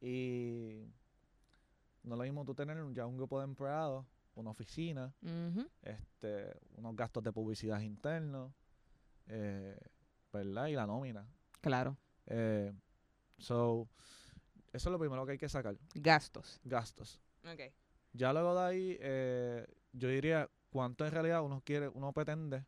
y 0.00 0.86
no 2.02 2.14
es 2.14 2.18
lo 2.18 2.24
mismo 2.24 2.44
tú 2.44 2.54
tener 2.54 2.76
ya 2.92 3.06
un 3.06 3.16
grupo 3.16 3.38
de 3.38 3.44
empleados, 3.44 4.04
una 4.40 4.50
oficina, 4.50 5.12
este, 5.82 6.56
unos 6.76 6.94
gastos 6.96 7.22
de 7.22 7.32
publicidad 7.32 7.80
internos, 7.80 8.52
eh, 9.26 9.78
¿verdad? 10.32 10.66
Y 10.68 10.74
la 10.74 10.86
nómina. 10.86 11.26
Claro. 11.60 11.96
Eh, 12.26 12.72
so, 13.38 13.88
eso 14.72 14.88
es 14.88 14.92
lo 14.92 14.98
primero 14.98 15.24
que 15.26 15.32
hay 15.32 15.38
que 15.38 15.48
sacar, 15.48 15.76
Gastos. 15.94 16.60
gastos. 16.64 17.20
Ok. 17.44 17.72
Ya 18.12 18.32
luego 18.32 18.54
de 18.54 18.60
ahí, 18.66 18.96
eh, 19.00 19.66
yo 19.92 20.08
diría 20.08 20.48
cuánto 20.70 21.04
en 21.06 21.12
realidad 21.12 21.42
uno 21.42 21.60
quiere, 21.64 21.88
uno 21.88 22.12
pretende. 22.12 22.64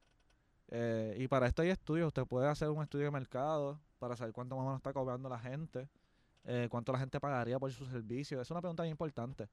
eh, 0.68 1.16
y 1.18 1.28
para 1.28 1.46
esto 1.46 1.62
hay 1.62 1.68
estudios, 1.70 2.06
usted 2.09 2.24
puede 2.26 2.46
hacer 2.48 2.68
un 2.70 2.83
estudio 2.83 3.06
de 3.06 3.11
mercado 3.11 3.80
para 3.98 4.16
saber 4.16 4.33
cuánto 4.33 4.56
más 4.56 4.62
o 4.62 4.66
menos 4.66 4.78
está 4.78 4.92
cobrando 4.92 5.28
la 5.28 5.38
gente, 5.38 5.88
eh, 6.44 6.68
cuánto 6.70 6.92
la 6.92 6.98
gente 6.98 7.18
pagaría 7.20 7.59
por 7.59 7.70
su 7.72 7.85
servicio. 7.87 8.40
Es 8.40 8.50
una 8.50 8.61
pregunta 8.61 8.83
bien 8.85 8.92
importante. 8.92 9.48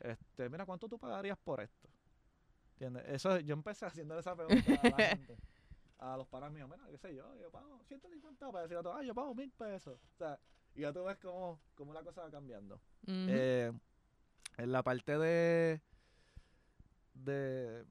Este, 0.00 0.48
mira, 0.48 0.66
¿cuánto 0.66 0.88
tú 0.88 0.98
pagarías 0.98 1.38
por 1.38 1.60
esto? 1.60 1.88
¿Entiendes? 2.72 3.04
Eso, 3.08 3.38
yo 3.40 3.54
empecé 3.54 3.86
haciendo 3.86 4.18
esa 4.18 4.34
pregunta 4.34 4.72
a 4.82 4.88
la 4.88 4.96
gente. 5.08 5.36
A 5.98 6.16
los 6.16 6.26
panas 6.28 6.50
míos, 6.50 6.68
mira, 6.68 6.86
qué 6.90 6.96
sé 6.96 7.14
yo, 7.14 7.36
yo 7.36 7.50
pago 7.50 7.78
150 7.86 8.52
pesos. 8.52 8.70
Y 8.70 8.74
otro, 8.74 8.94
ah, 8.94 9.02
yo 9.02 9.14
pago 9.14 9.34
mil 9.34 9.52
pesos. 9.52 10.00
O 10.14 10.16
sea, 10.16 10.40
y 10.74 10.80
ya 10.80 10.92
tú 10.92 11.04
ves 11.04 11.18
cómo, 11.18 11.60
cómo 11.74 11.92
la 11.92 12.02
cosa 12.02 12.22
va 12.22 12.30
cambiando. 12.30 12.80
Eh, 13.06 13.70
en 14.56 14.72
la 14.72 14.82
parte 14.82 15.18
de 15.18 15.80
de 17.14 17.84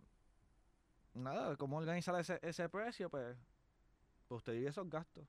nada, 1.14 1.56
cómo 1.58 1.78
organizar 1.78 2.20
ese, 2.20 2.40
ese 2.42 2.68
precio, 2.70 3.10
pues, 3.10 3.38
pues 4.28 4.38
usted 4.38 4.54
divide 4.54 4.70
esos 4.70 4.90
gastos. 4.90 5.28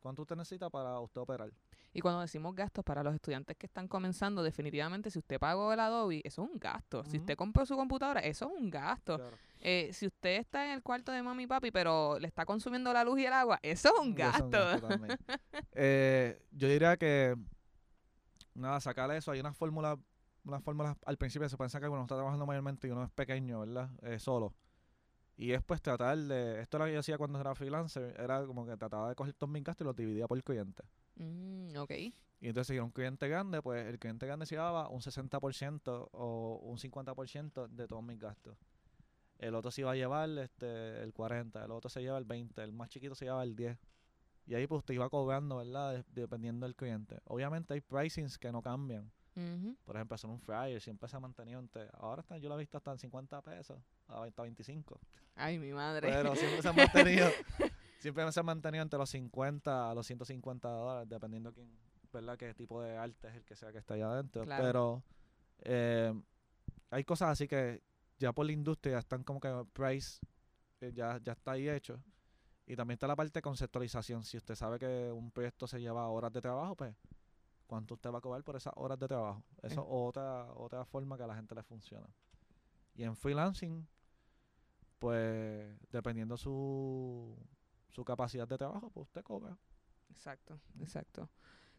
¿Cuánto 0.00 0.22
usted 0.22 0.36
necesita 0.36 0.70
para 0.70 1.00
usted 1.00 1.20
operar? 1.20 1.50
Y 1.92 2.00
cuando 2.00 2.20
decimos 2.20 2.54
gastos 2.54 2.84
para 2.84 3.02
los 3.02 3.14
estudiantes 3.14 3.56
que 3.56 3.66
están 3.66 3.88
comenzando, 3.88 4.42
definitivamente 4.42 5.10
si 5.10 5.18
usted 5.18 5.38
pagó 5.38 5.72
el 5.72 5.80
Adobe, 5.80 6.20
eso 6.24 6.44
es 6.44 6.50
un 6.50 6.58
gasto. 6.58 7.02
Si 7.04 7.18
usted 7.18 7.36
compró 7.36 7.64
su 7.66 7.76
computadora, 7.76 8.20
eso 8.20 8.46
es 8.46 8.60
un 8.60 8.70
gasto. 8.70 9.16
Claro. 9.16 9.36
Eh, 9.60 9.90
si 9.92 10.06
usted 10.06 10.38
está 10.38 10.66
en 10.66 10.72
el 10.72 10.82
cuarto 10.82 11.10
de 11.12 11.22
mami 11.22 11.44
y 11.44 11.46
papi, 11.46 11.70
pero 11.70 12.18
le 12.18 12.28
está 12.28 12.44
consumiendo 12.44 12.92
la 12.92 13.04
luz 13.04 13.18
y 13.20 13.26
el 13.26 13.32
agua, 13.32 13.58
eso 13.62 13.92
es 13.94 14.00
un 14.00 14.10
es 14.10 14.16
gasto. 14.16 14.58
Eh, 15.72 16.40
yo 16.50 16.68
diría 16.68 16.96
que 16.96 17.36
nada, 18.54 18.80
sacar 18.80 19.10
eso, 19.12 19.30
hay 19.30 19.40
una 19.40 19.52
fórmula 19.52 19.98
una 20.44 20.60
fórmula 20.60 20.96
al 21.04 21.18
principio 21.18 21.48
se 21.48 21.56
piensa 21.56 21.78
que 21.78 21.86
cuando 21.86 21.96
uno 21.96 22.04
está 22.04 22.16
trabajando 22.16 22.46
mayormente 22.46 22.88
y 22.88 22.90
uno 22.90 23.04
es 23.04 23.10
pequeño, 23.10 23.60
¿verdad? 23.60 23.90
Eh, 24.02 24.18
solo. 24.18 24.54
Y 25.36 25.52
es 25.52 25.62
pues 25.62 25.80
tratar 25.80 26.18
de, 26.18 26.60
esto 26.60 26.76
es 26.76 26.80
lo 26.80 26.86
que 26.86 26.92
yo 26.94 27.00
hacía 27.00 27.18
cuando 27.18 27.40
era 27.40 27.54
freelancer, 27.54 28.14
era 28.18 28.44
como 28.44 28.66
que 28.66 28.76
trataba 28.76 29.10
de 29.10 29.14
coger 29.14 29.34
todos 29.34 29.52
mis 29.52 29.62
gastos 29.62 29.84
y 29.84 29.86
los 29.86 29.94
dividía 29.94 30.26
por 30.26 30.42
cliente. 30.42 30.82
Mm, 31.18 31.76
ok. 31.76 31.90
Y 32.40 32.46
entonces 32.48 32.68
si 32.68 32.74
era 32.74 32.84
un 32.84 32.90
cliente 32.92 33.28
grande, 33.28 33.60
pues 33.62 33.86
el 33.86 33.98
cliente 33.98 34.26
grande 34.26 34.46
se 34.46 34.54
llevaba 34.54 34.88
un 34.88 35.00
60% 35.00 36.08
o 36.12 36.60
un 36.62 36.78
50% 36.78 37.66
de 37.68 37.86
todos 37.88 38.02
mis 38.02 38.18
gastos. 38.18 38.56
El 39.38 39.54
otro 39.54 39.70
se 39.70 39.80
iba 39.82 39.92
a 39.92 39.96
llevar 39.96 40.28
este, 40.38 41.02
el 41.02 41.12
40, 41.12 41.64
el 41.64 41.70
otro 41.70 41.88
se 41.90 42.00
lleva 42.00 42.18
el 42.18 42.24
20, 42.24 42.62
el 42.62 42.72
más 42.72 42.88
chiquito 42.88 43.14
se 43.14 43.24
lleva 43.24 43.42
el 43.42 43.54
10. 43.56 43.76
Y 44.46 44.54
ahí 44.54 44.66
pues 44.66 44.84
te 44.84 44.94
iba 44.94 45.08
cobrando, 45.10 45.58
¿verdad? 45.58 45.92
De- 45.94 46.04
dependiendo 46.22 46.64
del 46.66 46.74
cliente. 46.74 47.20
Obviamente 47.24 47.74
hay 47.74 47.80
pricings 47.80 48.38
que 48.38 48.50
no 48.52 48.62
cambian. 48.62 49.10
Por 49.84 49.94
ejemplo, 49.94 50.16
hacer 50.16 50.28
un 50.28 50.40
fryer 50.40 50.80
siempre 50.80 51.08
se 51.08 51.16
ha 51.16 51.20
mantenido 51.20 51.60
entre... 51.60 51.88
Ahora 51.92 52.22
está, 52.22 52.38
yo 52.38 52.48
lo 52.48 52.56
he 52.56 52.58
visto 52.58 52.76
hasta 52.76 52.90
en 52.90 52.98
50 52.98 53.40
pesos, 53.42 53.78
a 54.08 54.20
20, 54.22 54.40
a 54.40 54.42
25. 54.42 55.00
Ay, 55.36 55.60
mi 55.60 55.72
madre. 55.72 56.08
Pero 56.10 56.34
siempre 56.34 56.60
se 56.60 56.68
ha 56.68 56.72
mantenido... 56.72 57.28
siempre 57.98 58.30
se 58.32 58.40
ha 58.40 58.42
mantenido 58.42 58.82
entre 58.82 58.98
los 58.98 59.10
50 59.10 59.90
a 59.90 59.94
los 59.94 60.06
150 60.06 60.68
dólares, 60.68 61.08
dependiendo 61.08 61.52
quién, 61.52 61.70
¿verdad? 62.12 62.36
Qué 62.38 62.54
tipo 62.54 62.80
de 62.82 62.96
arte 62.96 63.28
es 63.28 63.34
el 63.34 63.44
que 63.44 63.56
sea 63.56 63.72
que 63.72 63.78
está 63.78 63.94
allá 63.94 64.10
adentro. 64.12 64.44
Claro. 64.44 64.64
Pero 64.64 65.02
eh, 65.60 66.22
hay 66.90 67.04
cosas 67.04 67.30
así 67.30 67.46
que 67.48 67.82
ya 68.18 68.32
por 68.32 68.46
la 68.46 68.52
industria 68.52 68.94
ya 68.94 68.98
están 68.98 69.22
como 69.24 69.40
que 69.40 69.50
price, 69.72 70.20
eh, 70.80 70.92
ya, 70.94 71.18
ya 71.22 71.32
está 71.32 71.52
ahí 71.52 71.68
hecho. 71.68 72.00
Y 72.66 72.76
también 72.76 72.96
está 72.96 73.06
la 73.06 73.16
parte 73.16 73.38
de 73.38 73.42
conceptualización. 73.42 74.22
Si 74.24 74.36
usted 74.36 74.54
sabe 74.54 74.78
que 74.78 75.10
un 75.10 75.30
proyecto 75.30 75.66
se 75.66 75.80
lleva 75.80 76.06
horas 76.08 76.32
de 76.32 76.40
trabajo, 76.40 76.76
pues 76.76 76.94
¿cuánto 77.66 77.94
usted 77.94 78.10
va 78.12 78.18
a 78.18 78.20
cobrar 78.20 78.42
por 78.44 78.56
esas 78.56 78.74
horas 78.76 78.98
de 78.98 79.08
trabajo? 79.08 79.42
Eso 79.62 79.66
es 79.66 79.78
Eh. 79.78 79.84
otra, 79.88 80.52
otra 80.54 80.84
forma 80.84 81.16
que 81.16 81.22
a 81.22 81.26
la 81.26 81.34
gente 81.34 81.54
le 81.54 81.62
funciona. 81.62 82.06
Y 82.94 83.04
en 83.04 83.16
freelancing, 83.16 83.86
pues 84.98 85.78
dependiendo 85.90 86.36
su, 86.36 87.36
su 87.88 88.04
capacidad 88.04 88.48
de 88.48 88.58
trabajo, 88.58 88.90
pues 88.90 89.06
usted 89.08 89.22
cobra. 89.22 89.58
Exacto, 90.10 90.60
exacto. 90.80 91.30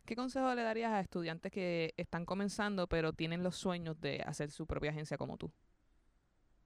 ¿Qué 0.06 0.16
consejo 0.16 0.54
le 0.56 0.64
darías 0.64 0.92
a 0.92 1.00
estudiantes 1.02 1.52
que 1.52 1.94
están 1.98 2.26
comenzando 2.26 2.88
pero 2.88 3.14
tienen 3.14 3.44
los 3.44 3.56
sueños 3.58 4.00
de 4.02 4.22
hacer 4.26 4.52
su 4.52 4.66
propia 4.68 4.92
agencia 4.92 5.18
como 5.18 5.38
tú? 5.38 5.52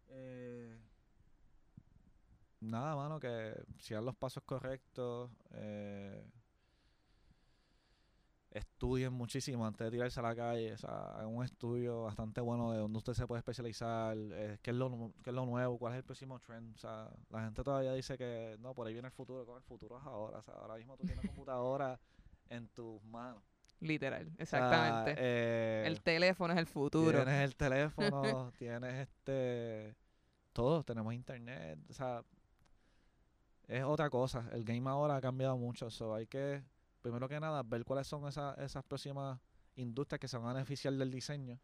Eh, 0.09 0.77
nada, 2.61 2.95
mano, 2.95 3.19
que 3.19 3.53
sigan 3.79 4.05
los 4.05 4.15
pasos 4.15 4.43
correctos. 4.45 5.31
eh, 5.51 6.23
estudien 8.53 9.11
muchísimo 9.11 9.65
antes 9.65 9.85
de 9.85 9.91
tirarse 9.91 10.19
a 10.19 10.23
la 10.23 10.35
calle. 10.35 10.73
O 10.73 10.77
sea, 10.77 11.25
un 11.25 11.43
estudio 11.43 12.03
bastante 12.03 12.41
bueno 12.41 12.71
de 12.71 12.77
dónde 12.77 12.97
usted 12.97 13.13
se 13.13 13.27
puede 13.27 13.39
especializar, 13.39 14.15
eh, 14.17 14.59
qué, 14.61 14.71
es 14.71 14.77
lo, 14.77 15.11
qué 15.23 15.31
es 15.31 15.35
lo 15.35 15.45
nuevo, 15.45 15.77
cuál 15.77 15.93
es 15.93 15.97
el 15.97 16.03
próximo 16.03 16.39
trend. 16.39 16.75
O 16.75 16.77
sea, 16.77 17.09
la 17.29 17.43
gente 17.43 17.63
todavía 17.63 17.93
dice 17.93 18.17
que 18.17 18.55
no, 18.59 18.73
por 18.73 18.87
ahí 18.87 18.93
viene 18.93 19.07
el 19.07 19.13
futuro. 19.13 19.45
Con 19.45 19.57
el 19.57 19.63
futuro 19.63 19.97
es 19.97 20.03
ahora. 20.05 20.39
O 20.39 20.43
sea, 20.43 20.53
ahora 20.55 20.75
mismo 20.75 20.95
tú 20.95 21.05
tienes 21.05 21.25
computadora 21.25 21.99
en 22.49 22.67
tus 22.69 23.03
manos. 23.05 23.43
Literal, 23.79 24.27
O 24.39 24.45
sea, 24.45 24.59
exactamente. 24.59 25.15
eh, 25.17 25.83
el 25.85 26.01
teléfono 26.01 26.53
es 26.53 26.59
el 26.59 26.67
futuro. 26.67 27.23
Tienes 27.23 27.43
el 27.43 27.55
teléfono, 27.57 28.51
tienes 28.57 29.09
este. 29.09 29.95
Todos 30.53 30.85
tenemos 30.85 31.13
internet. 31.13 31.79
O 31.89 31.93
sea, 31.93 32.23
es 33.67 33.83
otra 33.83 34.09
cosa. 34.09 34.47
El 34.53 34.63
game 34.63 34.89
ahora 34.89 35.17
ha 35.17 35.21
cambiado 35.21 35.57
mucho. 35.57 35.89
So 35.89 36.13
hay 36.13 36.27
que, 36.27 36.63
primero 37.03 37.29
que 37.29 37.39
nada, 37.39 37.61
ver 37.61 37.85
cuáles 37.85 38.07
son 38.07 38.27
esas, 38.27 38.57
esas 38.57 38.83
próximas 38.83 39.39
industrias 39.75 40.19
que 40.19 40.27
se 40.27 40.37
van 40.37 40.47
a 40.47 40.53
beneficiar 40.53 40.93
del 40.93 41.11
diseño. 41.11 41.59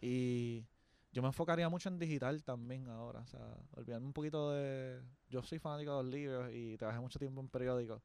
Y 0.00 0.66
yo 1.12 1.22
me 1.22 1.28
enfocaría 1.28 1.68
mucho 1.68 1.88
en 1.88 1.98
digital 1.98 2.42
también 2.42 2.88
ahora. 2.88 3.20
O 3.20 3.26
sea, 3.26 3.56
olvidarme 3.76 4.06
un 4.06 4.12
poquito 4.12 4.50
de. 4.50 5.00
Yo 5.30 5.42
soy 5.42 5.58
fanático 5.58 5.96
de 5.96 6.02
los 6.02 6.12
libros 6.12 6.50
y 6.52 6.76
trabajé 6.76 7.00
mucho 7.00 7.18
tiempo 7.18 7.40
en 7.40 7.48
periódicos. 7.48 8.02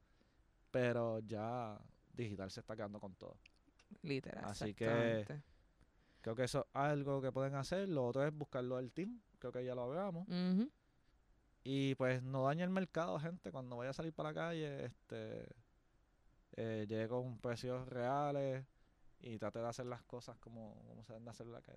Pero 0.72 1.20
ya 1.20 1.78
digital 2.14 2.52
se 2.52 2.60
está 2.60 2.76
quedando 2.76 3.00
con 3.00 3.16
todo. 3.16 3.36
Literal, 4.04 4.46
Así 4.46 4.74
que-. 4.74 5.42
Creo 6.22 6.36
que 6.36 6.44
eso 6.44 6.60
es 6.60 6.76
algo 6.76 7.22
que 7.22 7.32
pueden 7.32 7.56
hacer. 7.56 7.90
Lo 7.90 8.06
otro 8.06 8.24
es 8.24 8.34
buscarlo 8.34 8.78
del 8.78 8.92
team. 8.92 9.20
Creo 9.40 9.52
que 9.52 9.66
ya 9.66 9.74
lo 9.74 9.84
hablamos. 9.84 10.28
Y 11.64 11.96
pues 11.96 12.22
no 12.22 12.44
dañe 12.44 12.64
el 12.64 12.70
mercado, 12.70 13.20
gente. 13.20 13.52
Cuando 13.52 13.78
vaya 13.78 13.90
a 13.90 13.94
salir 13.94 14.14
para 14.14 14.30
la 14.30 14.36
calle, 14.36 14.86
este 14.86 15.48
eh, 16.58 16.86
llegue 16.88 17.08
con 17.08 17.38
precios 17.40 17.88
reales 17.88 18.66
y 19.22 19.38
trate 19.38 19.60
de 19.60 19.68
hacer 19.68 19.86
las 19.86 20.04
cosas 20.04 20.38
como, 20.40 20.76
como 20.88 21.04
se 21.04 21.14
deben 21.14 21.24
de 21.26 21.32
hacer. 21.32 21.48
La, 21.48 21.62
que, 21.62 21.72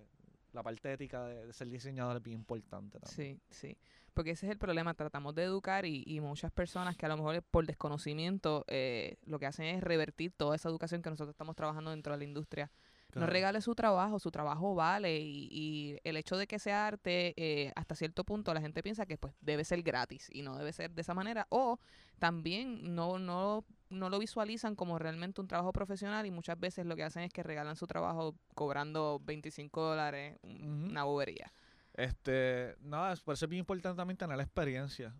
la 0.53 0.61
parte 0.63 0.91
ética 0.91 1.25
de, 1.27 1.45
de 1.47 1.53
ser 1.53 1.69
diseñador 1.69 2.17
es 2.17 2.23
bien 2.23 2.39
importante 2.39 2.99
también. 2.99 3.39
Sí, 3.39 3.41
sí. 3.49 3.77
Porque 4.13 4.31
ese 4.31 4.45
es 4.47 4.51
el 4.51 4.57
problema. 4.57 4.93
Tratamos 4.93 5.33
de 5.33 5.43
educar 5.43 5.85
y, 5.85 6.03
y 6.05 6.19
muchas 6.19 6.51
personas 6.51 6.97
que 6.97 7.05
a 7.05 7.09
lo 7.09 7.15
mejor 7.15 7.41
por 7.43 7.65
desconocimiento 7.65 8.65
eh, 8.67 9.15
lo 9.25 9.39
que 9.39 9.45
hacen 9.45 9.65
es 9.67 9.81
revertir 9.81 10.33
toda 10.33 10.55
esa 10.57 10.67
educación 10.67 11.01
que 11.01 11.09
nosotros 11.09 11.33
estamos 11.33 11.55
trabajando 11.55 11.91
dentro 11.91 12.11
de 12.11 12.17
la 12.17 12.23
industria. 12.25 12.69
No 13.13 13.13
Claro. 13.21 13.33
regale 13.33 13.59
su 13.61 13.75
trabajo, 13.75 14.19
su 14.19 14.31
trabajo 14.31 14.73
vale 14.73 15.19
y, 15.19 15.49
y 15.51 15.97
el 16.05 16.15
hecho 16.15 16.37
de 16.37 16.47
que 16.47 16.59
sea 16.59 16.87
arte, 16.87 17.33
eh, 17.35 17.73
hasta 17.75 17.93
cierto 17.93 18.23
punto 18.23 18.53
la 18.53 18.61
gente 18.61 18.81
piensa 18.81 19.05
que 19.05 19.17
pues 19.17 19.33
debe 19.41 19.65
ser 19.65 19.81
gratis 19.83 20.29
y 20.31 20.43
no 20.43 20.57
debe 20.57 20.71
ser 20.71 20.91
de 20.93 21.01
esa 21.01 21.13
manera 21.13 21.45
o 21.49 21.77
también 22.19 22.95
no, 22.95 23.19
no, 23.19 23.65
no 23.91 24.09
lo 24.09 24.17
visualizan 24.19 24.75
como 24.75 24.97
realmente 24.97 25.41
un 25.41 25.47
trabajo 25.47 25.71
profesional 25.71 26.25
y 26.25 26.31
muchas 26.31 26.59
veces 26.59 26.85
lo 26.85 26.95
que 26.95 27.03
hacen 27.03 27.23
es 27.23 27.31
que 27.31 27.43
regalan 27.43 27.75
su 27.75 27.85
trabajo 27.87 28.35
cobrando 28.55 29.19
25 29.23 29.81
dólares, 29.81 30.39
Ujú. 30.43 30.55
una 30.89 31.03
bobería. 31.03 31.51
Este, 31.93 32.75
nada, 32.79 33.11
es- 33.13 33.21
por 33.21 33.33
eso 33.33 33.45
es 33.45 33.49
bien 33.49 33.59
importante 33.59 33.97
también 33.97 34.17
tener 34.17 34.37
la 34.37 34.43
experiencia. 34.43 35.13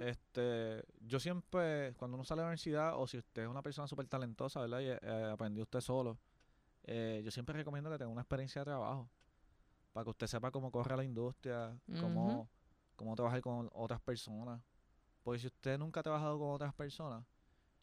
Este, 0.00 0.84
yo 1.00 1.20
siempre, 1.20 1.94
cuando 1.94 2.16
uno 2.16 2.24
sale 2.24 2.40
de 2.40 2.44
la 2.44 2.48
universidad, 2.48 3.00
o 3.00 3.06
si 3.06 3.18
usted 3.18 3.42
es 3.42 3.48
una 3.48 3.62
persona 3.62 3.86
súper 3.86 4.08
talentosa, 4.08 4.60
¿verdad? 4.60 4.80
Y 4.80 4.86
eh, 4.88 5.30
aprendió 5.32 5.62
usted 5.62 5.80
solo, 5.80 6.18
eh, 6.84 7.22
yo 7.24 7.30
siempre 7.30 7.54
recomiendo 7.56 7.90
que 7.90 7.98
tenga 7.98 8.10
una 8.10 8.22
experiencia 8.22 8.60
de 8.60 8.64
trabajo. 8.66 9.08
Para 9.92 10.04
que 10.04 10.10
usted 10.10 10.26
sepa 10.26 10.50
cómo 10.50 10.70
corre 10.70 10.96
la 10.96 11.04
industria, 11.04 11.74
cómo, 12.00 12.48
cómo 12.96 13.14
trabajar 13.14 13.40
con 13.40 13.70
otras 13.72 14.00
personas. 14.00 14.60
Porque 15.22 15.38
si 15.40 15.46
usted 15.46 15.78
nunca 15.78 16.00
ha 16.00 16.02
trabajado 16.02 16.38
con 16.38 16.50
otras 16.50 16.74
personas, 16.74 17.24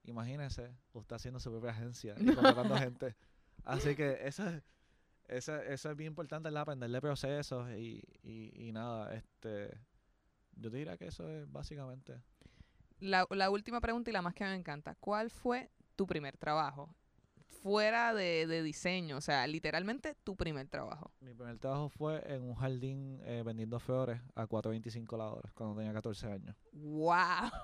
imagínese 0.04 0.76
usted 0.94 1.16
haciendo 1.16 1.40
su 1.40 1.52
propia 1.52 1.72
agencia 1.72 2.16
y 2.18 2.26
contratando 2.26 2.78
gente. 2.78 3.16
Así 3.64 3.96
que 3.96 4.18
eso 4.22 4.48
es, 4.48 4.62
eso, 5.28 5.56
eso 5.56 5.92
es 5.92 5.98
bien 5.98 6.12
importante, 6.12 6.50
¿verdad? 6.50 6.64
Aprenderle 6.64 7.00
procesos 7.02 7.70
y, 7.72 8.02
y, 8.22 8.68
y 8.68 8.72
nada, 8.72 9.14
este... 9.14 9.80
Yo 10.56 10.70
te 10.70 10.78
diría 10.78 10.98
que 10.98 11.08
eso 11.08 11.28
es 11.30 11.52
básicamente... 11.52 12.22
La, 13.00 13.26
la 13.32 13.50
última 13.50 13.82
pregunta 13.82 14.10
y 14.10 14.14
la 14.14 14.22
más 14.22 14.36
que 14.36 14.44
me 14.44 14.54
encanta. 14.54 14.96
¿Cuál 14.96 15.30
fue 15.32 15.72
tu 15.96 16.06
primer 16.06 16.38
trabajo? 16.38 16.96
Fuera 17.62 18.14
de, 18.14 18.46
de 18.46 18.62
diseño, 18.62 19.18
o 19.18 19.22
sea, 19.22 19.48
literalmente 19.48 20.16
tu 20.24 20.36
primer 20.36 20.68
trabajo. 20.68 21.12
Mi 21.22 21.34
primer 21.34 21.58
trabajo 21.60 21.90
fue 21.90 22.22
en 22.28 22.44
un 22.44 22.56
jardín 22.56 23.20
eh, 23.24 23.42
vendiendo 23.46 23.80
flores 23.80 24.22
a 24.36 24.48
4.25 24.48 25.18
la 25.18 25.26
hora 25.32 25.50
cuando 25.54 25.76
tenía 25.78 25.94
14 25.94 26.32
años. 26.32 26.56
¡Wow! 26.74 27.18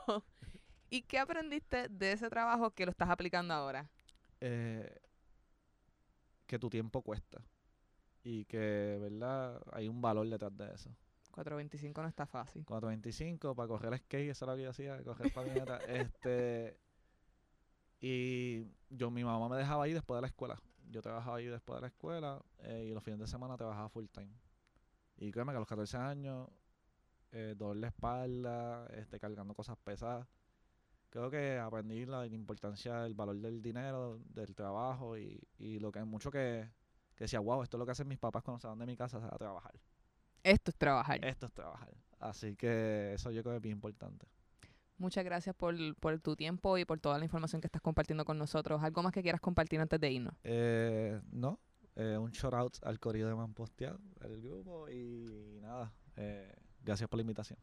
¿Y 0.90 1.04
qué 1.04 1.20
aprendiste 1.20 1.88
de 1.90 2.14
ese 2.14 2.30
trabajo 2.30 2.72
que 2.72 2.86
lo 2.86 2.92
estás 2.92 3.10
aplicando 3.10 3.54
ahora? 3.54 3.90
Eh, 4.42 5.00
que 6.48 6.58
tu 6.58 6.70
tiempo 6.70 7.02
cuesta 7.02 7.42
y 8.24 8.46
que, 8.46 8.98
¿verdad? 9.00 9.62
Hay 9.72 9.88
un 9.88 10.02
valor 10.02 10.28
detrás 10.28 10.56
de 10.58 10.74
eso. 10.74 10.90
425 11.32 12.02
no 12.02 12.08
está 12.08 12.26
fácil. 12.26 12.66
4.25 12.66 13.56
para 13.56 13.68
correr 13.68 13.98
skate, 14.00 14.32
eso 14.32 14.46
era 14.46 14.54
lo 14.54 14.58
que 14.58 14.64
yo 14.64 14.70
hacía, 14.72 15.04
correr 15.04 15.32
patineta. 15.32 15.78
este, 15.88 16.78
y 18.02 18.66
yo, 18.90 19.12
mi 19.12 19.24
mamá 19.24 19.48
me 19.48 19.58
dejaba 19.58 19.84
ahí 19.84 19.94
después 19.94 20.18
de 20.18 20.22
la 20.22 20.28
escuela. 20.28 20.60
Yo 20.90 21.02
trabajaba 21.02 21.38
ahí 21.38 21.46
después 21.46 21.78
de 21.78 21.82
la 21.82 21.88
escuela 21.88 22.42
eh, 22.64 22.88
y 22.90 22.94
los 22.94 23.04
fines 23.04 23.20
de 23.20 23.28
semana 23.28 23.56
trabajaba 23.58 23.90
full 23.90 24.06
time. 24.08 24.32
Y 25.18 25.32
créeme 25.32 25.52
que 25.52 25.58
a 25.58 25.60
los 25.60 25.68
14 25.68 25.98
años, 25.98 26.50
eh, 27.32 27.54
dolor 27.56 27.78
de 27.78 27.88
espalda, 27.88 28.88
este, 28.88 29.20
cargando 29.20 29.54
cosas 29.54 29.78
pesadas. 29.78 30.28
Creo 31.10 31.30
que 31.30 31.58
aprendí 31.58 32.06
la 32.06 32.26
importancia 32.28 33.02
del 33.02 33.16
valor 33.16 33.38
del 33.38 33.62
dinero, 33.62 34.20
del 34.30 34.54
trabajo 34.54 35.18
y, 35.18 35.42
y 35.58 35.80
lo 35.80 35.92
que 35.92 36.00
hay 36.00 36.06
mucho 36.06 36.30
que, 36.30 36.70
que 37.16 37.24
decía, 37.24 37.40
wow, 37.40 37.64
esto 37.64 37.78
es 37.78 37.80
lo 37.80 37.86
que 37.86 37.92
hacen 37.92 38.08
mis 38.08 38.20
papás 38.20 38.44
cuando 38.44 38.60
se 38.60 38.68
van 38.68 38.80
de 38.80 38.86
mi 38.86 38.96
casa 38.96 39.18
a 39.18 39.38
trabajar. 39.38 39.74
Esto 40.44 40.72
es 40.72 40.78
trabajar. 40.78 41.24
Esto 41.26 41.48
es 41.48 41.52
trabajar. 41.52 41.94
Así 42.20 42.56
que 42.56 43.14
eso 43.14 43.32
yo 43.32 43.42
creo 43.42 43.54
que 43.54 43.58
es 43.58 43.62
bien 43.64 43.76
importante. 43.76 44.28
Muchas 44.98 45.24
gracias 45.24 45.56
por, 45.56 45.76
por 45.96 46.20
tu 46.20 46.36
tiempo 46.36 46.78
y 46.78 46.86
por 46.86 47.00
toda 47.00 47.18
la 47.18 47.24
información 47.24 47.62
que 47.62 47.68
estás 47.68 47.82
compartiendo 47.82 48.26
con 48.26 48.38
nosotros. 48.38 48.84
¿Algo 48.84 49.02
más 49.02 49.14
que 49.14 49.22
quieras 49.22 49.42
compartir 49.42 49.80
antes 49.80 50.00
de 50.00 50.12
irnos? 50.12 50.34
Eh, 50.44 51.20
no, 51.32 51.60
eh, 51.96 52.18
un 52.18 52.32
shout 52.32 52.54
out 52.54 52.78
al 52.84 53.00
corrido 53.00 53.30
de 53.30 53.36
Manposteado, 53.36 54.00
el 54.22 54.42
grupo 54.42 54.90
y 54.90 55.60
nada, 55.62 55.94
eh, 56.18 56.54
gracias 56.84 57.10
por 57.10 57.18
la 57.18 57.22
invitación. 57.22 57.60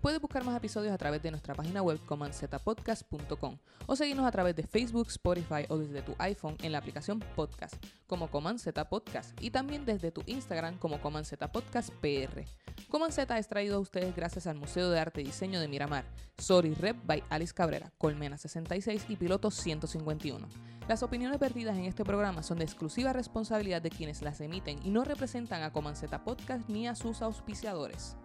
Puedes 0.00 0.20
buscar 0.20 0.44
más 0.44 0.56
episodios 0.56 0.92
a 0.92 0.98
través 0.98 1.22
de 1.22 1.32
nuestra 1.32 1.54
página 1.54 1.82
web 1.82 1.98
comanzetapodcast.com 2.06 3.58
o 3.86 3.96
seguirnos 3.96 4.26
a 4.26 4.30
través 4.30 4.54
de 4.54 4.62
Facebook, 4.62 5.08
Spotify 5.08 5.64
o 5.68 5.76
desde 5.76 6.02
tu 6.02 6.14
iPhone 6.18 6.56
en 6.62 6.70
la 6.70 6.78
aplicación 6.78 7.18
Podcast 7.34 7.74
como 8.06 8.30
Coman 8.30 8.60
Z 8.60 8.88
Podcast 8.88 9.36
y 9.42 9.50
también 9.50 9.84
desde 9.84 10.12
tu 10.12 10.22
Instagram 10.26 10.78
como 10.78 11.00
Coman 11.00 11.24
Z 11.24 11.50
Podcast 11.50 11.90
PR. 12.00 12.44
Coman 12.88 13.10
Z 13.10 13.36
es 13.38 13.48
traído 13.48 13.76
a 13.76 13.80
ustedes 13.80 14.14
gracias 14.14 14.46
al 14.46 14.56
Museo 14.56 14.88
de 14.88 15.00
Arte 15.00 15.20
y 15.20 15.24
Diseño 15.24 15.58
de 15.58 15.66
Miramar, 15.66 16.04
Sorry 16.38 16.74
Rep 16.74 16.96
by 17.04 17.24
Alice 17.28 17.52
Cabrera, 17.52 17.90
Colmena 17.98 18.38
66 18.38 19.06
y 19.08 19.16
Piloto 19.16 19.50
151. 19.50 20.46
Las 20.86 21.02
opiniones 21.02 21.40
vertidas 21.40 21.76
en 21.76 21.86
este 21.86 22.04
programa 22.04 22.44
son 22.44 22.58
de 22.58 22.64
exclusiva 22.64 23.12
responsabilidad 23.12 23.82
de 23.82 23.90
quienes 23.90 24.22
las 24.22 24.40
emiten 24.40 24.78
y 24.84 24.90
no 24.90 25.02
representan 25.02 25.62
a 25.64 25.72
Coman 25.72 25.96
Z 25.96 26.22
Podcast 26.22 26.68
ni 26.68 26.86
a 26.86 26.94
sus 26.94 27.20
auspiciadores. 27.20 28.16